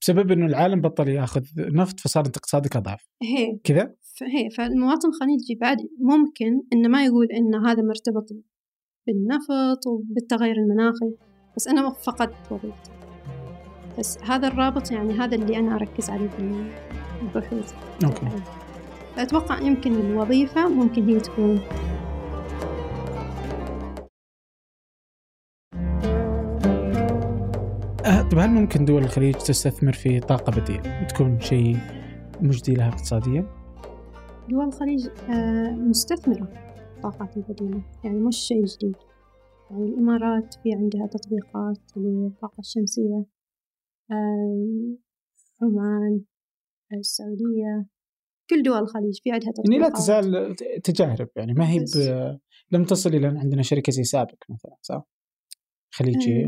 بسبب 0.00 0.30
إنه 0.30 0.46
العالم 0.46 0.80
بطل 0.80 1.08
يأخذ 1.08 1.42
نفط 1.58 2.00
فصار 2.00 2.26
اقتصادك 2.26 2.76
أضعف. 2.76 3.08
هي. 3.22 3.58
كذا؟ 3.64 3.94
هي. 4.22 4.50
فالمواطن 4.50 5.08
الخليجي 5.08 5.54
بعد 5.60 5.76
ممكن 6.00 6.62
إنه 6.72 6.88
ما 6.88 7.04
يقول 7.04 7.26
إن 7.26 7.54
هذا 7.54 7.82
مرتبط 7.82 8.28
بالنفط 9.06 9.86
وبالتغير 9.86 10.56
المناخي 10.56 11.16
بس 11.56 11.68
أنا 11.68 11.90
فقدت 11.90 12.52
وظيفتي 12.52 12.90
بس 13.98 14.18
هذا 14.22 14.48
الرابط 14.48 14.90
يعني 14.90 15.12
هذا 15.12 15.34
اللي 15.34 15.56
أنا 15.56 15.74
أركز 15.74 16.10
عليه 16.10 16.28
في 16.28 16.70
البحوث. 17.22 17.74
أوكي. 18.04 18.26
أتوقع 19.18 19.60
يمكن 19.60 19.92
الوظيفة 19.92 20.68
ممكن 20.68 21.08
هي 21.08 21.20
تكون 21.20 21.60
أه 28.04 28.22
طيب 28.22 28.38
هل 28.38 28.50
ممكن 28.50 28.84
دول 28.84 29.02
الخليج 29.02 29.34
تستثمر 29.34 29.92
في 29.92 30.20
طاقة 30.20 30.60
بديلة؟ 30.60 31.02
وتكون 31.02 31.40
شيء 31.40 31.76
مجدي 32.40 32.74
لها 32.74 32.88
اقتصاديا؟ 32.88 33.46
دول 34.48 34.64
الخليج 34.64 35.08
أه 35.30 35.70
مستثمرة. 35.70 36.71
الطاقات 37.04 37.36
البديلة 37.36 37.82
يعني 38.04 38.18
مش 38.18 38.36
شيء 38.36 38.64
جديد 38.64 38.96
يعني 39.70 39.84
الإمارات 39.84 40.54
في 40.54 40.72
عندها 40.72 41.06
تطبيقات 41.06 41.96
للطاقة 41.96 42.60
الشمسية 42.60 43.24
عمان 45.62 46.20
السعودية 46.92 47.86
كل 48.50 48.62
دول 48.62 48.78
الخليج 48.78 49.20
في 49.22 49.30
عندها 49.32 49.52
تطبيقات 49.52 49.72
يعني 49.72 49.82
لا 49.82 49.88
تزال 49.88 50.56
تجارب 50.82 51.28
يعني 51.36 51.52
ما 51.52 51.70
هي 51.70 51.78
ب... 51.78 52.38
لم 52.72 52.84
تصل 52.84 53.10
إلى 53.10 53.26
عندنا 53.26 53.62
شركة 53.62 53.92
زي 53.92 54.04
سابق 54.04 54.38
مثلا 54.48 54.76
صح؟ 54.82 55.08
خليجية. 55.94 56.46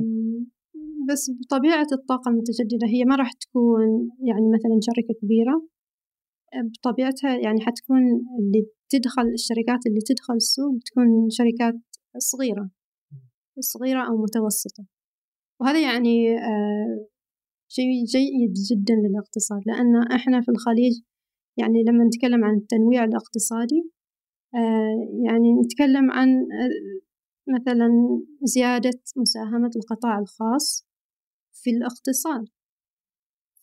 بس 1.10 1.30
بطبيعة 1.40 1.86
الطاقة 1.92 2.28
المتجددة 2.28 2.86
هي 2.86 3.04
ما 3.04 3.16
راح 3.16 3.32
تكون 3.32 4.10
يعني 4.28 4.48
مثلا 4.54 4.78
شركة 4.82 5.20
كبيرة 5.20 5.68
بطبيعتها 6.62 7.36
يعني 7.36 7.60
حتكون 7.60 8.02
اللي 8.40 8.66
تدخل 8.88 9.22
الشركات 9.22 9.86
اللي 9.86 10.00
تدخل 10.00 10.34
السوق 10.34 10.74
بتكون 10.74 11.30
شركات 11.30 11.74
صغيرة 12.18 12.70
صغيرة 13.60 14.08
أو 14.08 14.16
متوسطة. 14.22 14.84
وهذا 15.60 15.82
يعني 15.82 16.38
آه، 16.38 17.06
شيء 17.68 18.04
جيد 18.04 18.52
جدا 18.70 18.94
للاقتصاد 18.94 19.62
لأن 19.66 20.12
إحنا 20.12 20.40
في 20.40 20.50
الخليج 20.50 20.92
يعني 21.56 21.82
لما 21.82 22.04
نتكلم 22.04 22.44
عن 22.44 22.56
التنويع 22.56 23.04
الاقتصادي 23.04 23.90
آه، 24.54 25.08
يعني 25.26 25.52
نتكلم 25.52 26.10
عن 26.10 26.28
آه، 26.28 27.02
مثلا 27.48 27.88
زيادة 28.42 29.00
مساهمة 29.16 29.70
القطاع 29.76 30.18
الخاص 30.18 30.86
في 31.52 31.70
الاقتصاد. 31.70 32.44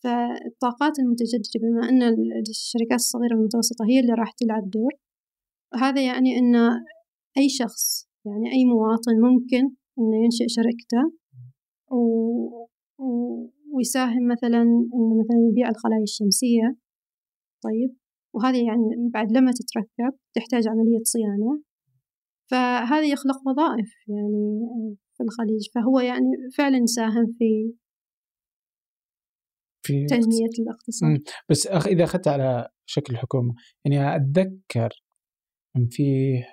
فالطاقات 0.02 0.98
المتجددة 0.98 1.60
بما 1.62 1.88
أن 1.88 2.02
الشركات 2.50 2.98
الصغيرة 2.98 3.34
والمتوسطة 3.34 3.84
هي 3.90 4.00
اللي 4.00 4.12
راح 4.12 4.32
تلعب 4.32 4.70
دور. 4.70 4.92
هذا 5.74 6.06
يعني 6.06 6.38
أن 6.38 6.54
أي 7.38 7.48
شخص 7.48 8.08
يعني 8.26 8.52
أي 8.52 8.64
مواطن 8.64 9.14
ممكن 9.20 9.62
أنه 9.98 10.24
ينشئ 10.24 10.48
شركته 10.48 11.12
و... 11.90 11.96
و... 12.98 13.50
ويساهم 13.74 14.28
مثلا 14.28 14.64
مثلا 15.20 15.38
يبيع 15.50 15.68
الخلايا 15.68 16.02
الشمسية. 16.02 16.76
طيب. 17.64 17.96
وهذه 18.34 18.66
يعني 18.66 19.10
بعد 19.14 19.32
لما 19.32 19.50
تتركب 19.52 20.18
تحتاج 20.34 20.68
عملية 20.68 21.02
صيانة. 21.02 21.62
فهذا 22.50 23.04
يخلق 23.04 23.48
وظائف 23.48 23.90
يعني 24.08 24.60
في 25.16 25.22
الخليج. 25.22 25.68
فهو 25.74 26.00
يعني 26.00 26.30
فعلا 26.56 26.78
يساهم 26.78 27.26
في 27.38 27.74
في 29.82 30.06
تنمية 30.06 30.50
الاقتصاد. 30.58 31.22
بس 31.48 31.66
أخ 31.66 31.86
إذا 31.86 32.04
أخذت 32.04 32.28
على 32.28 32.68
شكل 32.86 33.14
الحكومة 33.14 33.54
يعني 33.84 34.16
أتذكر 34.16 35.02
أن 35.76 35.86
فيه 35.90 36.44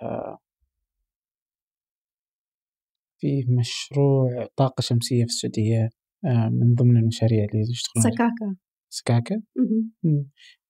فيه 3.20 3.46
مشروع 3.60 4.48
طاقة 4.56 4.82
شمسية 4.82 5.24
في 5.24 5.30
السعودية 5.30 5.90
آه، 6.26 6.50
من 6.50 6.76
ضمن 6.76 6.98
المشاريع 6.98 7.46
اللي 7.46 7.62
يشتغلون 7.62 8.12
سكاكا. 8.12 8.56
سكاكا؟ 8.90 9.42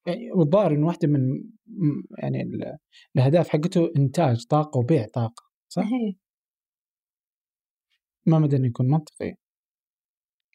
يعني 0.07 0.31
والظاهر 0.31 0.71
انه 0.71 0.87
واحدة 0.87 1.07
من 1.07 1.43
يعني 2.17 2.43
الأهداف 3.15 3.49
حقته 3.49 3.91
إنتاج 3.97 4.45
طاقة 4.45 4.77
وبيع 4.77 5.05
طاقة 5.13 5.43
صح؟ 5.69 5.83
هي. 5.83 6.15
ما 8.25 8.39
مدى 8.39 8.55
إنه 8.55 8.67
يكون 8.67 8.87
منطقي؟ 8.87 9.35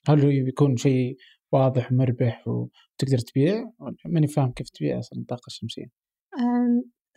هل 0.08 0.20
هو 0.20 0.44
بيكون 0.44 0.76
شيء 0.76 1.16
واضح 1.54 1.92
ومربح 1.92 2.48
وتقدر 2.48 3.18
تبيع 3.18 3.70
ماني 4.06 4.26
فاهم 4.26 4.52
كيف 4.52 4.70
تبيع 4.70 4.98
أصلا 4.98 5.18
الطاقه 5.20 5.46
الشمسية. 5.46 5.86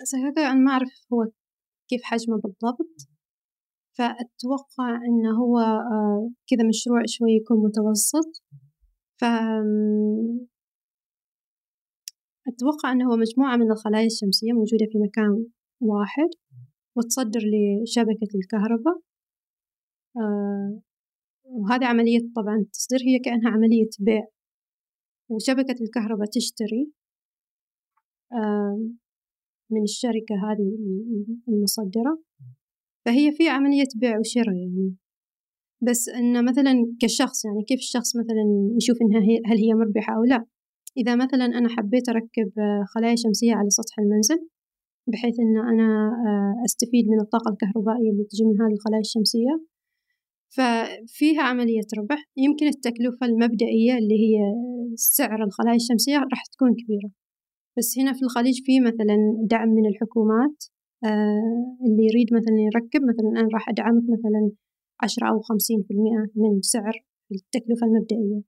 سكاكا 0.03 0.51
أنا 0.51 0.59
ما 0.59 0.71
أعرف 0.71 0.89
هو 1.13 1.25
كيف 1.89 2.01
حجمه 2.03 2.37
بالضبط. 2.37 3.07
فأتوقع 3.97 4.95
إنه 5.07 5.31
هو 5.41 5.59
آه، 5.59 6.31
كذا 6.49 6.67
مشروع 6.67 7.01
شوي 7.07 7.31
يكون 7.31 7.57
متوسط. 7.57 8.43
ف 9.19 9.23
أتوقع 12.47 12.91
أنه 12.91 13.05
هو 13.11 13.15
مجموعة 13.17 13.57
من 13.57 13.71
الخلايا 13.71 14.05
الشمسية 14.05 14.53
موجودة 14.53 14.85
في 14.91 14.97
مكان 14.97 15.45
واحد 15.81 16.29
وتصدر 16.97 17.39
لشبكة 17.39 18.31
الكهرباء. 18.35 18.99
آه 20.17 20.81
وهذه 21.47 21.85
عملية 21.85 22.19
طبعا 22.35 22.55
التصدير 22.55 22.99
هي 22.99 23.19
كأنها 23.19 23.51
عملية 23.51 23.89
بيع. 23.99 24.27
وشبكة 25.29 25.75
الكهرباء 25.81 26.27
تشتري 26.27 26.91
آه 28.33 28.89
من 29.71 29.83
الشركة 29.83 30.35
هذه 30.45 30.77
المصدرة. 31.47 32.23
فهي 33.05 33.31
في 33.31 33.49
عملية 33.49 33.87
بيع 33.95 34.19
وشراء 34.19 34.55
يعني. 34.55 34.95
بس 35.81 36.09
إن 36.09 36.45
مثلا 36.45 36.73
كشخص 37.01 37.45
يعني 37.45 37.63
كيف 37.63 37.79
الشخص 37.79 38.15
مثلا 38.15 38.45
يشوف 38.77 38.97
إنها 39.01 39.21
هي 39.21 39.37
هل 39.45 39.57
هي 39.57 39.73
مربحة 39.73 40.15
أو 40.15 40.23
لا؟ 40.23 40.45
إذا 40.97 41.15
مثلا 41.15 41.45
أنا 41.45 41.69
حبيت 41.69 42.09
أركب 42.09 42.51
خلايا 42.95 43.15
شمسية 43.15 43.53
على 43.55 43.69
سطح 43.69 43.99
المنزل 43.99 44.47
بحيث 45.07 45.39
إن 45.39 45.57
أنا 45.57 45.87
آه، 46.27 46.65
أستفيد 46.65 47.05
من 47.07 47.19
الطاقة 47.21 47.49
الكهربائية 47.51 48.11
اللي 48.11 48.23
تجي 48.23 48.43
من 48.45 48.61
هذه 48.61 48.73
الخلايا 48.73 49.01
الشمسية 49.01 49.53
ففيها 50.55 51.41
عملية 51.41 51.87
ربح. 51.97 52.25
يمكن 52.37 52.67
التكلفة 52.67 53.25
المبدئية 53.25 53.93
اللي 53.97 54.15
هي 54.25 54.37
سعر 54.95 55.43
الخلايا 55.43 55.75
الشمسية 55.75 56.17
راح 56.17 56.43
تكون 56.53 56.71
كبيرة. 56.81 57.09
بس 57.77 57.99
هنا 57.99 58.13
في 58.13 58.21
الخليج 58.23 58.57
في 58.65 58.79
مثلا 58.79 59.17
دعم 59.51 59.69
من 59.69 59.85
الحكومات 59.85 60.57
آه، 61.05 61.77
اللي 61.85 62.03
يريد 62.09 62.27
مثلا 62.33 62.55
يركب 62.67 63.01
مثلا 63.09 63.41
أنا 63.41 63.49
راح 63.53 63.69
أدعمك 63.69 64.03
مثلا 64.03 64.51
عشرة 65.03 65.27
أو 65.29 65.39
خمسين 65.39 65.83
في 65.87 65.93
المئة 65.93 66.23
من 66.35 66.61
سعر 66.61 66.95
التكلفة 67.31 67.87
المبدئية. 67.87 68.41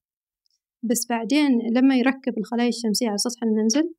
بس 0.83 1.07
بعدين 1.09 1.51
لما 1.75 1.95
يركب 1.95 2.37
الخلايا 2.37 2.69
الشمسية 2.69 3.07
على 3.07 3.17
سطح 3.17 3.43
المنزل 3.43 3.93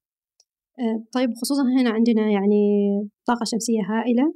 آه، 0.81 1.05
طيب 1.13 1.31
خصوصا 1.43 1.63
هنا 1.63 1.91
عندنا 1.91 2.31
يعني 2.31 2.63
طاقة 3.27 3.45
شمسية 3.45 3.83
هائلة. 3.91 4.35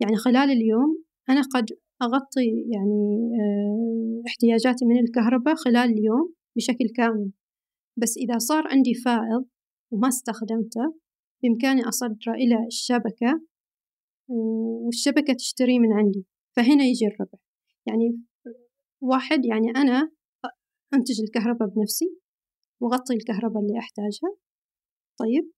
يعني 0.00 0.16
خلال 0.16 0.50
اليوم 0.50 1.02
أنا 1.30 1.42
قد 1.54 1.66
أغطي 2.02 2.48
يعني 2.74 3.30
آه، 3.40 4.22
احتياجاتي 4.26 4.84
من 4.84 4.98
الكهرباء 4.98 5.54
خلال 5.54 5.90
اليوم 5.90 6.34
بشكل 6.56 6.88
كامل. 6.96 7.30
بس 7.96 8.16
إذا 8.16 8.38
صار 8.38 8.68
عندي 8.68 8.94
فائض 8.94 9.46
وما 9.92 10.08
استخدمته 10.08 10.94
بإمكاني 11.42 11.88
أصدره 11.88 12.34
إلى 12.34 12.66
الشبكة 12.66 13.40
والشبكة 14.28 15.34
تشتري 15.34 15.78
من 15.78 15.92
عندي. 15.92 16.26
فهنا 16.56 16.84
يجي 16.84 17.06
الربح. 17.06 17.38
يعني 17.86 18.20
واحد 19.02 19.44
يعني 19.44 19.70
أنا 19.76 20.10
أنتج 20.94 21.20
الكهرباء 21.20 21.68
بنفسي 21.68 22.18
وأغطي 22.80 23.14
الكهرباء 23.14 23.62
اللي 23.62 23.78
أحتاجها. 23.78 24.36
طيب 25.18 25.50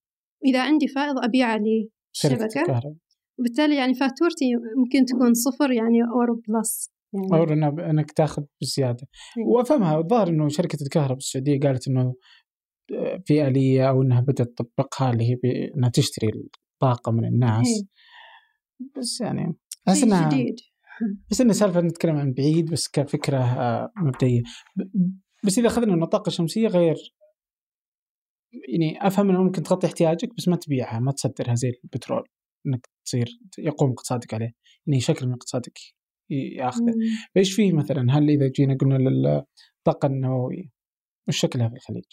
وإذا 0.42 0.62
عندي 0.62 0.88
فائض 0.88 1.18
أبيعه 1.18 1.56
للشبكة. 1.56 3.00
وبالتالي 3.38 3.76
يعني 3.76 3.94
فاتورتي 3.94 4.44
ممكن 4.76 5.04
تكون 5.04 5.34
صفر 5.34 5.72
يعني 5.72 6.02
أو 6.02 6.40
plus 6.48 6.90
يعني 7.12 7.66
أو 7.66 7.78
إنك 7.90 8.12
تاخذ 8.12 8.42
بزيادة 8.62 9.08
إيه. 9.38 9.44
وأفهمها 9.44 9.98
الظاهر 9.98 10.28
إنه 10.28 10.48
شركة 10.48 10.78
الكهرباء 10.82 11.16
السعودية 11.16 11.60
قالت 11.60 11.88
إنه 11.88 12.14
آه، 12.94 13.22
في 13.26 13.46
اليه 13.48 13.88
أو 13.88 14.02
إنها 14.02 14.20
بدأت 14.20 14.54
تطبقها 14.56 15.10
اللي 15.12 15.24
هي 15.30 15.36
إنها 15.76 15.88
تشتري 15.88 16.28
الطاقة 16.74 17.12
من 17.12 17.24
الناس 17.24 17.66
هي. 17.68 17.74
إيه. 17.74 18.88
بس 18.96 19.20
يعني 19.20 19.56
أحس 19.88 20.02
إنها 20.02 20.28
جديد 20.28 20.56
بس 21.30 21.40
انه 21.40 21.52
سالفة 21.52 21.80
نتكلم 21.80 22.16
عن 22.16 22.32
بعيد 22.32 22.70
بس 22.70 22.88
كفكرة 22.88 23.38
آه، 23.38 23.92
مبدئية 23.96 24.42
بس 25.44 25.58
إذا 25.58 25.66
أخذنا 25.66 25.94
ان 25.94 26.02
الطاقه 26.02 26.28
الشمسية 26.28 26.68
غير 26.68 26.96
يعني 28.68 29.06
أفهم 29.06 29.30
إنه 29.30 29.42
ممكن 29.42 29.62
تغطي 29.62 29.86
احتياجك 29.86 30.34
بس 30.36 30.48
ما 30.48 30.56
تبيعها 30.56 30.98
ما 30.98 31.12
تصدرها 31.12 31.54
زي 31.54 31.72
البترول 31.84 32.28
إنك 32.66 32.88
تصير 33.04 33.38
يقوم 33.58 33.90
اقتصادك 33.90 34.34
عليه 34.34 34.52
يعني 34.86 35.00
شكل 35.00 35.26
من 35.26 35.32
اقتصادك 35.32 35.78
ياخذه. 36.30 36.94
فايش 37.34 37.54
فيه 37.54 37.72
مثلا؟ 37.72 38.06
هل 38.10 38.30
إذا 38.30 38.48
جينا 38.48 38.76
قلنا 38.80 38.94
للطاقه 38.94 40.06
النووية 40.06 40.70
وش 41.28 41.40
شكلها 41.40 41.68
في 41.68 41.74
الخليج؟ 41.74 42.04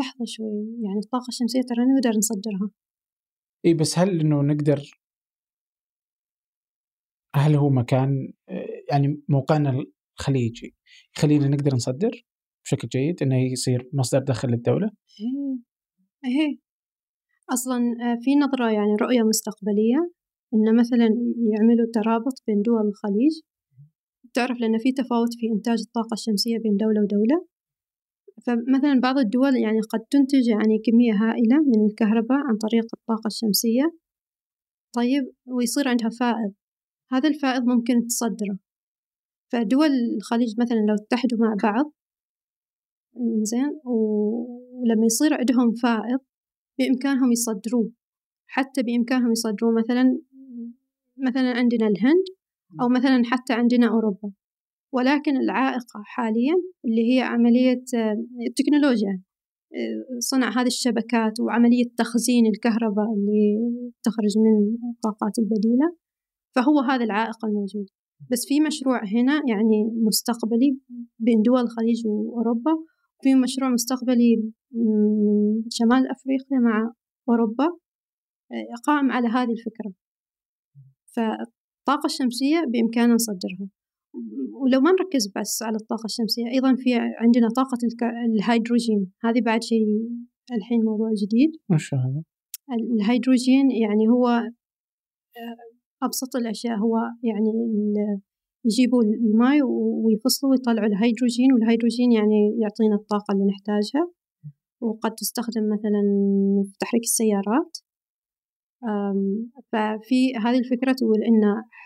لحظة 0.00 0.24
شوي 0.24 0.66
يعني 0.84 0.98
الطاقة 1.04 1.28
الشمسية 1.28 1.60
ترى 1.60 1.84
نقدر 1.84 2.18
نصدرها. 2.18 2.70
إي 3.66 3.74
بس 3.74 3.98
هل 3.98 4.20
إنه 4.20 4.42
نقدر 4.42 4.90
هل 7.36 7.54
هو 7.54 7.70
مكان 7.70 8.32
يعني 8.90 9.22
موقعنا 9.28 9.84
الخليجي 10.20 10.74
يخلينا 11.16 11.48
نقدر 11.48 11.74
نصدر 11.74 12.26
بشكل 12.64 12.88
جيد 12.88 13.22
إنه 13.22 13.52
يصير 13.52 13.90
مصدر 13.92 14.18
دخل 14.18 14.48
للدولة؟ 14.48 14.90
إيه. 16.24 16.58
أصلا 17.52 17.76
آه، 17.76 18.18
في 18.22 18.36
نظرة 18.36 18.70
يعني 18.70 18.94
رؤية 19.00 19.22
مستقبلية 19.22 20.10
إن 20.54 20.76
مثلا 20.80 21.08
يعملوا 21.52 21.86
ترابط 21.94 22.36
بين 22.46 22.62
دول 22.62 22.88
الخليج. 22.88 23.34
تعرف 24.34 24.60
لأن 24.60 24.78
في 24.78 24.92
تفاوت 24.92 25.34
في 25.38 25.46
إنتاج 25.56 25.78
الطاقة 25.86 26.14
الشمسية 26.14 26.58
بين 26.58 26.76
دولة 26.76 27.00
ودولة. 27.02 27.46
فمثلا 28.46 29.00
بعض 29.00 29.18
الدول 29.18 29.56
يعني 29.56 29.80
قد 29.80 30.00
تنتج 30.10 30.48
يعني 30.48 30.78
كمية 30.86 31.12
هائلة 31.12 31.56
من 31.70 31.86
الكهرباء 31.86 32.38
عن 32.48 32.56
طريق 32.56 32.86
الطاقة 32.96 33.26
الشمسية. 33.26 33.86
طيب 34.94 35.24
ويصير 35.46 35.88
عندها 35.88 36.10
فائض. 36.20 36.52
هذا 37.12 37.28
الفائض 37.28 37.62
ممكن 37.62 38.06
تصدره. 38.06 38.58
فدول 39.52 39.90
الخليج 40.16 40.54
مثلا 40.60 40.78
لو 40.88 40.94
اتحدوا 40.94 41.38
مع 41.38 41.56
بعض 41.62 41.92
زين 43.42 43.80
ولما 43.84 45.06
يصير 45.06 45.34
عندهم 45.34 45.72
فائض 45.82 46.20
بإمكانهم 46.78 47.32
يصدروه. 47.32 47.90
حتى 48.46 48.82
بإمكانهم 48.82 49.32
يصدروه 49.32 49.74
مثلا 49.74 50.20
مثلا 51.18 51.50
عندنا 51.50 51.86
الهند 51.86 52.24
أو 52.80 52.88
مثلا 52.88 53.22
حتى 53.24 53.52
عندنا 53.52 53.88
أوروبا. 53.88 54.32
ولكن 54.92 55.36
العائقة 55.36 56.02
حاليا 56.04 56.54
اللي 56.84 57.14
هي 57.14 57.20
عملية 57.20 57.84
التكنولوجيا 58.48 59.22
صنع 60.18 60.60
هذه 60.60 60.66
الشبكات 60.66 61.40
وعملية 61.40 61.84
تخزين 61.98 62.46
الكهرباء 62.46 63.06
اللي 63.14 63.58
تخرج 64.02 64.38
من 64.38 64.76
الطاقات 64.90 65.38
البديلة 65.38 65.96
فهو 66.54 66.80
هذا 66.80 67.04
العائق 67.04 67.44
الموجود. 67.44 67.86
بس 68.30 68.46
في 68.48 68.60
مشروع 68.60 69.04
هنا 69.04 69.42
يعني 69.48 69.90
مستقبلي 70.06 70.78
بين 71.18 71.42
دول 71.42 71.60
الخليج 71.60 72.06
وأوروبا 72.06 72.72
في 73.24 73.34
مشروع 73.34 73.70
مستقبلي 73.70 74.32
من 74.72 75.70
شمال 75.70 76.10
أفريقيا 76.10 76.58
مع 76.68 76.92
أوروبا 77.28 77.64
آه، 78.52 78.76
قائم 78.86 79.12
على 79.12 79.28
هذه 79.28 79.52
الفكرة. 79.56 79.92
فالطاقة 81.14 82.06
الشمسية 82.06 82.58
بإمكاننا 82.72 83.14
نصدرها. 83.14 83.68
ولو 84.60 84.80
ما 84.80 84.90
نركز 84.90 85.32
بس 85.36 85.62
على 85.62 85.76
الطاقة 85.76 86.04
الشمسية 86.04 86.46
أيضا 86.54 86.74
في 86.74 86.94
عندنا 86.94 87.48
طاقة 87.56 87.78
الهيدروجين. 88.26 89.12
هذه 89.24 89.40
بعد 89.40 89.62
شيء 89.62 89.86
الحين 90.56 90.80
موضوع 90.84 91.10
جديد. 91.22 91.50
وش 91.70 91.94
هذا؟ 91.94 92.22
الهيدروجين 92.94 93.70
يعني 93.70 94.08
هو 94.08 94.26
آه، 94.28 95.56
أبسط 96.02 96.36
الأشياء. 96.36 96.76
هو 96.78 96.96
يعني 97.22 97.50
يجيبوا 98.64 99.02
الماء 99.02 99.58
ويفصلوا 100.04 100.52
ويطلعوا 100.52 100.86
الهيدروجين 100.86 101.52
والهيدروجين 101.52 102.12
يعني 102.12 102.58
يعطينا 102.62 102.94
الطاقة 102.94 103.32
اللي 103.32 103.44
نحتاجها. 103.44 104.10
وقد 104.80 105.14
تستخدم 105.14 105.64
مثلا 105.74 106.02
في 106.64 106.72
تحريك 106.80 107.02
السيارات. 107.02 107.78
ففي 109.72 110.34
هذه 110.44 110.58
الفكرة 110.58 110.92
تقول 110.92 111.22
إن 111.22 111.42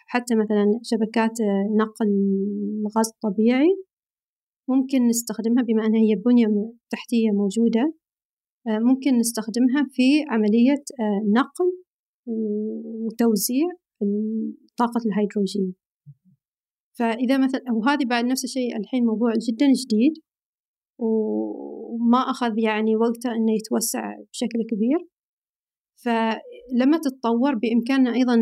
حتى 0.07 0.35
مثلا 0.35 0.81
شبكات 0.83 1.37
نقل 1.77 2.09
الغاز 2.81 3.09
الطبيعي 3.15 3.85
ممكن 4.69 5.07
نستخدمها 5.07 5.63
بما 5.63 5.87
أنها 5.87 6.01
هي 6.01 6.15
بنية 6.15 6.73
تحتية 6.91 7.31
موجودة. 7.31 7.95
ممكن 8.67 9.19
نستخدمها 9.19 9.87
في 9.91 10.25
عملية 10.29 10.85
نقل 11.37 11.73
وتوزيع 12.27 13.67
طاقة 14.77 15.01
الهيدروجين. 15.07 15.75
فإذا 16.99 17.39
مثلا 17.39 17.63
وهذه 17.73 18.05
بعد 18.05 18.25
نفس 18.25 18.45
الشيء 18.45 18.77
الحين 18.77 19.05
موضوع 19.05 19.33
جدا 19.49 19.67
جديد 19.67 20.13
وما 20.99 22.19
أخذ 22.19 22.59
يعني 22.59 22.97
وقته 22.97 23.31
إنه 23.37 23.53
يتوسع 23.53 24.15
بشكل 24.33 24.59
كبير. 24.71 25.09
فلما 26.05 26.99
تتطور 26.99 27.55
بإمكاننا 27.55 28.15
أيضا 28.15 28.37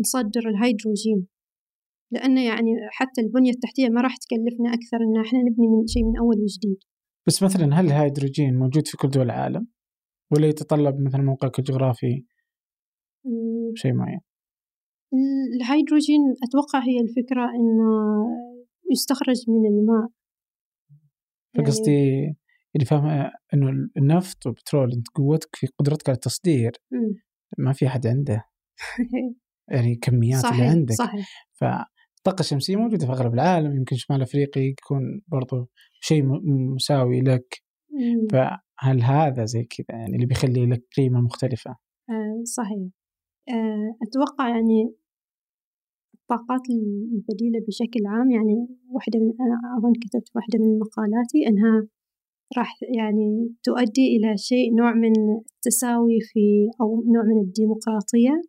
نصدر 0.00 0.48
الهيدروجين. 0.48 1.26
لأنه 2.10 2.44
يعني 2.44 2.70
حتى 2.90 3.20
البنية 3.20 3.50
التحتية 3.50 3.88
ما 3.88 4.00
راح 4.00 4.16
تكلفنا 4.16 4.68
أكثر 4.74 4.96
إن 4.96 5.26
إحنا 5.26 5.38
نبني 5.38 5.68
من 5.68 5.86
شيء 5.86 6.04
من 6.04 6.18
أول 6.18 6.36
وجديد. 6.42 6.78
بس 7.26 7.42
مثلا 7.42 7.80
هل 7.80 7.86
الهيدروجين 7.86 8.58
موجود 8.58 8.86
في 8.86 8.96
كل 8.96 9.08
دول 9.08 9.24
العالم؟ 9.24 9.66
ولا 10.32 10.46
يتطلب 10.46 11.00
مثلا 11.00 11.22
موقعك 11.22 11.58
الجغرافي 11.58 12.24
شيء 13.74 13.92
معين؟ 13.92 14.20
الهيدروجين 15.54 16.20
أتوقع 16.42 16.78
هي 16.78 17.00
الفكرة 17.00 17.50
إنه 17.50 18.24
يستخرج 18.92 19.36
من 19.48 19.66
الماء. 19.66 20.08
فقصدي 21.56 21.90
يعني 21.90 22.36
اللي 22.76 22.86
فاهمة 22.86 23.32
إنه 23.54 23.88
النفط 23.96 24.46
والبترول 24.46 24.92
أنت 24.92 25.08
قوتك 25.14 25.56
في 25.56 25.66
قدرتك 25.66 26.08
على 26.08 26.16
التصدير. 26.16 26.72
ما 27.58 27.72
في 27.72 27.86
أحد 27.86 28.06
عنده. 28.06 28.44
يعني 29.72 29.94
كميات 29.94 30.40
صحيح 30.40 30.54
اللي 30.54 30.66
عندك. 30.66 30.94
صحيح. 30.94 31.48
فالطاقة 31.52 32.40
الشمسية 32.40 32.76
موجودة 32.76 33.06
في 33.06 33.12
أغلب 33.12 33.34
العالم 33.34 33.76
يمكن 33.76 33.96
شمال 33.96 34.22
أفريقيا 34.22 34.62
يكون 34.62 35.22
برضو 35.26 35.68
شيء 36.00 36.22
مساوي 36.74 37.20
لك. 37.20 37.62
فهل 38.32 39.02
هذا 39.02 39.44
زي 39.44 39.64
كذا 39.64 39.98
يعني 39.98 40.14
اللي 40.14 40.26
بيخلي 40.26 40.66
لك 40.66 40.84
قيمة 40.96 41.20
مختلفة؟ 41.20 41.70
آه 42.10 42.42
صحيح. 42.44 42.88
آه 43.48 43.96
أتوقع 44.02 44.48
يعني 44.48 44.94
الطاقات 46.24 46.60
البديلة 46.70 47.60
بشكل 47.68 48.06
عام 48.06 48.30
يعني 48.30 48.68
واحدة 48.90 49.18
من 49.20 49.30
أظن 49.78 49.92
كتبت 49.92 50.28
واحدة 50.36 50.58
من 50.58 50.78
مقالاتي 50.78 51.40
أنها 51.48 51.88
راح 52.58 52.70
يعني 52.98 53.54
تؤدي 53.62 54.16
إلى 54.16 54.36
شيء 54.36 54.74
نوع 54.74 54.94
من 54.94 55.12
التساوي 55.56 56.18
في 56.20 56.68
أو 56.80 57.04
نوع 57.14 57.24
من 57.24 57.40
الديمقراطية 57.44 58.42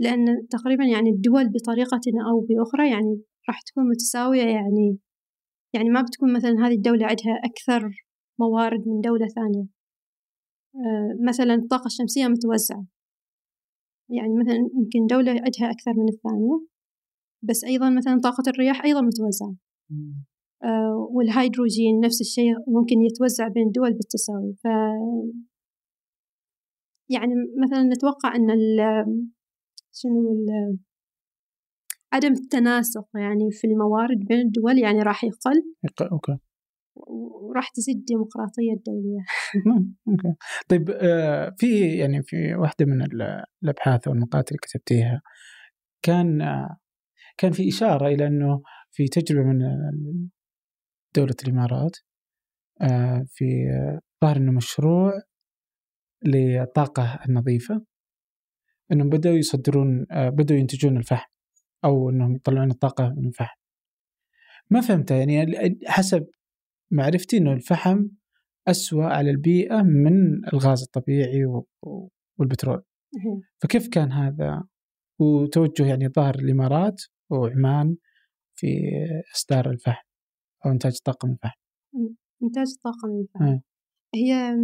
لأن 0.00 0.46
تقريبا 0.50 0.84
يعني 0.84 1.10
الدول 1.10 1.48
بطريقة 1.48 2.00
أو 2.30 2.40
بأخرى 2.40 2.90
يعني 2.90 3.22
راح 3.48 3.62
تكون 3.62 3.88
متساوية 3.88 4.42
يعني 4.42 4.98
يعني 5.74 5.90
ما 5.90 6.02
بتكون 6.02 6.32
مثلا 6.32 6.66
هذه 6.66 6.74
الدولة 6.74 7.06
عندها 7.06 7.34
أكثر 7.44 7.90
موارد 8.40 8.88
من 8.88 9.00
دولة 9.00 9.26
ثانية. 9.26 9.66
آه، 10.76 11.16
مثلا 11.28 11.54
الطاقة 11.54 11.86
الشمسية 11.86 12.26
متوزعة. 12.26 12.86
يعني 14.10 14.34
مثلا 14.40 14.56
يمكن 14.56 15.06
دولة 15.06 15.30
عندها 15.30 15.70
أكثر 15.70 15.92
من 15.96 16.08
الثانية. 16.08 16.71
بس 17.42 17.64
أيضا 17.64 17.90
مثلا 17.90 18.20
طاقة 18.20 18.42
الرياح 18.48 18.84
أيضا 18.84 19.00
متوزعة. 19.00 19.54
آه 20.64 21.08
والهيدروجين 21.10 22.00
نفس 22.00 22.20
الشيء 22.20 22.54
ممكن 22.68 23.02
يتوزع 23.02 23.48
بين 23.48 23.66
الدول 23.66 23.92
بالتساوي. 23.92 24.54
ف 24.64 24.66
يعني 27.10 27.32
مثلا 27.64 27.82
نتوقع 27.82 28.36
أن 28.36 28.50
ال 28.50 28.80
شنو 29.92 30.32
ال 30.32 30.78
عدم 32.12 32.32
التناسق 32.32 33.06
يعني 33.14 33.50
في 33.50 33.66
الموارد 33.66 34.18
بين 34.18 34.40
الدول 34.40 34.78
يعني 34.78 35.02
راح 35.02 35.24
يقل. 35.24 35.62
okay. 36.12 36.38
وراح 36.96 37.70
تزيد 37.70 37.96
الديمقراطية 37.96 38.72
الدولية. 38.72 39.24
أوكي. 40.08 40.34
طيب 40.68 40.90
آه 40.90 41.54
في 41.58 41.96
يعني 41.96 42.22
في 42.22 42.54
واحدة 42.54 42.86
من 42.86 43.02
الأبحاث 43.62 44.08
أو 44.08 44.14
المقالات 44.14 44.48
اللي 44.48 44.58
كتبتيها 44.62 45.22
كان 46.02 46.42
آه 46.42 46.76
كان 47.36 47.52
في 47.52 47.68
إشارة 47.68 48.06
إلى 48.06 48.26
أنه 48.26 48.62
في 48.90 49.08
تجربة 49.08 49.48
من 49.48 50.28
دولة 51.16 51.34
الإمارات 51.44 51.96
آه، 52.82 53.24
في 53.26 53.44
ظهر 54.24 54.36
أنه 54.36 54.52
مشروع 54.52 55.12
للطاقة 56.24 57.20
النظيفة 57.28 57.84
أنهم 58.92 59.08
بدأوا 59.08 59.36
يصدرون 59.36 60.06
آه، 60.10 60.28
بدأوا 60.28 60.58
ينتجون 60.58 60.96
الفحم 60.96 61.30
أو 61.84 62.10
أنهم 62.10 62.34
يطلعون 62.34 62.70
الطاقة 62.70 63.14
من 63.16 63.26
الفحم. 63.26 63.56
ما 64.70 64.80
فهمت 64.80 65.10
يعني 65.10 65.78
حسب 65.86 66.26
معرفتي 66.90 67.36
أنه 67.36 67.52
الفحم 67.52 68.08
أسوأ 68.68 69.04
على 69.04 69.30
البيئة 69.30 69.82
من 69.82 70.44
الغاز 70.52 70.82
الطبيعي 70.82 71.44
والبترول. 72.38 72.82
فكيف 73.62 73.88
كان 73.88 74.12
هذا؟ 74.12 74.64
وتوجه 75.20 75.86
يعني 75.86 76.08
ظهر 76.08 76.34
الإمارات 76.34 77.02
وعمان 77.32 77.96
في 78.54 78.66
إصدار 79.36 79.70
الفحم 79.70 80.06
أو 80.66 80.70
إنتاج 80.70 80.94
الطاقة 80.96 81.26
من 81.26 81.32
الفحم 81.32 81.60
إنتاج 82.42 82.66
الطاقة 82.76 83.08
من 83.08 83.20
الفحم 83.20 83.60
هي 84.14 84.56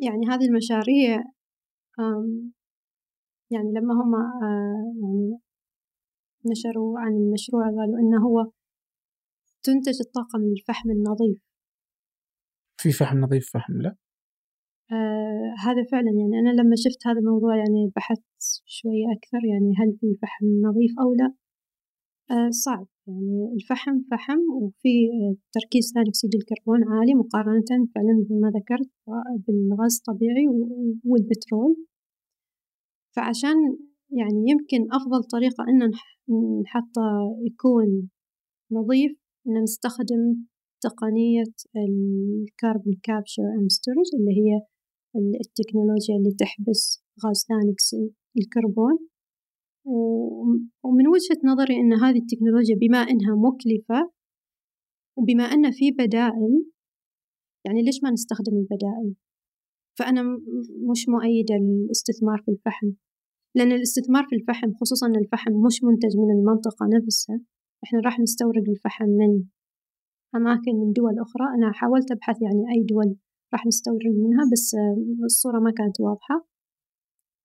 يعني 0.00 0.26
هذه 0.28 0.44
المشاريع 0.48 1.22
يعني 3.50 3.72
لما 3.72 3.94
هم 3.94 4.14
آه، 4.14 4.94
يعني 5.02 5.38
نشروا 6.46 7.00
عن 7.00 7.12
المشروع 7.12 7.62
قالوا 7.62 7.98
إنه 7.98 8.26
هو 8.26 8.50
تنتج 9.62 10.00
الطاقة 10.00 10.38
من 10.38 10.52
الفحم 10.52 10.90
النظيف. 10.90 11.42
في 12.80 12.92
فحم 12.92 13.18
نظيف 13.18 13.50
فحم 13.52 13.80
لا؟ 13.80 13.96
آه 14.92 15.54
هذا 15.58 15.82
فعلا 15.92 16.10
يعني 16.10 16.38
أنا 16.40 16.62
لما 16.62 16.76
شفت 16.76 17.06
هذا 17.06 17.18
الموضوع 17.18 17.56
يعني 17.56 17.92
بحثت 17.96 18.62
شوية 18.66 19.06
أكثر 19.16 19.44
يعني 19.50 19.72
هل 19.78 19.98
في 20.00 20.16
فحم 20.22 20.46
نظيف 20.46 20.92
أو 21.00 21.14
لا؟ 21.14 21.34
آه 22.30 22.50
صعب 22.50 22.86
يعني 23.06 23.54
الفحم 23.54 24.00
فحم 24.10 24.40
وفي 24.62 24.88
تركيز 25.52 25.92
ثاني 25.94 26.08
أكسيد 26.08 26.30
الكربون 26.34 26.80
عالي 26.92 27.14
مقارنة 27.14 27.88
فعلا 27.94 28.26
بما 28.30 28.48
ذكرت 28.48 28.90
بالغاز 29.46 29.96
الطبيعي 29.98 30.46
والبترول. 31.04 31.76
فعشان 33.16 33.56
يعني 34.10 34.44
يمكن 34.50 34.92
أفضل 34.92 35.24
طريقة 35.24 35.64
إن 35.68 35.90
نحطه 36.62 37.36
يكون 37.46 38.08
نظيف 38.72 39.12
إن 39.46 39.62
نستخدم 39.62 40.44
تقنية 40.80 41.52
ال 41.76 41.93
carbon 41.93 42.94
capture 43.02 43.42
and 43.42 43.70
storage 43.70 44.06
اللي 44.18 44.30
هي 44.30 44.60
التكنولوجيا 45.16 46.16
اللي 46.16 46.34
تحبس 46.38 47.04
غاز 47.24 47.46
ثاني 47.48 47.74
الكربون. 48.38 48.98
ومن 50.84 51.08
وجهة 51.08 51.40
نظري 51.44 51.76
أن 51.76 51.92
هذه 51.92 52.18
التكنولوجيا 52.18 52.76
بما 52.76 52.98
أنها 52.98 53.34
مكلفة 53.48 54.10
وبما 55.18 55.44
أن 55.44 55.70
في 55.70 55.90
بدائل 55.90 56.64
يعني 57.64 57.82
ليش 57.82 58.02
ما 58.02 58.10
نستخدم 58.10 58.56
البدائل؟ 58.56 59.14
فأنا 59.98 60.22
مش 60.90 61.08
مؤيدة 61.08 61.54
للاستثمار 61.54 62.42
في 62.44 62.50
الفحم. 62.50 62.90
لأن 63.54 63.72
الاستثمار 63.72 64.24
في 64.28 64.36
الفحم 64.36 64.72
خصوصا 64.80 65.06
الفحم 65.06 65.52
مش 65.66 65.84
منتج 65.84 66.16
من 66.16 66.30
المنطقة 66.38 66.86
نفسها 66.96 67.40
إحنا 67.84 68.00
راح 68.04 68.20
نستورد 68.20 68.68
الفحم 68.68 69.08
من 69.20 69.44
أماكن 70.34 70.74
من 70.80 70.92
دول 70.92 71.14
أخرى. 71.20 71.46
أنا 71.56 71.72
حاولت 71.72 72.10
أبحث 72.12 72.36
يعني 72.42 72.62
أي 72.74 72.84
دول 72.84 73.16
راح 73.52 73.66
نستورد 73.66 74.14
منها 74.24 74.44
بس 74.52 74.76
الصورة 75.24 75.58
ما 75.60 75.70
كانت 75.70 76.00
واضحة. 76.00 76.48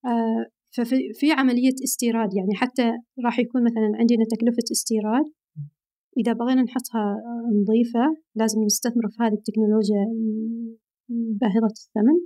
آه، 0.05 0.45
ففي 0.75 1.31
عملية 1.31 1.75
استيراد 1.83 2.29
يعني 2.35 2.53
حتى 2.55 2.91
راح 3.25 3.39
يكون 3.39 3.63
مثلا 3.63 3.91
عندنا 3.99 4.25
تكلفة 4.31 4.63
استيراد. 4.71 5.25
إذا 6.17 6.33
بغينا 6.33 6.61
نحطها 6.61 7.15
نظيفة 7.61 8.23
لازم 8.35 8.63
نستثمر 8.63 9.09
في 9.09 9.23
هذه 9.23 9.33
التكنولوجيا 9.33 10.05
باهظة 11.09 11.73
الثمن. 11.81 12.19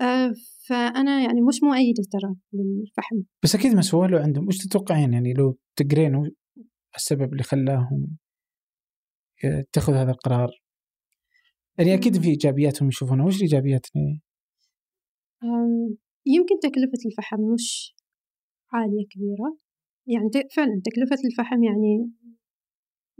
آه، 0.00 0.32
فأنا 0.68 1.22
يعني 1.22 1.40
مش 1.40 1.62
مؤيدة 1.62 2.02
ترى 2.12 2.34
للفحم. 2.52 3.16
بس 3.42 3.54
أكيد 3.54 3.74
مسوى 3.74 4.08
له 4.08 4.20
عندهم. 4.20 4.46
وش 4.46 4.58
تتوقعين 4.58 5.12
يعني 5.12 5.32
لو 5.32 5.58
تقرين 5.76 6.30
السبب 6.96 7.32
اللي 7.32 7.42
خلاهم 7.42 8.16
يتخذوا 9.44 9.98
هذا 9.98 10.10
القرار؟ 10.10 10.50
يعني 11.78 11.94
أكيد 11.94 12.20
في 12.20 12.28
إيجابياتهم 12.28 12.88
يشوفونها. 12.88 13.26
وش 13.26 13.36
الإيجابيات؟ 13.36 13.86
يمكن 16.26 16.58
تكلفة 16.62 16.98
الفحم 17.06 17.40
مش 17.54 17.94
عالية 18.72 19.06
كبيرة. 19.10 19.58
يعني 20.06 20.30
فعلا 20.56 20.82
تكلفة 20.84 21.16
الفحم 21.24 21.64
يعني 21.64 22.12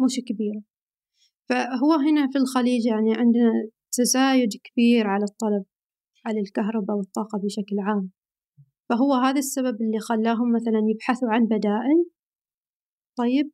مش 0.05 0.21
كبيرة. 0.27 0.63
فهو 1.49 1.93
هنا 1.93 2.29
في 2.33 2.39
الخليج 2.39 2.87
يعني 2.87 3.15
عندنا 3.15 3.53
تزايد 3.93 4.49
كبير 4.65 5.07
على 5.07 5.25
الطلب 5.25 5.65
على 6.27 6.41
الكهرباء 6.41 6.97
والطاقة 6.97 7.39
بشكل 7.39 7.77
عام. 7.79 8.11
فهو 8.89 9.15
هذا 9.15 9.39
السبب 9.39 9.81
اللي 9.81 9.99
خلاهم 10.01 10.53
مثلا 10.53 10.81
يبحثوا 10.91 11.29
عن 11.29 11.45
بدائل. 11.45 12.11
طيب 13.19 13.51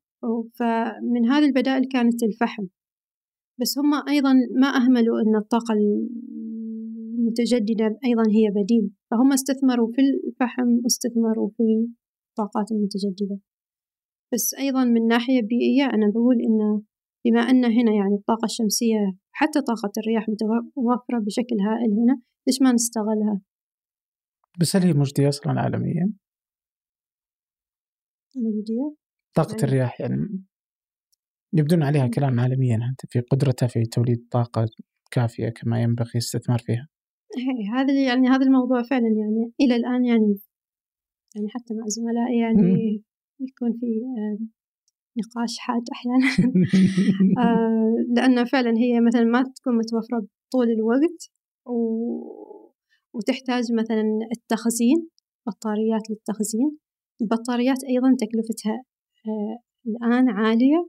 فمن 0.58 1.26
هذه 1.30 1.44
البدائل 1.44 1.88
كانت 1.92 2.22
الفحم. 2.22 2.66
بس 3.60 3.78
هم 3.78 4.08
أيضا 4.08 4.32
ما 4.60 4.68
أهملوا 4.76 5.20
أن 5.20 5.36
الطاقة 5.36 5.74
المتجددة 7.18 7.98
أيضا 8.04 8.22
هي 8.22 8.46
بديل 8.62 8.90
فهم 9.10 9.32
استثمروا 9.32 9.88
في 9.94 10.00
الفحم 10.02 10.68
واستثمروا 10.84 11.50
في 11.56 11.62
الطاقات 12.30 12.72
المتجددة 12.72 13.38
بس 14.32 14.54
أيضا 14.58 14.84
من 14.84 15.06
ناحية 15.06 15.42
بيئية 15.42 15.84
أنا 15.84 16.10
بقول 16.14 16.36
إنه 16.46 16.82
بما 17.24 17.40
أن 17.40 17.64
هنا 17.64 17.92
يعني 17.92 18.14
الطاقة 18.14 18.44
الشمسية 18.44 18.98
حتى 19.32 19.60
طاقة 19.60 19.92
الرياح 19.98 20.26
متوفرة 20.28 21.18
بشكل 21.26 21.56
هائل 21.60 21.92
هنا 21.92 22.20
ليش 22.46 22.62
ما 22.62 22.72
نستغلها؟ 22.72 23.40
بس 24.60 24.76
هل 24.76 24.82
هي 24.82 24.92
مجدية 24.92 25.28
أصلا 25.28 25.60
عالميا؟ 25.60 26.12
مجدية؟ 28.36 28.94
طاقة 29.34 29.50
يعني... 29.50 29.62
الرياح 29.62 30.00
يعني 30.00 30.44
يبدون 31.52 31.82
عليها 31.82 32.06
كلام 32.06 32.40
عالميا 32.40 32.94
في 33.08 33.20
قدرتها 33.20 33.66
في 33.66 33.82
توليد 33.82 34.28
طاقة 34.30 34.66
كافية 35.10 35.48
كما 35.48 35.82
ينبغي 35.82 36.10
الإستثمار 36.14 36.58
فيها. 36.58 36.88
هذا 37.74 37.92
يعني 37.92 38.28
هذا 38.28 38.46
الموضوع 38.46 38.82
فعلا 38.82 39.08
يعني 39.08 39.52
إلى 39.60 39.76
الآن 39.76 40.04
يعني 40.04 40.38
يعني 41.36 41.48
حتى 41.48 41.74
مع 41.74 41.84
زملائي 41.86 42.38
يعني 42.38 43.02
يكون 43.40 43.72
في 43.72 43.86
نقاش 45.18 45.58
حاد 45.58 45.82
أحيانا. 45.92 46.54
آه، 47.44 47.94
لأن 48.16 48.44
فعلا 48.44 48.78
هي 48.78 49.00
مثلا 49.00 49.24
ما 49.24 49.42
تكون 49.42 49.76
متوفرة 49.76 50.26
طول 50.52 50.70
الوقت 50.70 51.30
و... 51.66 51.78
وتحتاج 53.14 53.72
مثلا 53.72 54.04
التخزين 54.36 55.08
بطاريات 55.46 56.10
للتخزين. 56.10 56.78
البطاريات 57.22 57.84
أيضا 57.84 58.16
تكلفتها 58.20 58.82
آه، 59.26 59.58
الآن 59.86 60.28
عالية. 60.28 60.88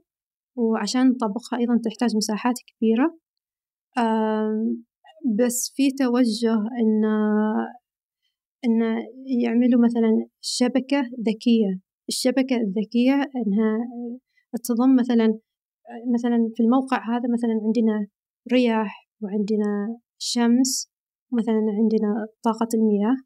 وعشان 0.56 1.08
نطبقها 1.08 1.58
أيضا 1.58 1.80
تحتاج 1.84 2.16
مساحات 2.16 2.54
كبيرة. 2.66 3.18
بس 5.38 5.72
في 5.76 5.90
توجه 5.90 6.58
إن 6.80 7.04
إن 8.64 8.80
يعملوا 9.42 9.84
مثلا 9.84 10.26
شبكة 10.40 11.00
ذكية. 11.00 11.80
الشبكة 12.08 12.56
الذكية 12.56 13.14
إنها 13.14 13.78
تضم 14.64 14.96
مثلا 15.00 15.38
مثلا 16.14 16.50
في 16.54 16.62
الموقع 16.62 16.98
هذا 17.16 17.28
مثلا 17.32 17.54
عندنا 17.66 18.06
رياح 18.52 19.10
وعندنا 19.22 19.98
شمس 20.18 20.90
مثلا 21.32 21.60
عندنا 21.78 22.26
طاقة 22.42 22.68
المياه. 22.74 23.16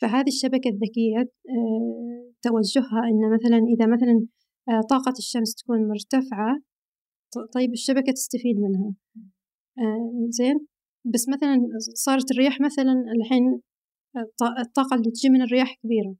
فهذه 0.00 0.28
الشبكة 0.28 0.68
الذكية 0.68 1.18
آه، 1.50 2.32
توجهها 2.42 3.00
إن 3.10 3.34
مثلا 3.34 3.56
إذا 3.56 3.86
مثلا 3.86 4.26
طاقة 4.90 5.14
الشمس 5.18 5.54
تكون 5.54 5.88
مرتفعة 5.88 6.60
طيب 7.54 7.72
الشبكة 7.72 8.12
تستفيد 8.12 8.56
منها. 8.56 8.94
آه، 9.78 10.28
زين. 10.28 10.66
بس 11.04 11.28
مثلا 11.28 11.56
صارت 11.94 12.30
الرياح 12.30 12.60
مثلا 12.60 12.92
الحين 13.16 13.60
الطاقة 14.60 14.94
اللي 14.96 15.10
تجي 15.10 15.28
من 15.28 15.42
الرياح 15.42 15.74
كبيرة. 15.74 16.16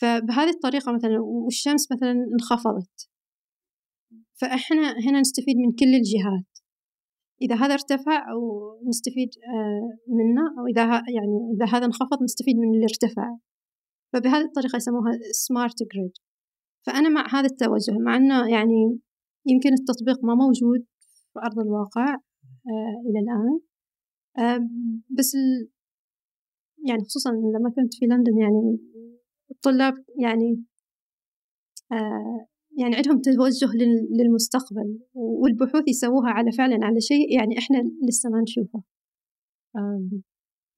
فبهذه 0.00 0.50
الطريقة 0.50 0.92
مثلا 0.92 1.18
والشمس 1.20 1.92
مثلا 1.92 2.12
انخفضت. 2.32 3.08
فإحنا 4.40 4.94
هنا 5.08 5.20
نستفيد 5.20 5.56
من 5.56 5.72
كل 5.72 5.94
الجهات. 5.94 6.58
إذا 7.42 7.54
هذا 7.54 7.74
ارتفع 7.74 8.32
أو 8.32 8.40
نستفيد 8.88 9.28
آه، 9.54 9.98
منه 10.08 10.42
أو 10.58 10.66
إذا 10.66 10.84
يعني 10.84 11.36
إذا 11.56 11.76
هذا 11.76 11.86
انخفض 11.86 12.22
نستفيد 12.22 12.56
من 12.56 12.74
اللي 12.74 12.84
ارتفع. 12.84 13.36
فبهذه 14.12 14.44
الطريقة 14.44 14.76
يسموها 14.76 15.12
سمارت 15.32 15.82
جريد 15.94 16.12
فأنا 16.86 17.08
مع 17.08 17.26
هذا 17.30 17.46
التوجه 17.46 17.98
مع 17.98 18.16
أنه 18.16 18.50
يعني 18.50 18.98
يمكن 19.46 19.70
التطبيق 19.72 20.24
ما 20.24 20.34
موجود 20.34 20.84
في 21.32 21.38
أرض 21.38 21.58
الواقع 21.58 22.14
آه، 22.66 23.02
إلى 23.06 23.18
الآن. 23.20 23.60
آه، 24.38 24.68
بس 25.18 25.36
يعني 26.88 27.04
خصوصا 27.04 27.30
لما 27.30 27.70
كنت 27.76 27.94
في 27.94 28.06
لندن 28.06 28.38
يعني 28.38 28.78
الطلاب 29.50 29.94
يعني 30.20 30.64
آه 31.92 32.46
يعني 32.78 32.96
عندهم 32.96 33.20
توجه 33.20 33.70
للمستقبل 34.18 34.98
والبحوث 35.14 35.88
يسووها 35.88 36.30
على 36.30 36.52
فعلا 36.52 36.86
على 36.86 37.00
شيء 37.00 37.36
يعني 37.36 37.58
إحنا 37.58 37.78
لسه 38.08 38.30
ما 38.30 38.40
نشوفه. 38.40 38.82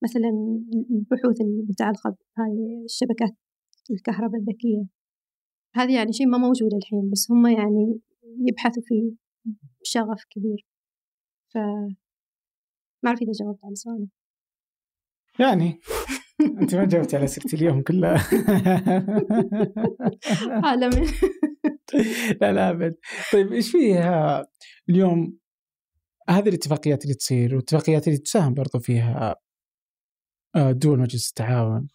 مثلا 0.02 0.30
البحوث 0.90 1.40
المتعلقة 1.40 2.10
بهاي 2.10 2.84
الشبكات 2.84 3.34
الكهرباء 3.90 4.40
الذكية. 4.40 4.95
هذه 5.76 5.94
يعني 5.94 6.12
شيء 6.12 6.26
ما 6.26 6.38
موجود 6.38 6.74
الحين 6.74 7.10
بس 7.10 7.30
هم 7.30 7.46
يعني 7.46 8.00
يبحثوا 8.48 8.82
فيه 8.86 9.12
بشغف 9.80 10.24
كبير. 10.30 10.66
ف 11.48 11.56
ما 13.02 13.10
أعرف 13.10 13.22
إذا 13.22 13.32
جاوبت 13.40 13.64
على 13.64 13.74
سؤالك. 13.74 14.08
يعني. 15.38 15.80
أنت 16.60 16.74
ما 16.74 16.84
جاوبت 16.84 17.14
على 17.14 17.24
اسئلتي 17.24 17.56
اليوم 17.56 17.82
كلها. 17.82 18.18
عالمي 20.64 21.06
لا 22.40 22.52
لا 22.52 22.70
أبد. 22.70 22.96
طيب 23.32 23.52
إيش 23.52 23.70
فيها 23.70 24.46
اليوم؟ 24.88 25.38
هذه 26.28 26.48
الاتفاقيات 26.48 27.02
اللي 27.04 27.14
تصير 27.14 27.54
والاتفاقيات 27.54 28.08
اللي 28.08 28.18
تساهم 28.18 28.54
برضو 28.54 28.78
فيها 28.78 29.36
آه، 30.56 30.72
دول 30.72 30.98
مجلس 30.98 31.28
التعاون. 31.28 31.88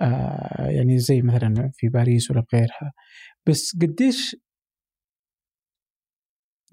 آه، 0.00 0.68
يعني 0.70 0.98
زي 0.98 1.22
مثلا 1.22 1.70
في 1.74 1.88
باريس 1.88 2.30
ولا 2.30 2.44
بغيرها 2.52 2.92
بس 3.46 3.76
قديش 3.82 4.36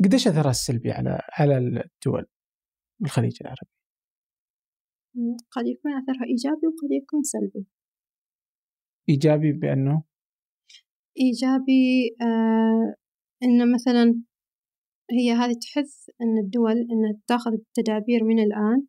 قديش 0.04 0.28
اثرها 0.28 0.50
السلبي 0.50 0.92
على 0.92 1.22
على 1.40 1.58
الدول 1.58 2.26
الخليج 3.06 3.38
العربي؟ 3.42 3.70
قد 5.52 5.68
يكون 5.68 5.92
أثرها 5.92 6.26
إيجابي 6.30 6.68
وقد 6.68 6.92
يكون 6.92 7.24
سلبي. 7.24 7.66
إيجابي 9.10 9.52
بأنه؟ 9.52 10.04
إيجابي 11.20 12.16
آه 12.22 12.96
إنه 13.44 13.74
مثلا 13.74 14.24
هي 15.12 15.32
هذه 15.32 15.54
تحث 15.62 16.10
إن 16.22 16.38
الدول 16.46 16.72
إنها 16.72 17.20
تاخذ 17.28 17.52
التدابير 17.52 18.24
من 18.24 18.40
الآن 18.40 18.88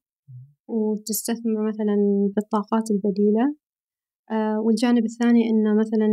وتستثمر 0.68 1.68
مثلا 1.68 1.96
في 2.34 2.38
الطاقات 2.38 2.90
البديلة. 2.90 3.63
والجانب 4.64 5.04
الثاني 5.04 5.42
إنه 5.50 5.74
مثلا 5.78 6.08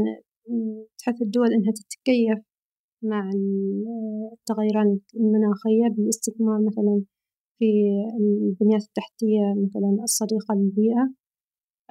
تحث 0.97 1.21
الدول 1.21 1.47
إنها 1.53 1.71
تتكيف 1.71 2.39
مع 3.03 3.29
التغيرات 4.33 5.01
المناخية 5.15 5.95
بالاستثمار 5.95 6.59
مثلا 6.67 7.03
في 7.59 7.65
البنيات 8.19 8.83
التحتية 8.83 9.45
مثلا 9.63 10.03
الصديقة 10.03 10.55
للبيئة. 10.55 11.13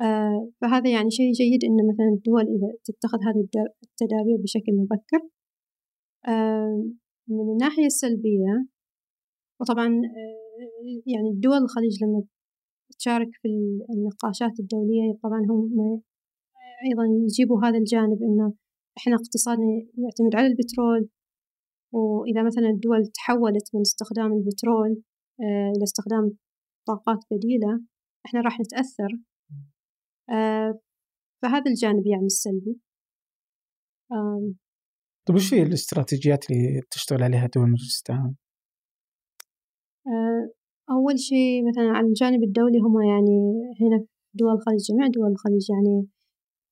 آه، 0.01 0.51
فهذا 0.61 0.91
يعني 0.91 1.11
شيء 1.11 1.33
جيد 1.33 1.65
إن 1.65 1.77
مثلا 1.91 2.09
الدول 2.17 2.43
إذا 2.43 2.69
تتخذ 2.85 3.19
هذه 3.19 3.41
التدابير 3.83 4.37
بشكل 4.43 4.73
مبكر. 4.73 5.29
آه، 6.29 6.85
من 7.29 7.53
الناحية 7.53 7.87
السلبية 7.87 8.67
وطبعا 9.61 9.87
آه، 9.87 11.03
يعني 11.07 11.29
الدول 11.31 11.59
الخليج 11.63 12.05
لما 12.05 12.23
تشارك 12.99 13.29
في 13.43 13.49
النقاشات 13.95 14.61
الدولية 14.61 15.19
طبعا 15.23 15.41
هم 15.51 16.03
أيضا 16.87 17.05
يجيبوا 17.25 17.65
هذا 17.65 17.79
الجانب 17.79 18.23
إنه 18.23 18.55
إحنا 18.99 19.15
اقتصادنا 19.15 19.75
يعتمد 19.99 20.35
على 20.35 20.47
البترول 20.47 21.09
وإذا 21.93 22.43
مثلا 22.43 22.69
الدول 22.75 23.07
تحولت 23.07 23.67
من 23.75 23.81
استخدام 23.81 24.33
البترول 24.33 25.03
آه، 25.41 25.73
إلى 25.77 25.85
استخدام 25.85 26.37
طاقات 26.87 27.19
بديلة 27.31 27.81
إحنا 28.27 28.41
راح 28.41 28.61
نتأثر. 28.61 29.19
آه، 30.31 30.81
فهذا 31.43 31.71
الجانب 31.71 32.07
يعني 32.07 32.27
السلبي. 32.27 32.81
طيب 35.27 35.37
وش 35.37 35.55
هي 35.55 35.63
الاستراتيجيات 35.63 36.51
اللي 36.51 36.81
تشتغل 36.91 37.23
عليها 37.23 37.47
دول 37.55 37.71
مجلس 37.71 37.99
التعاون؟ 37.99 38.37
آه، 40.07 40.51
أول 40.91 41.19
شيء 41.19 41.69
مثلا 41.69 41.89
على 41.97 42.07
الجانب 42.07 42.43
الدولي 42.43 42.79
هم 42.79 43.03
يعني 43.03 43.37
هنا 43.81 43.99
في 43.99 44.07
دول 44.35 44.53
الخليج 44.55 44.81
جميع 44.91 45.07
دول 45.07 45.31
الخليج 45.33 45.67
يعني 45.71 46.09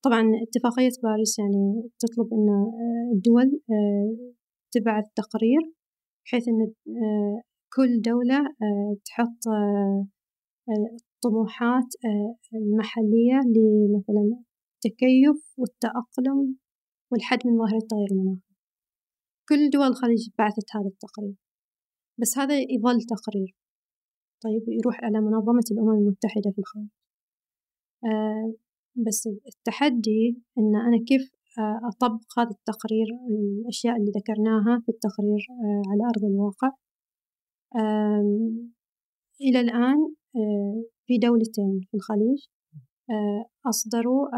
طبعا 0.04 0.22
اتفاقية 0.42 0.90
باريس 1.02 1.38
يعني 1.38 1.90
تطلب 1.98 2.28
أن 2.32 2.48
آه، 2.48 3.14
الدول 3.14 3.60
آه، 3.70 4.34
تبعث 4.72 5.04
تقرير 5.14 5.60
بحيث 6.24 6.48
أن 6.48 6.72
كل 7.72 8.00
دولة 8.00 8.38
تحط 9.04 9.40
الطموحات 11.14 11.90
المحلية 12.54 13.40
لمثلا 13.54 14.44
التكيف 14.74 15.54
والتأقلم 15.58 16.56
والحد 17.12 17.38
من 17.46 17.58
ظاهرة 17.58 17.78
التغير 17.82 18.08
المناخي. 18.12 18.42
كل 19.48 19.70
دول 19.70 19.86
الخليج 19.86 20.28
بعثت 20.38 20.76
هذا 20.76 20.86
التقرير 20.86 21.34
بس 22.20 22.38
هذا 22.38 22.54
يظل 22.58 23.00
تقرير. 23.02 23.56
طيب 24.44 24.62
يروح 24.68 25.04
على 25.04 25.20
منظمة 25.20 25.64
الأمم 25.70 25.98
المتحدة 25.98 26.50
في 26.50 26.58
الخارج. 26.58 26.88
آه 28.04 28.54
بس 29.06 29.28
التحدي 29.46 30.42
إن 30.58 30.76
أنا 30.76 30.98
كيف 31.06 31.22
آه 31.58 31.80
أطبق 31.88 32.38
هذا 32.38 32.50
التقرير 32.50 33.06
الأشياء 33.30 33.96
اللي 33.96 34.10
ذكرناها 34.18 34.82
في 34.86 34.88
التقرير 34.88 35.46
آه 35.50 35.82
على 35.90 36.02
أرض 36.04 36.24
الواقع. 36.24 36.70
إلى 39.40 39.60
الآن 39.60 40.14
آه 40.36 40.84
في 41.06 41.18
دولتين 41.18 41.80
في 41.90 41.94
الخليج 41.96 42.38
أصدروا 43.66 44.28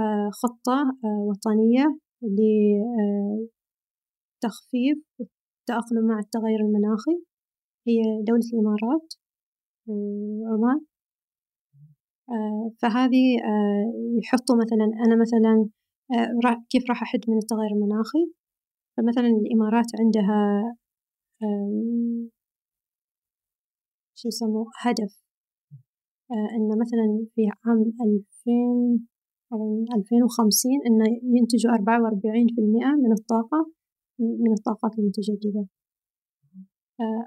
خطة 0.43 0.79
وطنية 1.29 1.99
لتخفيف 4.43 4.99
التأقلم 5.21 6.07
مع 6.07 6.19
التغير 6.19 6.61
المناخي. 6.61 7.25
هي 7.89 8.03
دولة 8.29 8.47
الإمارات 8.53 9.15
وعمان 9.87 10.77
آه، 10.77 10.90
فهذه 12.83 13.25
آه، 13.45 13.93
يحطوا 14.23 14.57
مثلا 14.57 14.85
أنا 15.07 15.17
مثلا 15.23 15.69
آه، 16.13 16.65
كيف 16.71 16.85
راح 16.91 17.03
أحد 17.03 17.21
من 17.29 17.39
التغير 17.39 17.71
المناخي؟ 17.77 18.33
فمثلا 18.97 19.27
الإمارات 19.27 19.87
عندها 20.01 20.41
شو 24.15 24.29
يسموه؟ 24.29 24.67
هدف 24.83 25.23
إنه 26.31 26.75
مثلا 26.83 27.27
في 27.35 27.43
عام 27.65 27.81
ألفين 27.83 29.07
ألفين 29.97 30.23
وخمسين 30.23 30.81
إنه 30.87 31.05
ينتجوا 31.39 31.73
أربعة 31.73 32.03
وأربعين 32.03 32.47
في 32.55 32.61
المئة 32.61 32.93
من 33.05 33.13
الطاقة 33.13 33.73
من 34.19 34.53
الطاقات 34.53 34.99
المتجددة. 34.99 35.67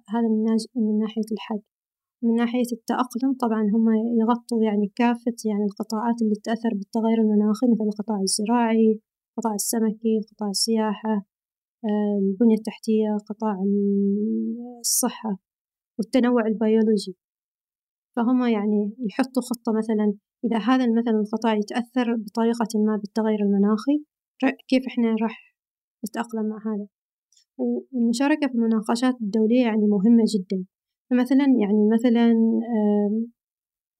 هذا 0.10 0.28
من, 0.28 0.46
من 0.76 1.00
ناحية 1.00 1.30
الحد. 1.32 1.62
من 2.24 2.36
ناحية 2.36 2.70
التأقلم 2.78 3.34
طبعا 3.44 3.62
هم 3.62 3.86
يغطوا 4.22 4.64
يعني 4.64 4.92
كافة 4.96 5.36
يعني 5.46 5.64
القطاعات 5.70 6.22
اللي 6.22 6.36
تأثر 6.44 6.70
بالتغير 6.74 7.18
المناخي 7.22 7.66
مثل 7.72 7.84
القطاع 7.84 8.22
الزراعي 8.22 9.00
القطاع 9.32 9.54
السمكي 9.54 10.20
قطاع 10.32 10.50
السياحة 10.50 11.26
البنية 12.22 12.56
التحتية 12.56 13.18
قطاع 13.30 13.56
الصحة 14.80 15.38
والتنوع 15.98 16.48
البيولوجي. 16.48 17.16
فهم 18.16 18.44
يعني 18.48 18.96
يحطوا 19.00 19.42
خطة 19.42 19.72
مثلا 19.78 20.14
إذا 20.46 20.58
هذا 20.58 20.86
مثلا 21.00 21.20
القطاع 21.20 21.54
يتأثر 21.58 22.16
بطريقة 22.16 22.80
ما 22.88 22.98
بالتغير 22.98 23.40
المناخي 23.40 24.06
كيف 24.68 24.84
إحنا 24.88 25.16
راح 25.22 25.56
نتأقلم 26.06 26.46
مع 26.50 26.58
هذا؟ 26.58 26.88
والمشاركة 27.58 28.48
في 28.48 28.54
المناقشات 28.56 29.16
الدولية 29.22 29.62
يعني 29.62 29.88
مهمة 29.88 30.24
جدا. 30.36 30.66
فمثلا 31.14 31.46
يعني 31.62 31.90
مثلا 31.94 32.34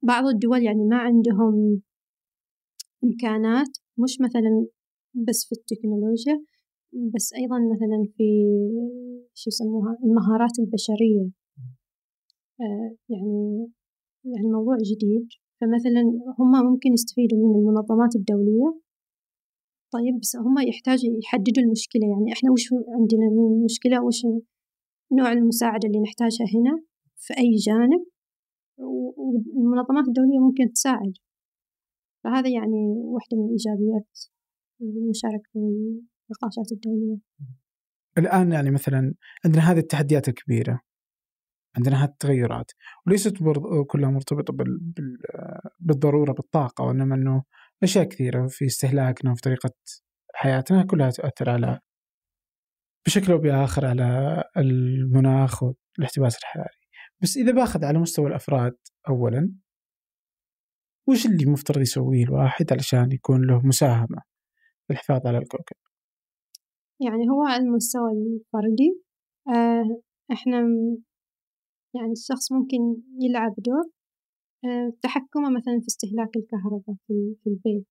بعض 0.04 0.26
الدول 0.26 0.64
يعني 0.64 0.84
ما 0.86 0.98
عندهم 0.98 1.82
إمكانات 3.04 3.78
مش 3.98 4.18
مثلا 4.22 4.68
بس 5.28 5.46
في 5.50 5.56
التكنولوجيا 5.56 6.46
بس 7.16 7.34
أيضا 7.34 7.58
مثلا 7.74 8.04
في 8.18 8.24
شو 9.34 9.50
يسموها 9.50 9.98
المهارات 10.04 10.60
البشرية. 10.60 11.30
آه، 12.62 12.96
يعني 13.10 13.68
يعني 14.26 14.48
موضوع 14.48 14.78
جديد. 14.78 15.28
فمثلا 15.62 16.02
هم 16.40 16.66
ممكن 16.72 16.94
يستفيدوا 16.94 17.38
من 17.38 17.56
المنظمات 17.60 18.16
الدولية. 18.16 18.80
طيب 19.94 20.20
بس 20.22 20.36
هم 20.36 20.56
يحتاجوا 20.68 21.18
يحددوا 21.24 21.64
المشكلة. 21.64 22.06
يعني 22.14 22.34
إحنا 22.34 22.52
وش 22.52 22.74
عندنا 22.74 23.30
من 23.30 23.64
مشكلة؟ 23.66 24.04
وش 24.04 24.22
نوع 25.12 25.32
المساعدة 25.32 25.88
اللي 25.88 26.00
نحتاجها 26.00 26.46
هنا؟ 26.56 26.93
في 27.16 27.34
أي 27.38 27.56
جانب 27.56 28.06
والمنظمات 28.78 30.08
الدولية 30.08 30.40
ممكن 30.40 30.74
تساعد. 30.74 31.14
فهذا 32.24 32.50
يعني 32.50 32.94
واحدة 32.96 33.38
من 33.38 33.46
الإيجابيات 33.46 34.20
المشاركة 34.82 35.50
في 35.54 35.60
النقاشات 35.60 36.72
الدولية. 36.72 37.18
الآن 38.18 38.52
يعني 38.52 38.72
مثلا 38.72 39.14
عندنا 39.46 39.72
هذه 39.72 39.80
التحديات 39.80 40.28
الكبيرة 40.28 40.82
عندنا 41.78 42.04
هذه 42.04 42.10
التغيرات 42.10 42.72
وليست 43.08 43.38
كلها 43.88 44.10
مرتبطة 44.10 44.54
بال... 44.54 44.80
بال... 44.80 45.18
بالضرورة 45.80 46.34
بالطاقة 46.34 46.84
وإنما 46.84 47.16
أنه 47.16 47.44
أشياء 47.84 48.04
كثيرة 48.06 48.48
في 48.48 48.66
استهلاكنا 48.66 49.32
وفي 49.32 49.42
طريقة 49.42 49.72
حياتنا 50.34 50.84
كلها 50.84 51.10
تؤثر 51.10 51.50
على 51.50 51.80
بشكل 53.06 53.32
أو 53.32 53.38
بآخر 53.38 53.86
على 53.86 54.44
المناخ 54.58 55.64
والاحتباس 55.64 56.38
الحراري. 56.38 56.83
بس 57.24 57.38
إذا 57.38 57.52
بأخذ 57.52 57.86
على 57.86 58.00
مستوى 58.00 58.28
الأفراد 58.28 58.78
أولا 59.10 59.56
وش 61.10 61.26
اللي 61.26 61.46
مفترض 61.46 61.82
يسويه 61.82 62.24
الواحد 62.24 62.74
علشان 62.74 63.12
يكون 63.12 63.48
له 63.48 63.62
مساهمة 63.68 64.22
في 64.88 64.94
الحفاظ 64.94 65.28
على 65.28 65.38
الكوكب؟ 65.38 65.76
يعني 67.02 67.30
هو 67.30 67.44
على 67.44 67.64
المستوى 67.64 68.12
الفردي 68.12 69.02
آه 69.48 70.02
إحنا 70.32 70.58
يعني 71.96 72.12
الشخص 72.12 72.52
ممكن 72.52 73.02
يلعب 73.22 73.54
دور 73.58 73.86
آه 74.66 74.94
تحكمه 75.02 75.50
مثلا 75.50 75.80
في 75.82 75.88
استهلاك 75.88 76.30
الكهرباء 76.36 76.96
في, 77.08 77.36
في 77.44 77.50
البيت. 77.50 77.88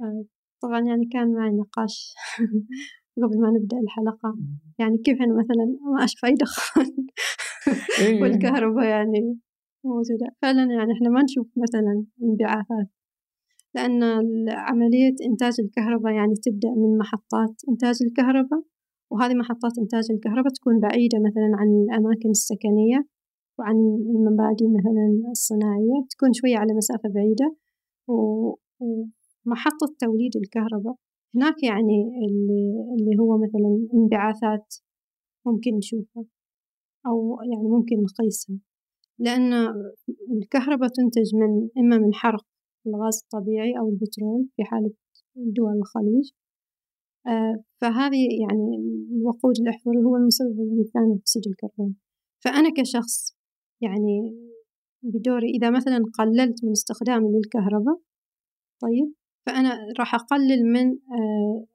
آه 0.00 0.24
طبعا 0.62 0.80
يعني 0.80 1.06
كان 1.12 1.34
معي 1.34 1.50
نقاش 1.50 2.14
قبل 3.22 3.40
ما 3.40 3.50
نبدأ 3.50 3.78
الحلقة. 3.78 4.38
يعني 4.78 4.98
كيف 4.98 5.16
أنا 5.22 5.34
مثلا 5.42 5.78
ما 5.96 6.04
أشوف 6.04 6.24
أي 6.24 6.34
دخان. 6.34 7.06
والكهرباء 8.22 8.84
يعني 8.84 9.38
موجودة. 9.84 10.26
فعلا 10.42 10.62
يعني 10.62 10.92
إحنا 10.92 11.08
ما 11.08 11.22
نشوف 11.22 11.46
مثلا 11.56 12.04
انبعاثات 12.22 12.88
لأن 13.74 14.02
عملية 14.48 15.14
إنتاج 15.30 15.54
الكهرباء 15.64 16.12
يعني 16.12 16.34
تبدأ 16.34 16.70
من 16.82 16.98
محطات 16.98 17.54
إنتاج 17.68 17.96
الكهرباء 18.06 18.62
وهذه 19.10 19.34
محطات 19.34 19.78
إنتاج 19.78 20.04
الكهرباء 20.10 20.52
تكون 20.52 20.80
بعيدة 20.80 21.18
مثلا 21.18 21.50
عن 21.60 21.68
الأماكن 21.84 22.30
السكنية 22.30 23.00
وعن 23.58 23.76
المبادئ 24.16 24.66
مثلا 24.78 25.30
الصناعية 25.30 26.06
تكون 26.10 26.32
شوية 26.32 26.56
على 26.56 26.74
مسافة 26.74 27.08
بعيدة. 27.14 27.56
ومحطة 28.08 29.88
توليد 29.98 30.36
الكهرباء 30.36 30.94
هناك 31.34 31.62
يعني 31.62 31.98
اللي 32.96 33.18
هو 33.20 33.38
مثلا 33.38 33.88
انبعاثات 33.94 34.74
ممكن 35.46 35.74
نشوفها. 35.76 36.24
أو 37.06 37.38
يعني 37.52 37.68
ممكن 37.68 37.96
نقيسها 38.02 38.58
لأن 39.18 39.52
الكهرباء 40.30 40.88
تنتج 40.88 41.34
من 41.34 41.68
إما 41.78 41.98
من 41.98 42.14
حرق 42.14 42.46
الغاز 42.86 43.20
الطبيعي 43.22 43.78
أو 43.78 43.88
البترول 43.88 44.48
في 44.56 44.64
حالة 44.64 44.90
دول 45.36 45.76
الخليج. 45.78 46.30
آه، 47.26 47.64
فهذه 47.80 48.26
يعني 48.40 48.76
الوقود 49.16 49.54
الأحفوري 49.60 49.98
هو 50.04 50.16
المسبب 50.16 50.56
لثاني 50.80 51.18
أكسيد 51.20 51.42
الكربون. 51.46 51.94
فأنا 52.44 52.70
كشخص 52.76 53.36
يعني 53.82 54.36
بدوري 55.02 55.50
إذا 55.50 55.70
مثلا 55.70 55.98
قللت 56.18 56.64
من 56.64 56.70
استخدامي 56.70 57.28
للكهرباء 57.28 58.00
طيب 58.82 59.12
فأنا 59.46 59.78
راح 59.98 60.14
أقلل 60.14 60.72
من 60.72 60.86
آه، 60.90 61.66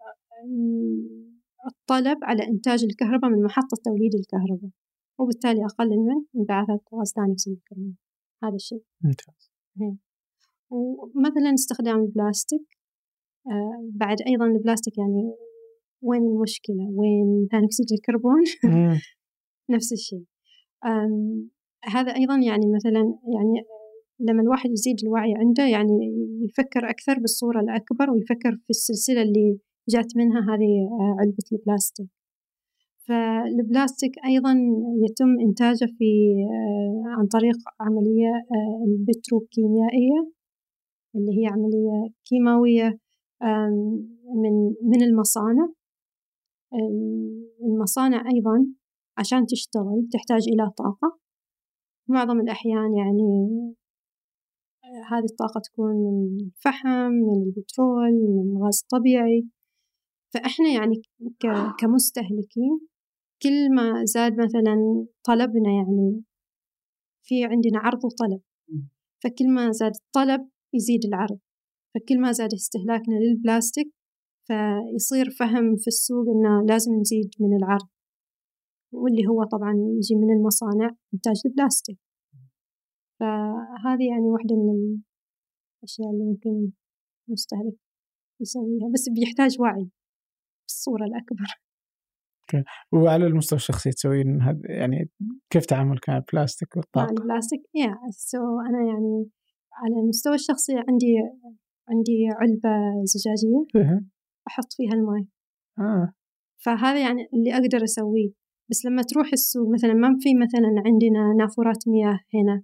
الطلب 1.67 2.17
على 2.23 2.47
إنتاج 2.47 2.83
الكهرباء 2.83 3.29
من 3.31 3.43
محطة 3.43 3.77
توليد 3.85 4.15
الكهرباء. 4.15 4.71
وبالتالي 5.19 5.65
أقلل 5.65 5.98
من 5.98 6.26
انبعاثات 6.35 6.81
غاز 6.95 7.14
ثاني 7.15 7.34
أكسيد 7.34 7.53
الكربون 7.53 7.95
هذا 8.44 8.56
الشيء. 8.56 8.84
ممتاز. 9.02 9.52
ومثلا 10.69 11.53
استخدام 11.53 11.99
البلاستيك 11.99 12.68
آه 13.48 13.90
بعد 13.94 14.18
أيضا 14.27 14.45
البلاستيك 14.45 14.98
يعني 14.98 15.35
وين 16.02 16.22
المشكلة؟ 16.22 16.90
وين 16.91 17.48
ثاني 17.52 17.65
أكسيد 17.65 17.85
الكربون؟ 17.91 18.41
نفس 19.76 19.94
الشيء. 19.94 20.26
هذا 21.85 22.15
أيضا 22.15 22.35
يعني 22.35 22.72
مثلا 22.76 23.02
يعني 23.34 23.65
لما 24.19 24.41
الواحد 24.41 24.69
يزيد 24.72 24.95
الوعي 25.03 25.34
عنده 25.38 25.64
يعني 25.64 25.98
يفكر 26.45 26.90
أكثر 26.90 27.19
بالصورة 27.19 27.60
الأكبر 27.60 28.11
ويفكر 28.11 28.52
في 28.64 28.69
السلسلة 28.69 29.22
اللي 29.22 29.60
جات 29.90 30.15
منها 30.15 30.40
هذه 30.40 30.72
آه، 30.99 31.15
علبة 31.19 31.48
البلاستيك. 31.52 32.10
فالبلاستيك 33.07 34.11
أيضا 34.25 34.53
يتم 35.05 35.39
إنتاجه 35.47 35.85
في 35.97 36.09
آه، 36.51 37.19
عن 37.19 37.27
طريق 37.27 37.57
عملية 37.80 38.34
آه، 38.51 38.85
البتروكيميائية 38.88 40.31
اللي 41.15 41.31
هي 41.41 41.47
عملية 41.47 42.13
كيماوية 42.25 42.99
من 44.43 44.73
من 44.81 45.01
المصانع. 45.03 45.67
المصانع 47.63 48.23
أيضا 48.34 48.67
عشان 49.17 49.45
تشتغل 49.45 50.07
تحتاج 50.11 50.41
إلى 50.47 50.71
طاقة. 50.77 51.19
معظم 52.09 52.39
الأحيان 52.39 52.95
يعني 52.97 53.47
هذه 55.11 55.25
الطاقة 55.31 55.61
تكون 55.63 55.95
من 55.95 56.45
الفحم 56.45 57.11
من 57.11 57.43
البترول 57.43 58.11
من 58.11 58.57
الغاز 58.57 58.81
الطبيعي 58.84 59.47
فإحنا 60.34 60.69
يعني 60.69 61.01
كمستهلكين 61.80 62.93
كل 63.44 63.76
ما 63.76 64.06
زاد 64.06 64.34
مثلا 64.34 65.06
طلبنا 65.24 65.72
يعني 65.72 66.24
في 67.24 67.45
عندنا 67.45 67.80
عرض 67.80 68.06
وطلب. 68.06 68.41
فكل 69.24 69.49
ما 69.56 69.72
زاد 69.72 69.91
الطلب 69.95 70.49
يزيد 70.74 71.06
العرض. 71.06 71.40
فكل 71.94 72.22
ما 72.22 72.32
زاد 72.32 72.53
استهلاكنا 72.53 73.15
للبلاستيك 73.15 73.94
فيصير 74.48 75.30
فهم 75.40 75.76
في 75.76 75.88
السوق 75.88 76.26
إنه 76.36 76.65
لازم 76.65 76.91
نزيد 76.94 77.30
من 77.40 77.57
العرض. 77.57 77.90
واللي 78.94 79.28
هو 79.28 79.44
طبعا 79.44 79.74
يجي 79.98 80.15
من 80.15 80.30
المصانع 80.38 80.90
إنتاج 81.14 81.41
البلاستيك. 81.45 81.99
فهذه 83.20 84.06
يعني 84.11 84.28
واحدة 84.34 84.56
من 84.56 85.02
الأشياء 85.80 86.10
اللي 86.11 86.24
ممكن 86.24 86.72
المستهلك 87.28 87.78
يسويها 88.41 88.90
بس 88.94 89.10
بيحتاج 89.10 89.61
وعي 89.61 89.90
بالصورة 90.68 91.06
الأكبر. 91.06 91.62
وعلى 92.91 93.28
المستوى 93.28 93.57
الشخصي 93.57 93.90
تسوين 93.90 94.40
يعني 94.70 95.10
كيف 95.49 95.65
تعاملك 95.65 96.10
مع 96.10 96.18
البلاستيك 96.18 96.78
والطاقة؟ 96.78 97.14
مع 97.14 97.22
البلاستيك 97.24 97.61
yeah 97.76 97.95
so 98.10 98.60
أنا 98.60 98.80
يعني 98.91 99.30
على 99.74 99.95
المستوى 100.03 100.36
الشخصي 100.36 100.74
عندي 100.74 101.14
عندي 101.90 102.28
علبة 102.41 103.03
زجاجية 103.03 103.65
أحط 104.48 104.74
فيها 104.74 104.94
الماء 104.94 105.26
آه. 105.80 106.14
فهذا 106.64 106.99
يعني 106.99 107.30
اللي 107.34 107.53
أقدر 107.53 107.84
أسويه. 107.84 108.30
بس 108.70 108.86
لما 108.86 109.02
تروح 109.02 109.30
السوق 109.34 109.74
مثلا 109.74 109.94
ما 109.94 110.18
في 110.20 110.36
مثلا 110.36 110.70
عندنا 110.86 111.34
نافورات 111.40 111.88
مياه 111.88 112.20
هنا 112.34 112.64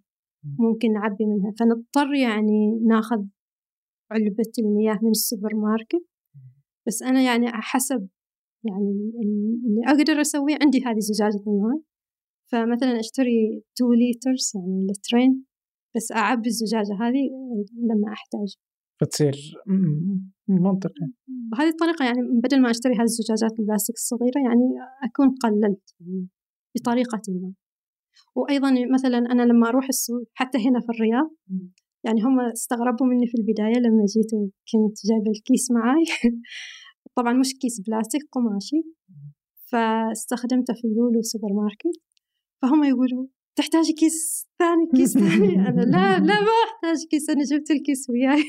ممكن 0.60 0.94
نعبي 0.94 1.26
منها. 1.26 1.54
فنضطر 1.60 2.14
يعني 2.14 2.80
ناخذ 2.88 3.26
علبة 4.12 4.52
المياه 4.60 5.00
من 5.02 5.10
السوبر 5.10 5.56
ماركت. 5.56 6.06
بس 6.88 7.04
أنا 7.04 7.22
يعني 7.22 7.48
حسب 7.48 8.08
يعني 8.64 9.12
اللي 9.66 9.82
أقدر 9.88 10.22
أسويه 10.22 10.58
عندي 10.62 10.84
هذه 10.86 11.00
زجاجة 11.00 11.44
الماء 11.48 11.82
فمثلا 12.52 13.00
أشتري 13.00 13.64
2 13.78 13.92
liters 13.92 14.52
يعني 14.56 14.88
لترين 14.88 15.46
بس 15.96 16.12
أعبي 16.12 16.50
الزجاجة 16.50 16.94
هذه 17.02 17.30
لما 17.90 18.14
أحتاج. 18.14 18.56
فتصير 19.02 19.36
منطقي. 20.48 21.08
بهذه 21.28 21.70
الطريقة 21.70 22.06
يعني 22.06 22.22
بدل 22.44 22.62
ما 22.62 22.72
أشتري 22.72 22.94
هذه 22.94 23.04
الزجاجات 23.04 23.60
البلاستيك 23.60 23.96
الصغيرة 23.96 24.40
يعني 24.48 24.66
أكون 25.04 25.30
قللت 25.44 25.96
بطريقة 26.76 27.22
ما. 27.30 27.54
وأيضا 28.36 28.72
مثلا 28.94 29.18
أنا 29.18 29.42
لما 29.42 29.70
أروح 29.70 29.86
السوق 29.90 30.24
حتى 30.34 30.58
هنا 30.58 30.80
في 30.80 30.90
الرياض 30.90 31.30
يعني 32.04 32.22
هم 32.22 32.40
استغربوا 32.40 33.08
مني 33.08 33.28
في 33.28 33.38
البداية 33.38 33.80
لما 33.80 34.06
جيت 34.14 34.34
وكنت 34.34 34.98
جايبة 35.10 35.32
الكيس 35.32 35.72
معاي. 35.72 36.04
طبعا 37.20 37.34
مش 37.34 37.54
كيس 37.62 37.82
بلاستيك 37.82 38.22
قماشي. 38.32 38.82
فاستخدمته 39.72 40.74
في 40.74 40.88
لولو 40.88 41.22
سوبر 41.22 41.54
ماركت. 41.54 42.02
فهم 42.62 42.84
يقولوا 42.84 43.28
تحتاجي 43.56 43.94
كيس 43.94 44.48
ثاني 44.60 44.88
كيس 44.96 45.14
ثاني. 45.14 45.56
أنا 45.70 45.82
لا 45.82 46.20
لا 46.20 46.42
ما 46.42 46.58
أحتاج 46.68 47.06
كيس 47.12 47.30
أنا 47.30 47.44
جبت 47.44 47.72
الكيس 47.72 48.10
وياي. 48.10 48.44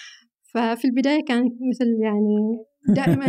ففي 0.54 0.84
البداية 0.84 1.24
كان 1.24 1.44
مثل 1.44 1.86
يعني 2.02 2.64
دائما 2.88 3.26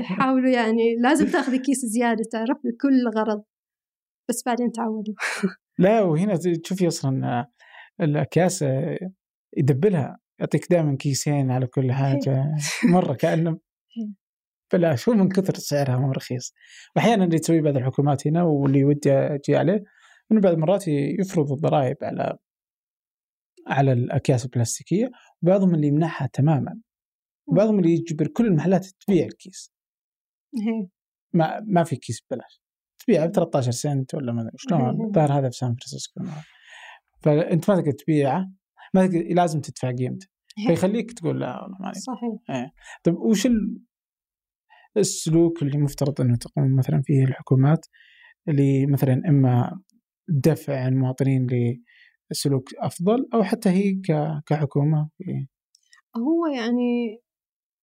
يحاولوا 0.00 0.50
يعني 0.50 0.96
لازم 1.02 1.26
تاخذي 1.26 1.58
كيس 1.58 1.78
زيادة 1.78 2.22
تعرف 2.32 2.58
لكل 2.64 3.18
غرض 3.18 3.42
بس 4.28 4.42
بعدين 4.46 4.72
تعودوا. 4.72 5.14
لا 5.78 6.02
وهنا 6.02 6.36
تشوفي 6.36 6.88
أصلا 6.88 7.46
الأكياس 8.00 8.64
يدبلها 9.56 10.18
يعطيك 10.40 10.70
دائما 10.70 10.96
كيسين 10.96 11.50
على 11.50 11.66
كل 11.66 11.92
حاجة. 11.92 12.54
مرة 12.84 13.14
كأنه 13.14 13.58
بلاش 14.72 15.08
هو 15.08 15.14
من 15.14 15.28
كثر 15.28 15.54
سعرها 15.54 15.96
مو 15.96 16.12
رخيص. 16.12 16.54
وأحيانا 16.96 17.24
اللي 17.24 17.38
تسويه 17.38 17.60
بعض 17.60 17.76
الحكومات 17.76 18.26
هنا 18.26 18.42
واللي 18.42 18.84
ودي 18.84 19.12
أجي 19.12 19.56
عليه 19.56 19.84
إنه 20.32 20.40
بعض 20.40 20.52
المرات 20.52 20.88
يفرض 20.88 21.52
الضرائب 21.52 21.96
على 22.02 22.38
على 23.68 23.92
الأكياس 23.92 24.44
البلاستيكية 24.44 25.10
وبعضهم 25.42 25.74
اللي 25.74 25.86
يمنعها 25.86 26.26
تماما. 26.32 26.80
وبعضهم 27.46 27.78
اللي 27.78 27.90
يجبر 27.92 28.26
كل 28.26 28.46
المحلات 28.46 28.86
تبيع 28.86 29.26
الكيس. 29.26 29.72
ما 31.32 31.60
ما 31.60 31.84
في 31.84 31.96
كيس 31.96 32.22
ببلاش. 32.30 32.62
تبيعه 32.98 33.26
ب 33.26 33.30
13 33.32 33.70
سنت 33.70 34.14
ولا 34.14 34.32
ما 34.32 34.50
شلون 34.56 35.06
الظاهر 35.06 35.38
هذا 35.38 35.50
في 35.50 35.56
سان 35.56 35.68
فرانسيسكو. 35.74 36.20
فأنت 37.22 37.70
ما 37.70 37.76
تقدر 37.76 37.92
تبيعه 37.92 38.50
ما 38.94 39.06
تقدر 39.06 39.34
لازم 39.34 39.60
تدفع 39.60 39.90
قيمته. 39.90 40.26
فيخليك 40.66 41.12
تقول 41.12 41.40
لا 41.40 41.62
والله 41.62 41.78
ما 41.80 41.92
صحيح. 41.92 42.38
إيه. 42.50 42.72
طيب 43.04 43.16
وش 43.16 43.48
السلوك 44.96 45.62
اللي 45.62 45.78
مفترض 45.78 46.20
إنه 46.20 46.36
تقوم 46.36 46.76
مثلا 46.76 47.02
فيه 47.04 47.24
الحكومات 47.24 47.86
اللي 48.48 48.86
مثلا 48.86 49.22
إما 49.28 49.80
دفع 50.28 50.88
المواطنين 50.88 51.46
لسلوك 52.30 52.68
أفضل 52.78 53.28
أو 53.34 53.42
حتى 53.42 53.68
هي 53.68 54.00
كحكومة؟ 54.46 55.10
هو 56.16 56.46
يعني 56.46 57.20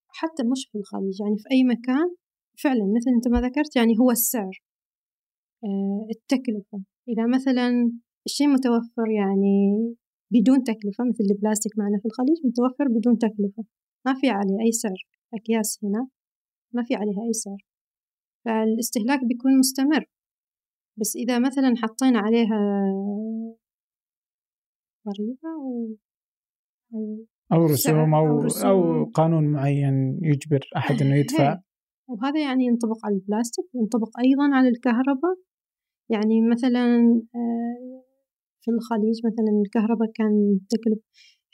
حتى 0.07 0.43
مش 0.51 0.69
في 0.71 0.77
الخليج 0.77 1.21
يعني 1.21 1.37
في 1.37 1.43
أي 1.51 1.63
مكان 1.63 2.15
فعلا 2.63 2.85
مثل 2.95 3.11
أنت 3.15 3.27
ما 3.27 3.47
ذكرت 3.47 3.75
يعني 3.75 3.99
هو 3.99 4.11
السعر 4.11 4.61
آه، 5.63 6.07
التكلفة. 6.11 6.83
إذا 7.09 7.27
مثلا 7.35 7.91
الشيء 8.25 8.47
متوفر 8.47 9.09
يعني 9.09 9.75
بدون 10.33 10.63
تكلفة 10.63 11.03
مثل 11.09 11.23
البلاستيك 11.31 11.77
معنا 11.77 11.97
في 11.99 12.05
الخليج 12.05 12.37
متوفر 12.45 12.87
بدون 12.87 13.17
تكلفة. 13.17 13.63
ما 14.05 14.13
في 14.13 14.29
عليه 14.29 14.59
أي 14.65 14.71
سعر. 14.71 15.07
أكياس 15.33 15.79
هنا 15.83 16.09
ما 16.73 16.83
في 16.83 16.95
عليها 16.95 17.23
أي 17.27 17.33
سعر. 17.33 17.61
فالاستهلاك 18.45 19.19
بيكون 19.25 19.59
مستمر. 19.59 20.05
بس 20.99 21.15
إذا 21.15 21.39
مثلا 21.39 21.73
حطينا 21.77 22.19
عليها 22.19 22.59
ضريبة 25.07 25.49
أو 25.59 25.95
أو 27.53 27.65
رسوم 27.65 28.13
أو, 28.15 28.47
أو, 28.65 29.05
قانون 29.05 29.43
معين 29.51 30.19
يجبر 30.21 30.59
أحد 30.77 31.01
إنه 31.01 31.15
يدفع. 31.21 31.61
وهذا 32.09 32.41
يعني 32.41 32.65
ينطبق 32.65 33.05
على 33.05 33.15
البلاستيك 33.15 33.65
وينطبق 33.73 34.09
أيضا 34.19 34.55
على 34.55 34.69
الكهرباء. 34.69 35.35
يعني 36.09 36.49
مثلا 36.51 36.85
آه، 37.35 38.08
في 38.61 38.71
الخليج 38.71 39.17
مثلا 39.25 39.61
الكهرباء 39.65 40.11
كان 40.15 40.59
تكلف 40.69 40.99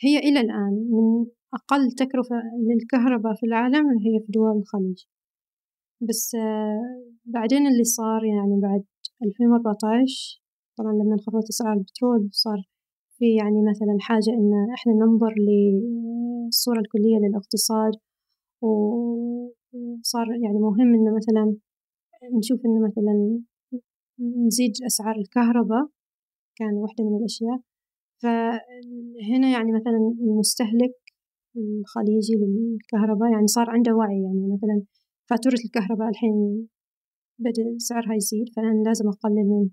هي 0.01 0.17
إلى 0.19 0.39
الآن 0.39 0.73
من 0.91 1.25
أقل 1.53 1.91
تكلفة 1.91 2.35
للكهرباء 2.67 3.33
في 3.35 3.45
العالم 3.45 3.85
هي 3.89 4.19
في 4.25 4.31
دول 4.31 4.57
الخليج. 4.57 5.05
بس 6.09 6.35
آه، 6.35 7.05
بعدين 7.25 7.67
اللي 7.67 7.83
صار 7.83 8.25
يعني 8.25 8.59
بعد 8.61 8.83
2014 9.25 10.41
طبعا 10.77 10.93
لما 10.93 11.13
انخفضت 11.13 11.49
أسعار 11.49 11.73
البترول 11.77 12.29
صار 12.31 12.63
في 13.17 13.35
يعني 13.35 13.61
مثلا 13.69 13.97
حاجة 13.99 14.29
إن 14.39 14.51
إحنا 14.73 14.93
ننظر 14.93 15.33
للصورة 15.47 16.79
الكلية 16.79 17.17
للاقتصاد 17.23 17.93
وصار 18.61 20.27
يعني 20.43 20.59
مهم 20.59 20.93
إنه 20.95 21.15
مثلا 21.15 21.55
نشوف 22.39 22.59
إنه 22.65 22.87
مثلا 22.87 23.39
نزيد 24.45 24.71
أسعار 24.85 25.15
الكهرباء. 25.15 25.87
كان 26.55 26.73
واحدة 26.73 27.03
من 27.03 27.17
الأشياء. 27.19 27.59
فهنا 28.23 29.47
يعني 29.55 29.71
مثلا 29.71 29.99
المستهلك 30.21 30.95
الخليجي 31.57 32.33
للكهرباء 32.41 33.31
يعني 33.31 33.47
صار 33.47 33.69
عنده 33.69 33.95
وعي 33.95 34.23
يعني 34.23 34.53
مثلا 34.53 34.83
فاتورة 35.29 35.59
الكهرباء 35.65 36.09
الحين 36.09 36.67
بدأ 37.39 37.77
سعرها 37.77 38.15
يزيد 38.15 38.47
فأنا 38.55 38.83
لازم 38.87 39.07
أقلل 39.07 39.45
من 39.51 39.69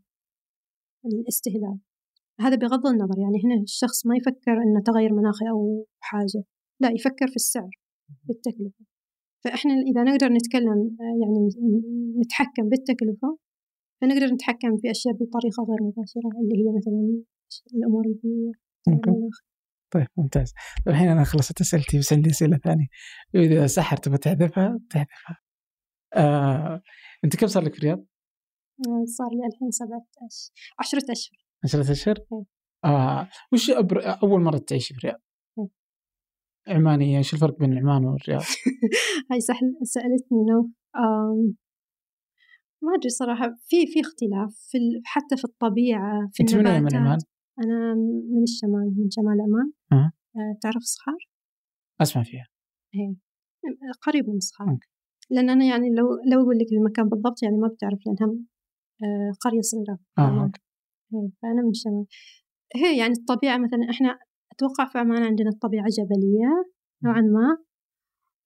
الاستهلاك. 1.13 1.79
هذا 2.41 2.57
بغض 2.57 2.87
النظر 2.87 3.19
يعني 3.19 3.39
هنا 3.45 3.63
الشخص 3.63 4.07
ما 4.07 4.17
يفكر 4.17 4.53
أنه 4.65 4.81
تغير 4.87 5.13
مناخي 5.13 5.49
أو 5.51 5.87
حاجة 6.01 6.45
لا 6.81 6.91
يفكر 6.91 7.27
في 7.27 7.37
السعر 7.37 7.71
في 8.27 8.33
التكلفة. 8.33 8.85
فإحنا 9.45 9.73
إذا 9.73 10.03
نقدر 10.03 10.29
نتكلم 10.29 10.97
يعني 11.23 11.49
نتحكم 12.21 12.69
بالتكلفة 12.69 13.39
فنقدر 14.03 14.27
نتحكم 14.27 14.77
في 14.77 14.91
أشياء 14.91 15.15
بطريقة 15.15 15.62
غير 15.69 15.83
مباشرة 15.83 16.41
اللي 16.43 16.55
هي 16.55 16.77
مثلا 16.77 17.23
الأمور 17.74 18.05
البيئية. 18.07 18.53
طيب 19.91 20.07
ممتاز 20.16 20.53
الحين 20.89 21.09
أنا 21.09 21.24
خلصت 21.24 21.61
أسئلتي 21.61 21.99
بس 21.99 22.12
عندي 22.12 22.31
أسئلة 22.31 22.57
ثانية 22.57 22.87
إذا 23.35 23.66
سحر 23.66 23.97
تبغى 23.97 24.19
تحذفها 24.19 24.81
تحذفها 24.91 25.39
آه، 26.15 26.83
أنت 27.24 27.37
كم 27.37 27.47
صار 27.47 27.62
لك 27.62 27.73
في 27.73 27.79
الرياض؟ 27.79 27.99
آه، 28.89 29.05
صار 29.07 29.29
لي 29.33 29.47
الحين 29.55 29.70
سبعة 29.70 30.07
أشهر 30.23 30.53
عشرة 30.79 31.12
أشهر 31.12 31.39
عشرة 31.65 31.93
أشهر؟ 31.93 32.16
إيه. 32.33 32.45
آه 32.85 33.29
وش 33.53 33.70
أبر... 33.70 34.23
أول 34.23 34.41
مرة 34.41 34.59
تعيشي 34.59 34.95
في 34.95 34.99
الرياض؟ 35.01 35.20
إيه. 35.59 35.69
عمانية 36.77 37.19
إيش 37.19 37.35
الفرق 37.35 37.59
بين 37.59 37.79
عمان 37.79 38.05
والرياض؟ 38.05 38.43
هاي 39.31 39.41
سهل 39.41 39.77
سألتني 39.83 40.39
آم، 40.97 41.55
ما 42.83 42.95
أدري 42.99 43.09
صراحة 43.09 43.55
في 43.69 43.87
في 43.87 44.01
اختلاف 44.01 44.55
في 44.71 44.79
ال- 44.79 45.03
حتى 45.05 45.37
في 45.37 45.45
الطبيعة 45.45 46.29
في 46.33 46.43
أنت 46.43 46.55
من 46.55 46.67
وين 46.67 46.83
من 46.83 46.97
عمان؟ 46.97 47.19
أنا 47.59 47.95
من 48.35 48.43
الشمال 48.43 48.95
من 48.97 49.11
شمال 49.11 49.41
عمان 49.41 49.73
أه. 49.93 50.13
آه، 50.37 50.59
تعرف 50.63 50.83
صخار؟ 50.83 51.19
أسمع 52.03 52.23
فيها 52.23 52.47
إيه 52.95 53.15
قريب 54.03 54.29
من 54.31 54.41
صخار 54.41 54.69
أوكي. 54.71 54.89
لأن 55.31 55.51
أنا 55.51 55.65
يعني 55.65 55.91
لو 55.91 56.07
لو 56.33 56.43
أقول 56.43 56.59
لك 56.59 56.67
المكان 56.73 57.09
بالضبط 57.09 57.43
يعني 57.43 57.57
ما 57.57 57.69
بتعرف 57.69 57.99
لأنها 58.07 58.35
آه، 59.03 59.33
قرية 59.41 59.61
صغيرة 59.61 59.99
آه. 60.19 60.43
أوكي. 60.45 60.61
إيه، 61.15 61.31
فأنا 61.43 61.63
من 61.63 61.71
الشمال 61.71 62.07
هي 62.75 62.99
يعني 62.99 63.13
الطبيعة 63.13 63.59
مثلا 63.59 63.91
إحنا 63.91 64.19
أتوقع 64.53 64.89
في 64.93 64.99
عمان 64.99 65.23
عندنا 65.23 65.49
الطبيعة 65.51 65.87
جبلية 65.99 66.71
نوعا 67.05 67.21
ما 67.21 67.59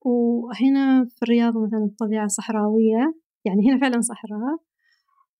وهنا 0.04 1.04
في 1.04 1.22
الرياض 1.22 1.52
مثلا 1.58 1.84
الطبيعة 1.84 2.26
صحراوية 2.26 3.14
يعني 3.46 3.70
هنا 3.70 3.80
فعلا 3.80 4.00
صحراء 4.00 4.58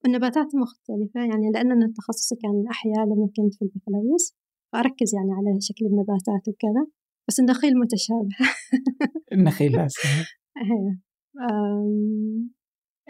النباتات 0.06 0.54
مختلفة 0.54 1.20
يعني 1.20 1.50
لأن 1.54 1.72
أنا 1.72 1.92
تخصصي 1.96 2.36
كان 2.36 2.64
أحياء 2.70 3.04
لما 3.06 3.26
كنت 3.36 3.54
في 3.54 3.62
البكالوريوس 3.62 4.36
فأركز 4.72 5.14
يعني 5.14 5.32
على 5.32 5.60
شكل 5.60 5.86
النباتات 5.86 6.48
وكذا 6.48 6.86
بس 7.28 7.40
النخيل 7.40 7.72
متشابه. 7.78 8.36
النخيل. 9.32 11.00
أم، 11.50 12.50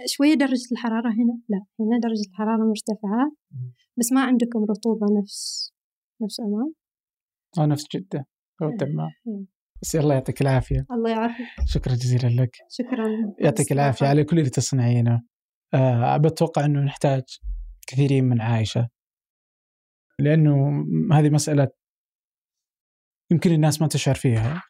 شوية 0.06 0.35
درجة 0.35 0.68
الحرارة 0.73 1.09
هنا؟ 1.09 1.40
لا 1.48 1.64
هنا 1.81 1.98
درجة 1.98 2.28
الحرارة 2.31 2.64
مرتفعة 2.68 3.32
بس 3.98 4.12
ما 4.12 4.20
عندكم 4.20 4.64
رطوبة 4.64 5.06
نفس 5.20 5.73
نفس 6.23 6.40
عمان 6.40 6.73
أو 7.59 7.64
نفس 7.64 7.85
جدة. 7.94 8.27
أو 8.62 8.68
الدمام 8.68 9.10
مم. 9.27 9.47
بس 9.82 9.97
الله 9.97 10.15
يعطيك 10.15 10.40
العافية. 10.43 10.86
الله 10.90 11.11
يعافيك. 11.11 11.47
شكرا 11.66 11.94
جزيلا 11.94 12.43
لك. 12.43 12.57
شكرا. 12.70 13.07
يعطيك 13.40 13.73
العافية 13.73 14.07
على 14.07 14.24
كل 14.24 14.39
اللي 14.39 14.51
تصنعينه. 14.51 15.23
آه 15.74 16.16
بتوقع 16.16 16.65
إنه 16.65 16.81
نحتاج 16.81 17.23
كثيرين 17.86 18.24
من 18.24 18.40
عايشه 18.40 18.89
لأنه 20.20 20.85
هذه 21.12 21.31
مسألة 21.31 21.69
يمكن 23.32 23.53
الناس 23.53 23.81
ما 23.82 23.89
تشعر 23.89 24.15
فيها. 24.15 24.62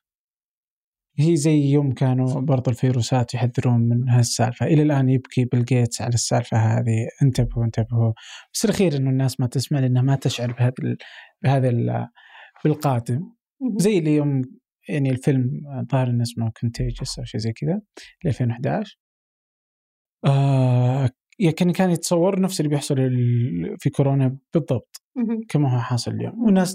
هي 1.19 1.37
زي 1.37 1.59
يوم 1.61 1.93
كانوا 1.93 2.41
برضو 2.41 2.71
الفيروسات 2.71 3.35
يحذرون 3.35 3.81
من 3.81 4.09
هالسالفة. 4.09 4.67
إلى 4.67 4.83
الآن 4.83 5.09
يبكي 5.09 5.45
بيل 5.45 5.65
جيتس 5.65 6.03
على 6.03 6.15
السالفة 6.15 6.57
هذه. 6.57 7.09
انتبهوا 7.23 7.65
انتبهوا. 7.65 8.13
بس 8.55 8.65
الأخير 8.65 8.97
أنه 8.97 9.11
الناس 9.11 9.41
ما 9.41 9.47
تسمع 9.47 9.79
لأنها 9.79 10.03
ما 10.03 10.17
تشعر 10.17 10.53
بهذا 10.53 10.75
ال- 10.83 10.97
بهذا 11.43 11.69
ال- 11.69 12.09
بالقادم. 12.65 13.33
زي 13.77 13.99
اللي 13.99 14.15
يوم 14.15 14.43
يعني 14.89 15.11
الفيلم 15.11 15.51
ظهر 15.93 16.11
إنه 16.11 16.23
اسمه 16.23 16.51
Contagion 16.61 17.19
أو 17.19 17.25
شيء 17.25 17.41
زي 17.41 17.53
كذا 17.53 17.81
ل 18.25 18.29
2011 18.29 18.99
آه 20.27 21.11
يعني 21.39 21.73
كان 21.73 21.91
يتصور 21.91 22.41
نفس 22.41 22.61
اللي 22.61 22.71
بيحصل 22.71 22.97
في 23.79 23.91
كورونا 23.91 24.39
بالضبط. 24.55 25.03
كما 25.49 25.75
هو 25.75 25.81
حاصل 25.81 26.11
اليوم. 26.11 26.45
والناس 26.45 26.75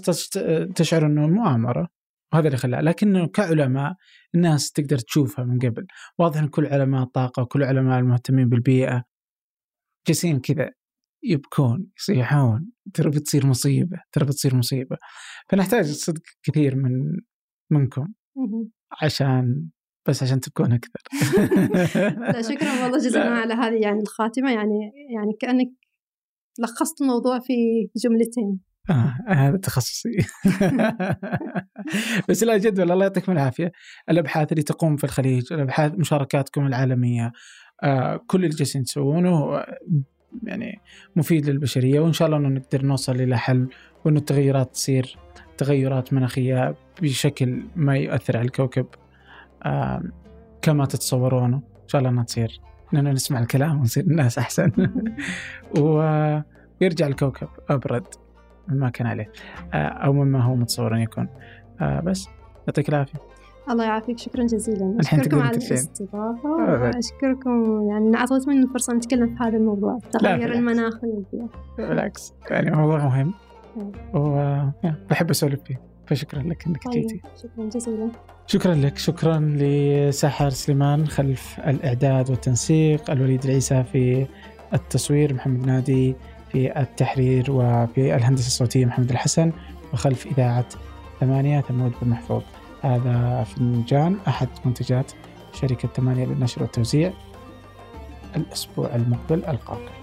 تشعر 0.76 1.06
إنه 1.06 1.26
مؤامره 1.26 1.88
وهذا 2.32 2.46
اللي 2.46 2.58
خلاها 2.58 2.82
لكنه 2.82 3.26
كعلماء 3.26 3.94
الناس 4.34 4.72
تقدر 4.72 4.98
تشوفها 4.98 5.44
من 5.44 5.58
قبل. 5.58 5.86
واضح 6.18 6.40
إن 6.40 6.48
كل 6.48 6.66
علماء 6.66 7.02
الطاقه 7.02 7.42
وكل 7.42 7.62
علماء 7.62 7.98
المهتمين 7.98 8.48
بالبيئة. 8.48 9.04
جالسين 10.08 10.40
كذا 10.40 10.70
يبكون 11.24 11.86
يصيحون. 11.98 12.72
ترى 12.94 13.10
بتصير 13.10 13.46
مصيبة 13.46 13.98
ترى 14.12 14.24
بتصير 14.24 14.56
مصيبة. 14.56 14.96
فنحتاج 15.48 15.84
صدق 15.84 16.22
كثير 16.42 16.76
من 16.76 16.90
منكم. 17.72 18.08
عشان 19.02 19.68
بس 20.08 20.22
عشان 20.22 20.40
تبكون 20.40 20.72
أكثر. 20.72 21.00
لا 22.20 22.42
شكرا 22.42 22.82
والله 22.82 22.98
جزيلا 23.04 23.24
لا. 23.24 23.30
على 23.30 23.54
هذه 23.54 23.82
يعني 23.82 24.00
الخاتمة. 24.02 24.52
يعني 24.52 24.92
يعني 25.14 25.32
كأنك 25.40 25.68
لخصت 26.58 27.02
الموضوع 27.02 27.38
في 27.38 27.52
جملتين. 27.96 28.60
آه 28.90 29.16
هذا 29.28 29.56
تخصصي. 29.56 30.16
بس 32.28 32.44
لا 32.44 32.56
جد 32.56 32.78
والله 32.78 32.94
الله 32.94 33.04
يعطيكم 33.04 33.32
العافية. 33.32 33.72
الأبحاث 34.10 34.52
اللي 34.52 34.62
تقوم 34.62 34.96
في 34.96 35.04
الخليج 35.04 35.52
الأبحاث 35.52 35.92
مشاركاتكم 35.94 36.66
العالمية 36.66 37.32
آه 37.82 38.20
كل 38.26 38.44
اللي 38.44 38.56
جالسين 38.56 38.82
تسوونه 38.82 39.64
يعني 40.42 40.80
مفيد 41.16 41.50
للبشرية 41.50 42.00
وإن 42.00 42.12
شاء 42.12 42.26
الله 42.26 42.38
إنه 42.38 42.48
نقدر 42.48 42.84
نوصل 42.84 43.14
إلى 43.14 43.38
حل 43.38 43.68
وإنه 44.04 44.18
التغيرات 44.18 44.72
تصير. 44.72 45.16
تغيرات 45.58 46.12
مناخية 46.12 46.74
بشكل 47.02 47.62
ما 47.76 47.96
يؤثر 47.96 48.36
على 48.36 48.46
الكوكب 48.46 48.86
آه 49.62 50.02
كما 50.62 50.86
تتصورونه 50.86 51.56
إن 51.56 51.88
شاء 51.88 51.98
الله 51.98 52.10
إنها 52.10 52.24
تصير. 52.24 52.60
إننا 52.94 53.12
نسمع 53.12 53.40
الكلام 53.40 53.78
ونصير 53.80 54.04
الناس 54.04 54.38
أحسن. 54.38 54.72
و- 55.78 56.40
ويرجع 56.80 57.06
الكوكب 57.06 57.48
أبرد 57.70 58.04
مما 58.68 58.90
كان 58.90 59.06
عليه 59.06 59.30
آه، 59.74 59.76
أو 59.76 60.12
مما 60.12 60.42
هو 60.42 60.54
متصور 60.54 60.94
أن 60.96 61.00
يكون. 61.00 61.28
آه، 61.80 62.00
بس 62.00 62.28
يعطيك 62.66 62.88
العافية. 62.88 63.18
الله 63.70 63.84
يعافيك 63.84 64.18
شكرا 64.18 64.44
جزيلا. 64.46 64.98
تقدرين 65.02 65.42
على 65.42 65.50
تكفين. 65.58 65.72
الاستضافة. 65.72 66.74
أبد. 66.74 66.94
وأشكركم 66.94 67.86
يعني 67.90 68.08
إن 68.08 68.14
أعطيتوني 68.14 68.58
الفرصة 68.62 68.94
نتكلم 68.94 69.26
في 69.36 69.42
هذا 69.44 69.56
الموضوع. 69.56 69.98
المناخي 70.24 71.06
والبيئة 71.06 71.48
بالعكس. 71.78 72.34
يعني 72.50 72.70
موضوع 72.70 73.04
مهم. 73.04 73.34
وبحب 74.14 75.30
أسولف 75.30 75.60
فيه 75.64 75.80
فشكرا 76.06 76.42
لك 76.42 76.66
إنك 76.66 76.84
طيب 76.84 76.92
جيتي 76.92 77.20
شكرا 77.42 77.68
جزيلا. 77.68 78.10
شكرا 78.46 78.74
لك 78.74 78.98
شكرا 78.98 79.38
لسحر 79.58 80.50
سليمان 80.50 81.06
خلف 81.06 81.60
الإعداد 81.66 82.30
والتنسيق 82.30 83.10
الوليد 83.10 83.44
العيسى 83.44 83.84
في 83.84 84.26
التصوير 84.74 85.34
محمد 85.34 85.66
نادي 85.66 86.14
في 86.52 86.80
التحرير 86.80 87.50
وفي 87.50 88.16
الهندسة 88.16 88.46
الصوتية 88.46 88.86
محمد 88.86 89.10
الحسن 89.10 89.52
وخلف 89.92 90.26
إذاعة 90.26 90.68
ثمانية 91.20 91.60
ثمود 91.60 91.92
بن 92.02 92.08
محفوظ. 92.08 92.42
هذا 92.82 93.44
فنجان 93.44 94.16
أحد 94.28 94.48
منتجات 94.64 95.12
شركة 95.52 95.88
ثمانية 95.88 96.24
للنشر 96.24 96.62
والتوزيع 96.62 97.12
الأسبوع 98.36 98.94
المقبل 98.94 99.44
القاكم 99.44 100.01